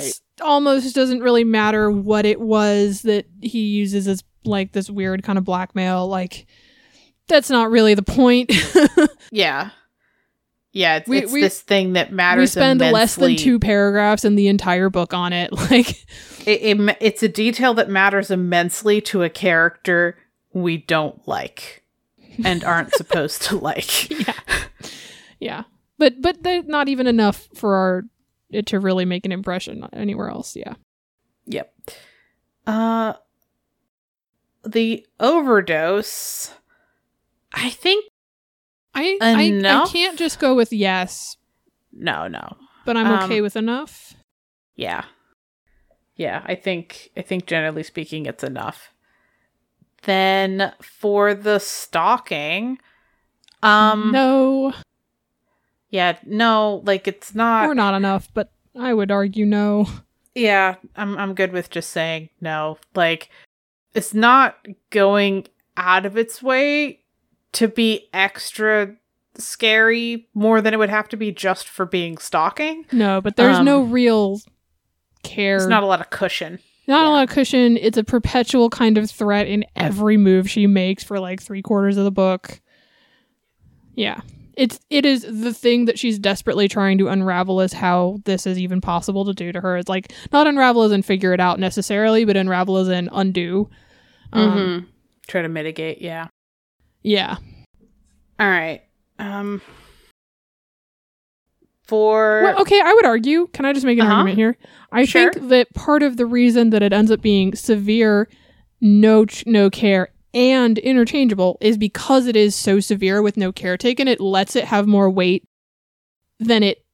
it's 0.09 0.23
almost 0.41 0.95
doesn't 0.95 1.21
really 1.21 1.45
matter 1.45 1.91
what 1.91 2.25
it 2.25 2.41
was 2.41 3.03
that 3.03 3.27
he 3.43 3.61
uses 3.61 4.07
as 4.09 4.23
like 4.45 4.73
this 4.73 4.89
weird 4.89 5.23
kind 5.23 5.39
of 5.39 5.45
blackmail. 5.45 6.07
Like 6.07 6.47
that's 7.29 7.51
not 7.51 7.71
really 7.71 7.95
the 7.95 8.03
point. 8.03 8.53
Yeah. 9.33 9.71
Yeah, 10.77 10.97
it's, 10.97 11.09
We- 11.09 11.19
it's 11.19 11.33
we- 11.33 11.41
this 11.41 11.61
thing 11.63 11.95
that 11.95 12.13
matters. 12.13 12.43
we 12.43 12.47
spend 12.61 12.81
less 12.81 13.15
than 13.17 13.37
two 13.37 13.59
paragraphs 13.59 14.25
in 14.27 14.35
the 14.37 14.49
entire 14.49 14.91
book 14.91 15.15
on 15.15 15.33
it. 15.33 15.51
Like 15.71 15.91
It, 16.47 16.79
it 16.79 16.97
it's 17.01 17.23
a 17.23 17.29
detail 17.29 17.73
that 17.75 17.89
matters 17.89 18.31
immensely 18.31 19.01
to 19.03 19.23
a 19.23 19.31
character 19.31 20.17
we 20.53 20.77
don't 20.77 21.27
like 21.27 21.83
and 22.45 22.63
aren't 22.63 22.93
supposed 22.95 23.43
to 23.45 23.57
like. 23.57 24.11
yeah, 24.11 24.35
yeah, 25.41 25.63
but 25.99 26.21
but 26.21 26.37
not 26.69 26.89
even 26.89 27.07
enough 27.07 27.49
for 27.55 27.75
our 27.75 28.05
it 28.51 28.67
to 28.67 28.79
really 28.79 29.05
make 29.07 29.25
an 29.27 29.33
impression 29.33 29.89
anywhere 29.95 30.29
else. 30.29 30.55
Yeah. 30.57 30.75
Yep. 31.47 31.73
Uh, 32.67 33.15
the 34.65 35.07
overdose. 35.21 36.53
I 37.53 37.71
think 37.71 38.05
I, 38.97 39.19
I 39.21 39.85
I 39.85 39.87
can't 39.89 40.19
just 40.19 40.39
go 40.41 40.55
with 40.55 40.73
yes, 40.73 41.37
no, 41.93 42.27
no. 42.29 42.57
but 42.87 42.97
I'm 42.97 43.07
Um, 43.07 43.25
okay 43.25 43.43
with 43.43 43.55
enough. 43.55 44.15
Yeah. 44.75 45.05
Yeah, 46.17 46.43
I 46.47 46.55
think 46.55 47.11
I 47.17 47.21
think 47.23 47.47
generally 47.47 47.83
speaking 47.83 48.25
it's 48.25 48.43
enough. 48.43 48.91
Then 50.05 50.73
for 50.81 51.35
the 51.35 51.59
stalking, 51.59 52.79
um 53.63 54.13
no, 54.13 54.73
yeah, 55.91 56.19
no, 56.25 56.83
like 56.87 57.07
it's 57.07 57.35
not 57.35 57.67
or 57.67 57.75
not 57.75 57.95
enough, 57.95 58.29
but 58.33 58.51
I 58.79 58.95
would 58.95 59.11
argue 59.11 59.45
no. 59.45 59.87
Yeah, 60.35 60.77
I'm 60.97 61.19
I'm 61.19 61.35
good 61.35 61.53
with 61.53 61.71
just 61.71 61.91
saying 61.91 62.31
no. 62.41 62.79
Like 62.95 63.29
it's 63.95 64.15
not 64.15 64.67
going 64.91 65.47
out 65.77 66.07
of 66.07 66.17
its 66.17 66.43
way 66.43 67.01
to 67.53 67.69
be 67.69 68.09
extra 68.13 68.95
scary 69.39 70.29
more 70.35 70.61
than 70.61 70.73
it 70.75 70.79
would 70.79 70.89
have 70.91 71.09
to 71.11 71.17
be 71.17 71.31
just 71.33 71.69
for 71.69 71.85
being 71.87 72.19
stalking. 72.19 72.85
No, 72.93 73.21
but 73.21 73.37
there's 73.37 73.61
no 73.61 73.83
Um, 73.83 73.91
real 73.93 74.41
care. 75.23 75.59
There's 75.59 75.69
not 75.69 75.83
a 75.83 75.87
lot 75.87 76.01
of 76.01 76.11
cushion. 76.11 76.59
Not 76.89 77.03
yeah. 77.03 77.09
a 77.09 77.13
lot 77.13 77.29
of 77.29 77.31
cushion. 77.35 77.77
It's 77.77 77.99
a 77.99 78.05
perpetual 78.05 78.71
kind 78.71 78.97
of 78.97 79.11
threat 79.11 79.47
in 79.47 79.65
every 79.75 80.17
move 80.17 80.49
she 80.49 80.67
makes 80.67 81.03
for 81.05 81.19
like 81.19 81.43
three 81.43 81.61
quarters 81.63 81.97
of 81.97 82.05
the 82.05 82.11
book. 82.13 82.61
Yeah. 83.95 84.21
It's 84.57 84.81
it 84.89 85.05
is 85.05 85.23
the 85.29 85.53
thing 85.53 85.85
that 85.85 85.99
she's 85.99 86.19
desperately 86.19 86.67
trying 86.69 86.97
to 86.99 87.09
unravel 87.09 87.61
is 87.61 87.75
how 87.75 88.19
this 88.25 88.47
is 88.47 88.59
even 88.59 88.81
possible 88.81 89.25
to 89.27 89.35
do 89.35 89.53
to 89.53 89.61
her. 89.61 89.77
It's 89.77 89.89
like 89.89 90.13
not 90.33 90.47
unravel 90.47 90.83
as 90.85 90.93
in 90.93 91.03
figure 91.03 91.35
it 91.35 91.41
out 91.41 91.61
necessarily, 91.61 92.25
but 92.25 92.37
unravel 92.39 92.79
as 92.79 92.89
in 92.89 93.11
undo. 93.13 93.69
Um, 94.33 94.51
Mhm. 94.51 94.87
Try 95.29 95.43
to 95.43 95.49
mitigate, 95.49 96.01
yeah. 96.01 96.29
Yeah. 97.07 97.37
All 98.41 98.49
right. 98.49 98.83
Um 99.21 99.63
for 101.87 102.43
Well, 102.43 102.61
okay, 102.63 102.81
I 102.85 102.93
would 102.93 103.05
argue. 103.07 103.47
Can 103.53 103.65
I 103.65 103.73
just 103.73 103.87
make 103.87 103.99
an 103.99 104.07
Uh-huh. 104.07 104.15
argument 104.17 104.37
here? 104.39 104.57
I 104.91 105.05
Sure. 105.05 105.33
think 105.33 105.49
that 105.51 105.73
part 105.73 106.03
of 106.03 106.17
the 106.17 106.27
reason 106.27 106.71
that 106.71 106.83
it 106.83 106.93
ends 106.93 107.11
up 107.13 107.23
being 107.23 107.55
severe, 107.55 108.29
no 108.81 109.25
ch- 109.25 109.47
no 109.47 109.71
care, 109.71 110.09
and 110.35 110.79
interchangeable 110.79 111.59
is 111.61 111.79
because 111.79 112.27
it 112.27 112.35
is 112.35 112.57
so 112.57 112.81
severe 112.81 113.23
with 113.23 113.37
no 113.37 113.53
care 113.53 113.77
taken. 113.77 114.09
It 114.09 114.21
lets 114.21 114.57
it 114.57 114.65
have 114.65 114.89
more 114.89 115.09
weight 115.09 115.47
than 116.41 116.65
it 116.65 116.85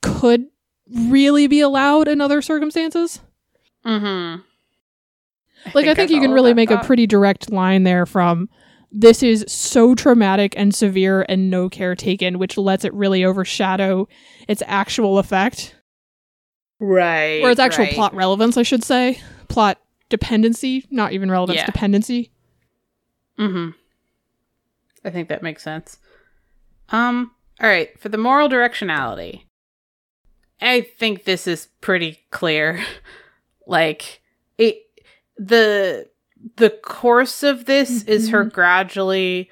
could 0.00 0.46
really 0.88 1.48
be 1.48 1.60
allowed 1.60 2.06
in 2.06 2.20
other 2.20 2.40
circumstances. 2.40 3.20
Mm-hmm. 3.84 4.42
Like 5.74 5.86
I 5.88 5.94
think, 5.94 6.10
you 6.12 6.20
can 6.20 6.30
really 6.30 6.54
make 6.54 6.70
a 6.70 6.78
pretty 6.78 7.06
direct 7.08 7.50
line 7.50 7.82
there 7.82 8.06
from 8.06 8.48
this 8.90 9.22
is 9.22 9.44
so 9.48 9.94
traumatic 9.94 10.54
and 10.56 10.74
severe 10.74 11.24
and 11.28 11.50
no 11.50 11.68
care 11.68 11.94
taken, 11.94 12.38
which 12.38 12.56
lets 12.56 12.84
it 12.84 12.94
really 12.94 13.24
overshadow 13.24 14.08
its 14.48 14.62
actual 14.66 15.18
effect. 15.18 15.74
right 16.80 17.42
or 17.42 17.50
its 17.50 17.60
actual 17.60 17.84
right. 17.84 17.94
plot 17.94 18.14
relevance, 18.14 18.56
I 18.56 18.62
should 18.62 18.84
say. 18.84 19.20
Plot 19.48 19.78
dependency, 20.08 20.84
not 20.90 21.12
even 21.12 21.30
relevance, 21.30 21.58
Yeah. 21.58 21.66
dependency. 21.66 22.30
Mm-hmm. 23.38 23.70
I 25.04 25.10
think 25.10 25.28
that 25.28 25.42
makes 25.42 25.62
sense. 25.62 25.98
Um, 26.90 27.32
all 27.60 27.68
right, 27.68 27.98
for 28.00 28.08
the 28.08 28.18
moral 28.18 28.48
directionality. 28.48 29.42
I 30.60 30.80
think 30.80 31.24
this 31.24 31.46
is 31.46 31.68
pretty 31.80 32.20
clear. 32.30 32.84
like 33.66 34.22
it 34.56 34.78
the 35.36 36.08
the 36.56 36.70
course 36.70 37.42
of 37.42 37.64
this 37.64 38.02
is 38.04 38.30
her 38.30 38.44
mm-hmm. 38.44 38.54
gradually 38.54 39.50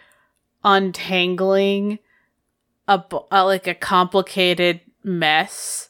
untangling 0.65 1.99
a, 2.89 3.03
a 3.31 3.45
like 3.45 3.67
a 3.67 3.75
complicated 3.75 4.81
mess 5.03 5.89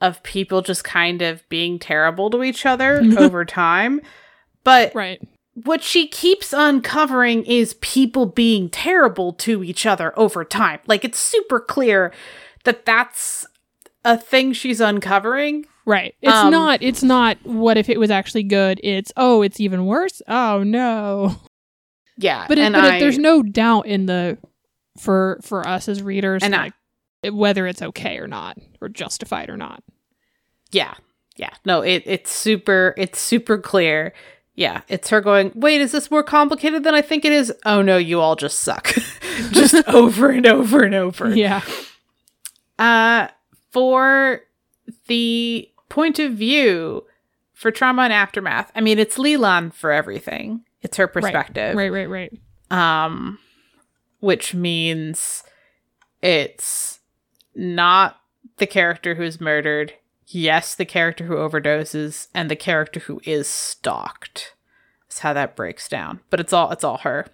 of 0.00 0.22
people 0.22 0.62
just 0.62 0.84
kind 0.84 1.22
of 1.22 1.46
being 1.48 1.78
terrible 1.78 2.30
to 2.30 2.42
each 2.42 2.64
other 2.64 3.02
over 3.18 3.44
time. 3.44 4.00
But 4.64 4.94
Right. 4.94 5.20
what 5.54 5.82
she 5.82 6.06
keeps 6.06 6.52
uncovering 6.52 7.44
is 7.44 7.74
people 7.74 8.26
being 8.26 8.68
terrible 8.68 9.32
to 9.34 9.62
each 9.62 9.86
other 9.86 10.18
over 10.18 10.44
time. 10.44 10.80
Like 10.86 11.04
it's 11.04 11.18
super 11.18 11.60
clear 11.60 12.12
that 12.64 12.84
that's 12.86 13.46
a 14.04 14.16
thing 14.16 14.52
she's 14.52 14.80
uncovering. 14.80 15.66
Right. 15.86 16.14
It's 16.22 16.32
Um, 16.32 16.50
not 16.50 16.82
it's 16.82 17.02
not 17.02 17.38
what 17.44 17.76
if 17.76 17.88
it 17.88 17.98
was 17.98 18.10
actually 18.10 18.42
good. 18.44 18.80
It's 18.84 19.12
oh, 19.16 19.42
it's 19.42 19.60
even 19.60 19.86
worse. 19.86 20.20
Oh 20.28 20.62
no. 20.62 21.36
Yeah, 22.16 22.44
But, 22.48 22.58
it, 22.58 22.62
and 22.62 22.74
but 22.74 22.84
I, 22.84 22.96
it, 22.96 23.00
there's 23.00 23.16
no 23.18 23.42
doubt 23.42 23.86
in 23.86 24.04
the 24.06 24.36
for 24.98 25.40
for 25.42 25.66
us 25.66 25.88
as 25.88 26.02
readers 26.02 26.42
And 26.42 26.54
I- 26.54 26.64
like 26.64 26.74
whether 27.34 27.66
it's 27.66 27.80
okay 27.82 28.18
or 28.18 28.26
not 28.26 28.58
or 28.80 28.88
justified 28.88 29.48
or 29.50 29.56
not. 29.56 29.82
yeah, 30.70 30.94
yeah. 31.36 31.50
No, 31.64 31.80
it 31.82 32.02
it's 32.06 32.30
super 32.32 32.94
it's 32.98 33.18
super 33.20 33.56
clear. 33.58 34.12
Yeah, 34.54 34.82
it's 34.88 35.08
her 35.08 35.22
going. 35.22 35.52
Wait, 35.54 35.80
is 35.80 35.92
this 35.92 36.10
more 36.10 36.22
complicated 36.22 36.84
than 36.84 36.94
I 36.94 37.00
think 37.00 37.24
it 37.24 37.32
is? 37.32 37.52
Oh 37.64 37.80
no, 37.80 37.96
you 37.96 38.20
all 38.20 38.36
just 38.36 38.60
suck, 38.60 38.92
just 39.50 39.74
over 39.88 40.28
and 40.30 40.46
over 40.46 40.82
and 40.82 40.94
over. 40.94 41.34
Yeah. 41.34 41.62
Uh, 42.78 43.28
for 43.72 44.40
the 45.06 45.70
point 45.88 46.18
of 46.18 46.32
view 46.32 47.04
for 47.54 47.70
trauma 47.70 48.02
and 48.02 48.12
aftermath, 48.12 48.70
I 48.74 48.80
mean, 48.80 48.98
it's 48.98 49.18
Li 49.18 49.36
Lan 49.36 49.70
for 49.70 49.90
everything. 49.92 50.62
It's 50.82 50.96
her 50.96 51.06
perspective. 51.06 51.76
Right, 51.76 51.92
right, 51.92 52.08
right. 52.08 52.32
Um, 52.70 53.38
which 54.20 54.54
means 54.54 55.42
it's 56.22 57.00
not 57.54 58.16
the 58.58 58.66
character 58.66 59.14
who's 59.14 59.40
murdered. 59.40 59.94
Yes, 60.26 60.74
the 60.74 60.84
character 60.84 61.24
who 61.24 61.34
overdoses 61.34 62.28
and 62.34 62.50
the 62.50 62.56
character 62.56 63.00
who 63.00 63.20
is 63.24 63.48
stalked. 63.48 64.54
Is 65.10 65.18
how 65.18 65.32
that 65.32 65.56
breaks 65.56 65.88
down. 65.88 66.20
But 66.30 66.38
it's 66.40 66.52
all 66.52 66.70
it's 66.70 66.84
all 66.84 66.98
her. 66.98 67.26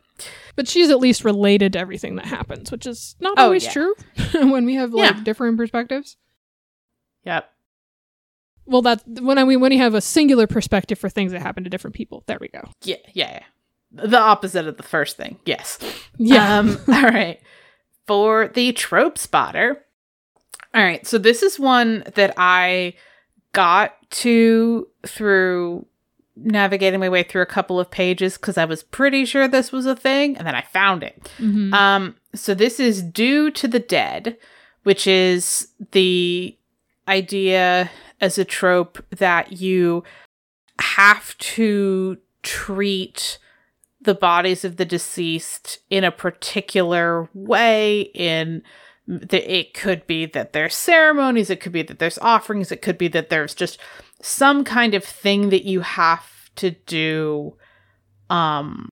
But 0.56 0.66
she's 0.66 0.88
at 0.88 0.98
least 0.98 1.24
related 1.24 1.74
to 1.74 1.78
everything 1.78 2.16
that 2.16 2.24
happens, 2.24 2.72
which 2.72 2.86
is 2.86 3.16
not 3.20 3.34
Oh, 3.38 3.44
always 3.44 3.64
yeah. 3.64 3.70
true 3.72 3.94
when 4.50 4.64
we 4.64 4.74
have 4.76 4.94
like 4.94 5.14
Yeah. 5.16 5.22
different 5.22 5.58
perspectives. 5.58 6.16
Yep. 7.26 7.50
Well, 8.64 8.82
that 8.82 9.02
when 9.06 9.38
I 9.38 9.44
mean 9.44 9.60
when 9.60 9.72
you 9.72 9.78
have 9.78 9.94
a 9.94 10.00
singular 10.00 10.46
perspective 10.46 10.98
for 10.98 11.08
things 11.08 11.32
that 11.32 11.42
happen 11.42 11.64
to 11.64 11.70
different 11.70 11.94
people. 11.94 12.24
There 12.26 12.38
we 12.40 12.48
go. 12.48 12.62
Yeah, 12.82 12.96
yeah, 13.12 13.40
yeah. 13.92 14.06
The 14.08 14.18
opposite 14.18 14.66
of 14.66 14.76
the 14.76 14.82
first 14.82 15.16
thing. 15.16 15.38
Yes. 15.44 15.78
Yeah. 16.18 16.58
Um, 16.58 16.78
all 16.88 17.02
right. 17.02 17.40
For 18.06 18.48
the 18.48 18.72
trope 18.72 19.18
spotter. 19.18 19.84
All 20.74 20.82
right. 20.82 21.06
So 21.06 21.18
this 21.18 21.42
is 21.42 21.58
one 21.60 22.04
that 22.14 22.34
I 22.36 22.94
got 23.52 23.94
to 24.10 24.88
through 25.06 25.86
navigating 26.36 27.00
my 27.00 27.08
way 27.08 27.22
through 27.22 27.42
a 27.42 27.46
couple 27.46 27.80
of 27.80 27.90
pages 27.90 28.36
because 28.36 28.58
I 28.58 28.64
was 28.66 28.82
pretty 28.82 29.24
sure 29.24 29.48
this 29.48 29.72
was 29.72 29.86
a 29.86 29.96
thing, 29.96 30.36
and 30.36 30.46
then 30.46 30.54
I 30.54 30.60
found 30.62 31.02
it. 31.02 31.30
Mhm. 31.38 31.72
Um, 31.72 32.16
so 32.34 32.52
this 32.52 32.78
is 32.78 33.00
due 33.02 33.50
to 33.52 33.66
the 33.66 33.78
dead, 33.78 34.36
which 34.82 35.06
is 35.06 35.68
the 35.92 36.54
idea 37.08 37.90
as 38.20 38.38
a 38.38 38.44
trope 38.44 39.04
that 39.10 39.52
you 39.52 40.02
have 40.80 41.36
to 41.38 42.18
treat 42.42 43.38
the 44.00 44.14
bodies 44.14 44.64
of 44.64 44.76
the 44.76 44.84
deceased 44.84 45.80
in 45.90 46.04
a 46.04 46.12
particular 46.12 47.28
way 47.34 48.02
in 48.14 48.62
the, 49.08 49.52
it 49.52 49.74
could 49.74 50.06
be 50.06 50.26
that 50.26 50.52
there's 50.52 50.74
ceremonies 50.74 51.50
it 51.50 51.60
could 51.60 51.72
be 51.72 51.82
that 51.82 51.98
there's 51.98 52.18
offerings 52.18 52.70
it 52.70 52.82
could 52.82 52.98
be 52.98 53.08
that 53.08 53.30
there's 53.30 53.54
just 53.54 53.78
some 54.20 54.64
kind 54.64 54.94
of 54.94 55.04
thing 55.04 55.50
that 55.50 55.64
you 55.64 55.80
have 55.80 56.50
to 56.56 56.70
do 56.70 57.56
um 58.30 58.88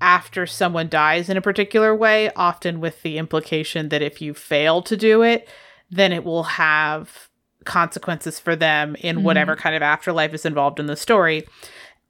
after 0.00 0.46
someone 0.46 0.88
dies 0.88 1.28
in 1.28 1.36
a 1.36 1.42
particular 1.42 1.94
way, 1.94 2.30
often 2.36 2.80
with 2.80 3.02
the 3.02 3.18
implication 3.18 3.88
that 3.88 4.02
if 4.02 4.20
you 4.20 4.34
fail 4.34 4.82
to 4.82 4.96
do 4.96 5.22
it, 5.22 5.48
then 5.90 6.12
it 6.12 6.24
will 6.24 6.42
have 6.42 7.28
consequences 7.66 8.38
for 8.40 8.56
them 8.56 8.96
in 9.00 9.22
whatever 9.22 9.54
kind 9.56 9.74
of 9.76 9.82
afterlife 9.82 10.32
is 10.32 10.46
involved 10.46 10.80
in 10.80 10.86
the 10.86 10.96
story. 10.96 11.46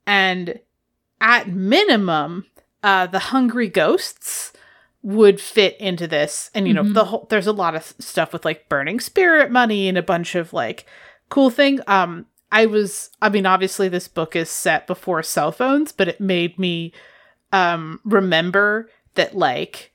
And 0.07 0.61
at 1.20 1.48
minimum, 1.48 2.46
uh, 2.82 3.07
the 3.07 3.18
hungry 3.18 3.68
ghosts 3.68 4.52
would 5.02 5.40
fit 5.40 5.76
into 5.80 6.07
this. 6.07 6.50
And 6.54 6.66
you 6.68 6.74
know, 6.74 6.82
Mhm. 6.82 6.94
the 6.94 7.04
whole 7.07 7.26
there's 7.30 7.46
a 7.46 7.52
lot 7.52 7.74
of 7.74 7.94
stuff 7.98 8.32
with 8.32 8.44
like 8.44 8.68
burning 8.68 9.00
spirit 9.00 9.50
money 9.50 9.88
and 9.88 9.96
a 9.98 10.02
bunch 10.02 10.34
of 10.34 10.52
like 10.52 10.84
cool 11.28 11.50
thing. 11.50 11.80
Um, 11.86 12.26
I 12.52 12.66
was, 12.66 13.11
I 13.20 13.28
mean, 13.28 13.46
obviously 13.46 13.88
this 13.88 14.09
book 14.09 14.36
is 14.36 14.48
set 14.50 14.86
before 14.86 15.22
cell 15.22 15.50
phones, 15.52 15.90
but 15.92 16.09
it 16.09 16.20
made 16.20 16.59
me 16.59 16.92
um 17.52 18.00
remember 18.04 18.90
that 19.14 19.36
like 19.36 19.92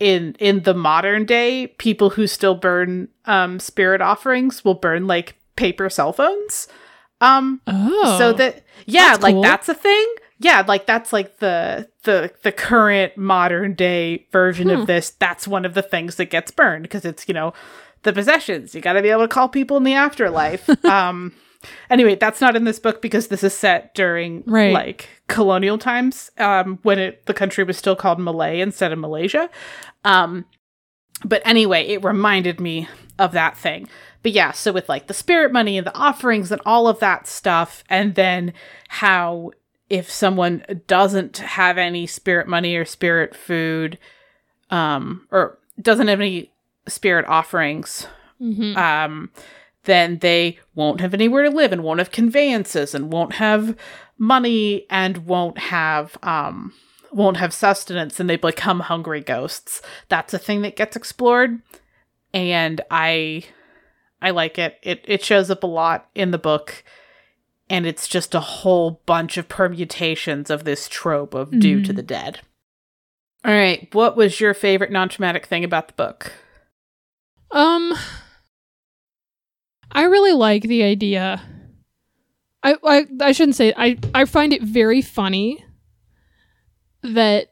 in 0.00 0.34
in 0.38 0.62
the 0.62 0.74
modern 0.74 1.24
day 1.24 1.68
people 1.78 2.10
who 2.10 2.26
still 2.26 2.54
burn 2.54 3.06
um 3.26 3.60
spirit 3.60 4.00
offerings 4.00 4.64
will 4.64 4.74
burn 4.74 5.06
like 5.06 5.36
paper 5.56 5.88
cell 5.90 6.12
phones 6.12 6.66
um 7.20 7.60
Oh. 7.66 8.16
so 8.18 8.32
that 8.32 8.64
yeah 8.86 9.10
That's 9.10 9.22
like 9.22 9.34
cool. 9.34 9.42
that's 9.42 9.68
a 9.68 9.74
thing 9.74 10.06
yeah 10.38 10.64
like 10.66 10.86
that's 10.86 11.12
like 11.12 11.38
the 11.38 11.88
the 12.04 12.32
the 12.42 12.50
current 12.50 13.16
modern 13.16 13.74
day 13.74 14.26
version 14.32 14.68
Hmm. 14.70 14.80
of 14.80 14.86
this 14.86 15.10
that's 15.10 15.46
one 15.46 15.64
of 15.66 15.74
the 15.74 15.82
things 15.82 16.16
that 16.16 16.30
gets 16.30 16.50
burned 16.50 16.82
because 16.84 17.04
it's 17.04 17.28
you 17.28 17.34
know 17.34 17.52
the 18.02 18.12
possessions 18.14 18.74
you 18.74 18.80
got 18.80 18.94
to 18.94 19.02
be 19.02 19.10
able 19.10 19.20
to 19.22 19.28
call 19.28 19.48
people 19.50 19.76
in 19.76 19.84
the 19.84 19.92
afterlife 19.94 20.66
um 20.86 21.34
anyway 21.90 22.14
that's 22.14 22.40
not 22.40 22.56
in 22.56 22.64
this 22.64 22.78
book 22.78 23.02
because 23.02 23.28
this 23.28 23.42
is 23.44 23.54
set 23.56 23.94
during 23.94 24.42
Right. 24.46 24.72
like 24.72 25.08
colonial 25.28 25.78
times 25.78 26.30
um 26.38 26.78
when 26.82 26.98
it 26.98 27.26
the 27.26 27.34
country 27.34 27.64
was 27.64 27.76
still 27.76 27.94
called 27.96 28.18
malay 28.18 28.60
instead 28.60 28.92
of 28.92 28.98
malaysia 28.98 29.48
um 30.04 30.44
but 31.24 31.42
anyway 31.44 31.86
it 31.86 32.02
reminded 32.04 32.60
me 32.60 32.88
of 33.18 33.32
that 33.32 33.56
thing 33.58 33.88
but 34.22 34.32
yeah 34.32 34.52
so 34.52 34.72
with 34.72 34.88
like 34.88 35.06
the 35.06 35.14
spirit 35.14 35.52
money 35.52 35.76
and 35.76 35.86
the 35.86 35.94
offerings 35.96 36.50
and 36.50 36.62
all 36.64 36.88
of 36.88 36.98
that 37.00 37.26
stuff 37.26 37.84
and 37.90 38.14
then 38.14 38.52
how 38.88 39.50
if 39.90 40.10
someone 40.10 40.64
doesn't 40.86 41.38
have 41.38 41.76
any 41.76 42.06
spirit 42.06 42.46
money 42.48 42.74
or 42.76 42.84
spirit 42.86 43.36
food 43.36 43.98
um 44.70 45.26
or 45.30 45.58
doesn't 45.80 46.08
have 46.08 46.20
any 46.20 46.50
spirit 46.88 47.26
offerings 47.28 48.06
Mhm. 48.40 48.74
um, 48.76 49.30
then 49.84 50.18
they 50.18 50.58
won't 50.74 51.00
have 51.00 51.14
anywhere 51.14 51.44
to 51.44 51.50
live 51.50 51.72
and 51.72 51.82
won't 51.82 51.98
have 52.00 52.10
conveyances 52.10 52.94
and 52.94 53.12
won't 53.12 53.34
have 53.34 53.76
money 54.18 54.86
and 54.90 55.26
won't 55.26 55.58
have 55.58 56.16
um, 56.22 56.72
won't 57.12 57.38
have 57.38 57.52
sustenance 57.54 58.20
and 58.20 58.28
they 58.28 58.36
become 58.36 58.80
hungry 58.80 59.20
ghosts. 59.20 59.80
That's 60.08 60.34
a 60.34 60.38
thing 60.38 60.62
that 60.62 60.76
gets 60.76 60.96
explored, 60.96 61.60
and 62.34 62.80
I 62.90 63.44
I 64.22 64.30
like 64.30 64.58
it. 64.58 64.78
It 64.82 65.04
it 65.08 65.24
shows 65.24 65.50
up 65.50 65.62
a 65.62 65.66
lot 65.68 66.08
in 66.14 66.30
the 66.30 66.38
book. 66.38 66.84
And 67.72 67.86
it's 67.86 68.08
just 68.08 68.34
a 68.34 68.40
whole 68.40 69.00
bunch 69.06 69.36
of 69.36 69.48
permutations 69.48 70.50
of 70.50 70.64
this 70.64 70.88
trope 70.88 71.34
of 71.34 71.52
due 71.60 71.80
to 71.84 71.92
Mhm. 71.92 71.96
the 71.96 72.02
dead. 72.02 72.40
All 73.44 73.52
right, 73.54 73.88
what 73.94 74.16
was 74.16 74.40
your 74.40 74.54
favorite 74.54 74.90
non-traumatic 74.90 75.46
thing 75.46 75.62
about 75.62 75.86
the 75.86 75.94
book? 75.94 76.32
Um, 77.52 77.94
I 79.92 80.04
really 80.04 80.32
like 80.32 80.62
the 80.62 80.82
idea. 80.82 81.42
I, 82.62 82.76
I 82.84 83.06
I 83.20 83.32
shouldn't 83.32 83.56
say 83.56 83.72
I 83.76 83.98
I 84.14 84.24
find 84.24 84.52
it 84.52 84.62
very 84.62 85.02
funny 85.02 85.64
that 87.02 87.48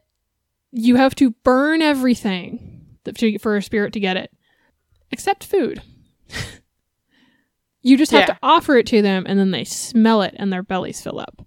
you 0.71 0.95
have 0.97 1.15
to 1.15 1.31
burn 1.43 1.81
everything 1.81 2.85
to, 3.05 3.39
for 3.39 3.57
a 3.57 3.61
spirit 3.63 3.93
to 3.93 3.99
get 3.99 4.17
it, 4.17 4.31
except 5.11 5.43
food. 5.43 5.81
you 7.81 7.97
just 7.97 8.11
have 8.11 8.21
Yeah. 8.21 8.25
to 8.27 8.39
offer 8.43 8.77
it 8.77 8.85
to 8.87 9.01
them, 9.01 9.23
and 9.27 9.39
then 9.39 9.51
they 9.51 9.63
smell 9.63 10.21
it, 10.21 10.35
and 10.37 10.53
their 10.53 10.63
bellies 10.63 11.01
fill 11.01 11.19
up. 11.19 11.45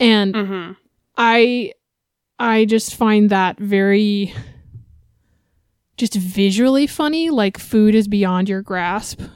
And 0.00 0.34
Mm-hmm. 0.34 0.72
I 1.16 1.72
I 2.38 2.64
just 2.64 2.96
find 2.96 3.30
that 3.30 3.58
very 3.60 4.34
just 5.96 6.14
visually 6.14 6.86
funny 6.88 7.30
like 7.30 7.58
food 7.58 7.94
is 7.94 8.08
beyond 8.08 8.48
your 8.48 8.62
grasp. 8.62 9.20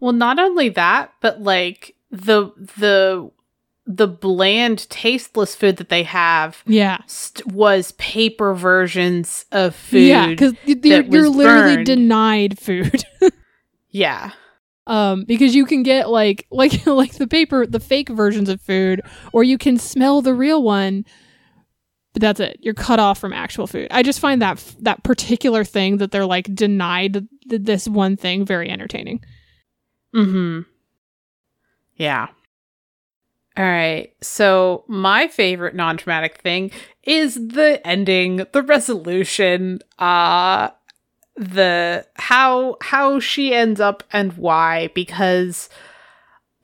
Well, 0.00 0.12
not 0.12 0.38
only 0.38 0.70
that, 0.70 1.12
but 1.20 1.42
like 1.42 1.94
the 2.10 2.50
the 2.78 3.30
the 3.86 4.06
bland, 4.06 4.88
tasteless 4.90 5.54
food 5.54 5.76
that 5.78 5.88
they 5.88 6.04
have 6.04 6.62
yeah. 6.66 6.98
st- 7.06 7.46
was 7.46 7.92
paper 7.92 8.54
versions 8.54 9.44
of 9.52 9.74
food. 9.74 10.02
Yeah, 10.02 10.34
cuz 10.34 10.54
you're, 10.64 11.02
you're 11.02 11.28
literally 11.28 11.76
burned. 11.76 11.86
denied 11.86 12.58
food. 12.58 13.04
yeah, 13.90 14.32
um 14.86 15.24
because 15.24 15.54
you 15.54 15.64
can 15.64 15.82
get 15.82 16.10
like 16.10 16.46
like 16.50 16.86
like 16.86 17.12
the 17.14 17.26
paper 17.26 17.66
the 17.66 17.80
fake 17.80 18.08
versions 18.10 18.48
of 18.48 18.60
food 18.60 19.00
or 19.32 19.42
you 19.42 19.56
can 19.56 19.78
smell 19.78 20.20
the 20.20 20.34
real 20.34 20.62
one 20.62 21.04
but 22.12 22.20
that's 22.20 22.40
it 22.40 22.58
you're 22.60 22.74
cut 22.74 22.98
off 22.98 23.18
from 23.18 23.32
actual 23.32 23.66
food 23.66 23.86
i 23.90 24.02
just 24.02 24.20
find 24.20 24.42
that 24.42 24.62
that 24.80 25.02
particular 25.04 25.64
thing 25.64 25.98
that 25.98 26.10
they're 26.10 26.26
like 26.26 26.52
denied 26.54 27.26
th- 27.48 27.62
this 27.62 27.86
one 27.86 28.16
thing 28.16 28.44
very 28.44 28.68
entertaining 28.68 29.22
Mm-hmm. 30.14 30.60
Yeah. 31.96 32.28
All 33.56 33.64
right. 33.64 34.12
So 34.22 34.84
my 34.86 35.28
favorite 35.28 35.74
non-traumatic 35.74 36.38
thing 36.38 36.70
is 37.02 37.34
the 37.34 37.80
ending, 37.86 38.46
the 38.52 38.62
resolution, 38.62 39.80
uh 39.98 40.70
the 41.36 42.06
how 42.16 42.76
how 42.82 43.18
she 43.20 43.54
ends 43.54 43.80
up 43.80 44.02
and 44.12 44.32
why 44.34 44.90
because 44.94 45.68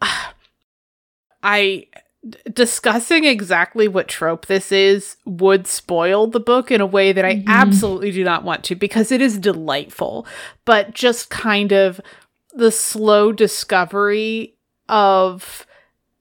uh, 0.03 0.07
I 1.43 1.87
d- 2.29 2.39
discussing 2.53 3.25
exactly 3.25 3.89
what 3.89 4.09
trope 4.09 4.47
this 4.47 4.73
is 4.73 5.17
would 5.25 5.67
spoil 5.67 6.27
the 6.27 6.41
book 6.41 6.71
in 6.71 6.81
a 6.81 6.87
way 6.87 7.13
that 7.13 7.25
I 7.25 7.37
Mhm. 7.37 7.45
absolutely 7.47 8.11
do 8.13 8.25
not 8.25 8.45
want 8.45 8.65
to 8.65 8.75
because 8.75 9.13
it 9.13 9.21
is 9.23 9.39
delightful, 9.39 10.27
but 10.65 10.93
just 10.95 11.31
kind 11.31 11.73
of 11.73 12.01
the 12.57 12.73
slow 12.73 13.33
discovery 13.33 14.57
of 14.89 15.67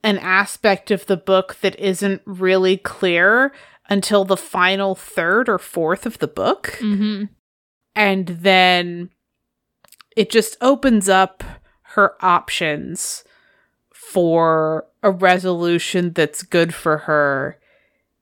an 0.04 0.18
aspect 0.20 0.92
of 0.92 1.06
the 1.08 1.18
book 1.18 1.58
that 1.62 1.80
isn't 1.80 2.22
really 2.26 2.78
clear 2.78 3.52
until 3.90 4.26
the 4.26 4.38
final 4.38 4.96
third 4.96 5.50
or 5.50 5.58
fourth 5.58 6.06
of 6.06 6.20
the 6.20 6.28
book. 6.28 6.78
mm-hmm. 6.80 7.26
And 7.96 8.28
then 8.28 9.10
it 10.16 10.30
just 10.30 10.58
opens 10.62 11.08
up 11.08 11.44
her 11.82 12.14
options 12.22 13.24
for 13.94 14.86
a 15.02 15.12
resolution 15.12 16.12
that's 16.14 16.44
good 16.44 16.74
for 16.74 17.00
her 17.00 17.58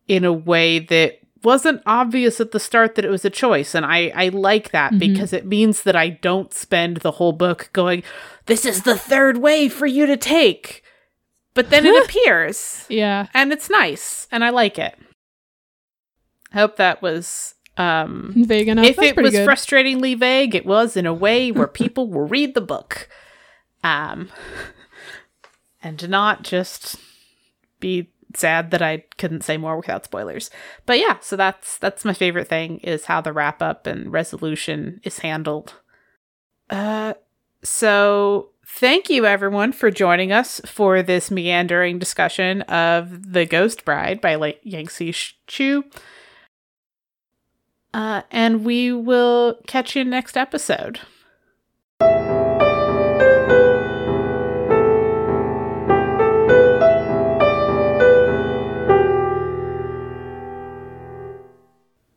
in 0.08 0.24
a 0.24 0.34
way 0.34 0.80
that 0.80 1.23
wasn't 1.44 1.82
obvious 1.86 2.40
at 2.40 2.52
the 2.52 2.60
start 2.60 2.96
that 2.96 3.06
it 3.06 3.10
was 3.12 3.26
a 3.26 3.30
choice 3.30 3.76
and 3.76 3.86
i 3.86 4.12
i 4.16 4.30
like 4.30 4.72
that 4.72 4.92
Mhm. 4.94 5.00
because 5.00 5.34
it 5.34 5.46
means 5.46 5.84
that 5.84 5.96
i 5.96 6.10
don't 6.10 6.54
spend 6.54 6.98
the 6.98 7.12
whole 7.12 7.34
book 7.34 7.70
going 7.74 8.04
this 8.46 8.66
is 8.66 8.84
the 8.84 8.98
third 8.98 9.38
way 9.38 9.70
for 9.70 9.86
you 9.86 10.06
to 10.06 10.18
take. 10.18 10.84
But 11.56 11.70
then 11.70 11.86
it 11.86 12.04
appears. 12.06 12.86
Yeah. 12.90 13.28
And 13.34 13.54
it's 13.54 13.70
nice 13.70 14.28
and 14.32 14.44
i 14.44 14.50
like 14.50 14.78
it. 14.80 14.96
I 16.52 16.58
hope 16.60 16.76
that 16.78 17.02
was 17.02 17.56
um 17.78 18.34
vague 18.36 18.68
enough. 18.68 18.86
if 18.86 18.96
That's 18.98 19.10
it 19.10 19.22
was 19.22 19.32
good. 19.32 19.48
frustratingly 19.48 20.18
vague, 20.20 20.56
it 20.56 20.66
was 20.66 20.98
in 20.98 21.06
a 21.06 21.14
way 21.14 21.52
where 21.58 21.68
people 21.68 22.08
will 22.10 22.28
read 22.28 22.54
the 22.54 22.62
book, 22.62 23.08
um, 23.84 24.30
and 25.82 26.08
not 26.10 26.44
just 26.44 26.98
be 27.80 28.10
sad 28.38 28.72
that 28.72 28.82
I 28.82 29.06
couldn't 29.18 29.44
say 29.44 29.58
more 29.58 29.78
without 29.78 30.06
spoilers. 30.06 30.50
But 30.86 31.00
yeah, 31.00 31.18
so 31.22 31.36
that's 31.36 31.78
that's 31.78 32.06
my 32.06 32.14
favorite 32.14 32.48
thing 32.48 32.80
is 32.80 33.06
how 33.06 33.22
the 33.22 33.34
wrap 33.34 33.62
up 33.62 33.88
and 33.88 34.12
resolution 34.12 35.00
is 35.04 35.20
handled. 35.20 35.74
Uh, 36.70 37.14
so 37.64 38.50
thank 38.66 39.10
you 39.10 39.26
everyone 39.26 39.72
for 39.72 39.92
joining 39.92 40.32
us 40.32 40.62
for 40.66 41.02
this 41.02 41.30
meandering 41.30 42.00
discussion 42.00 42.62
of 42.64 43.34
The 43.34 43.46
Ghost 43.46 43.86
Bride 43.86 44.22
by 44.22 44.36
like 44.36 44.62
Yangsze 44.64 45.34
Choo. 45.48 45.84
Uh, 47.94 48.24
and 48.32 48.66
we 48.66 48.92
will 48.92 49.60
catch 49.68 49.96
you 49.96 50.04
next 50.04 50.36
episode. 50.36 51.00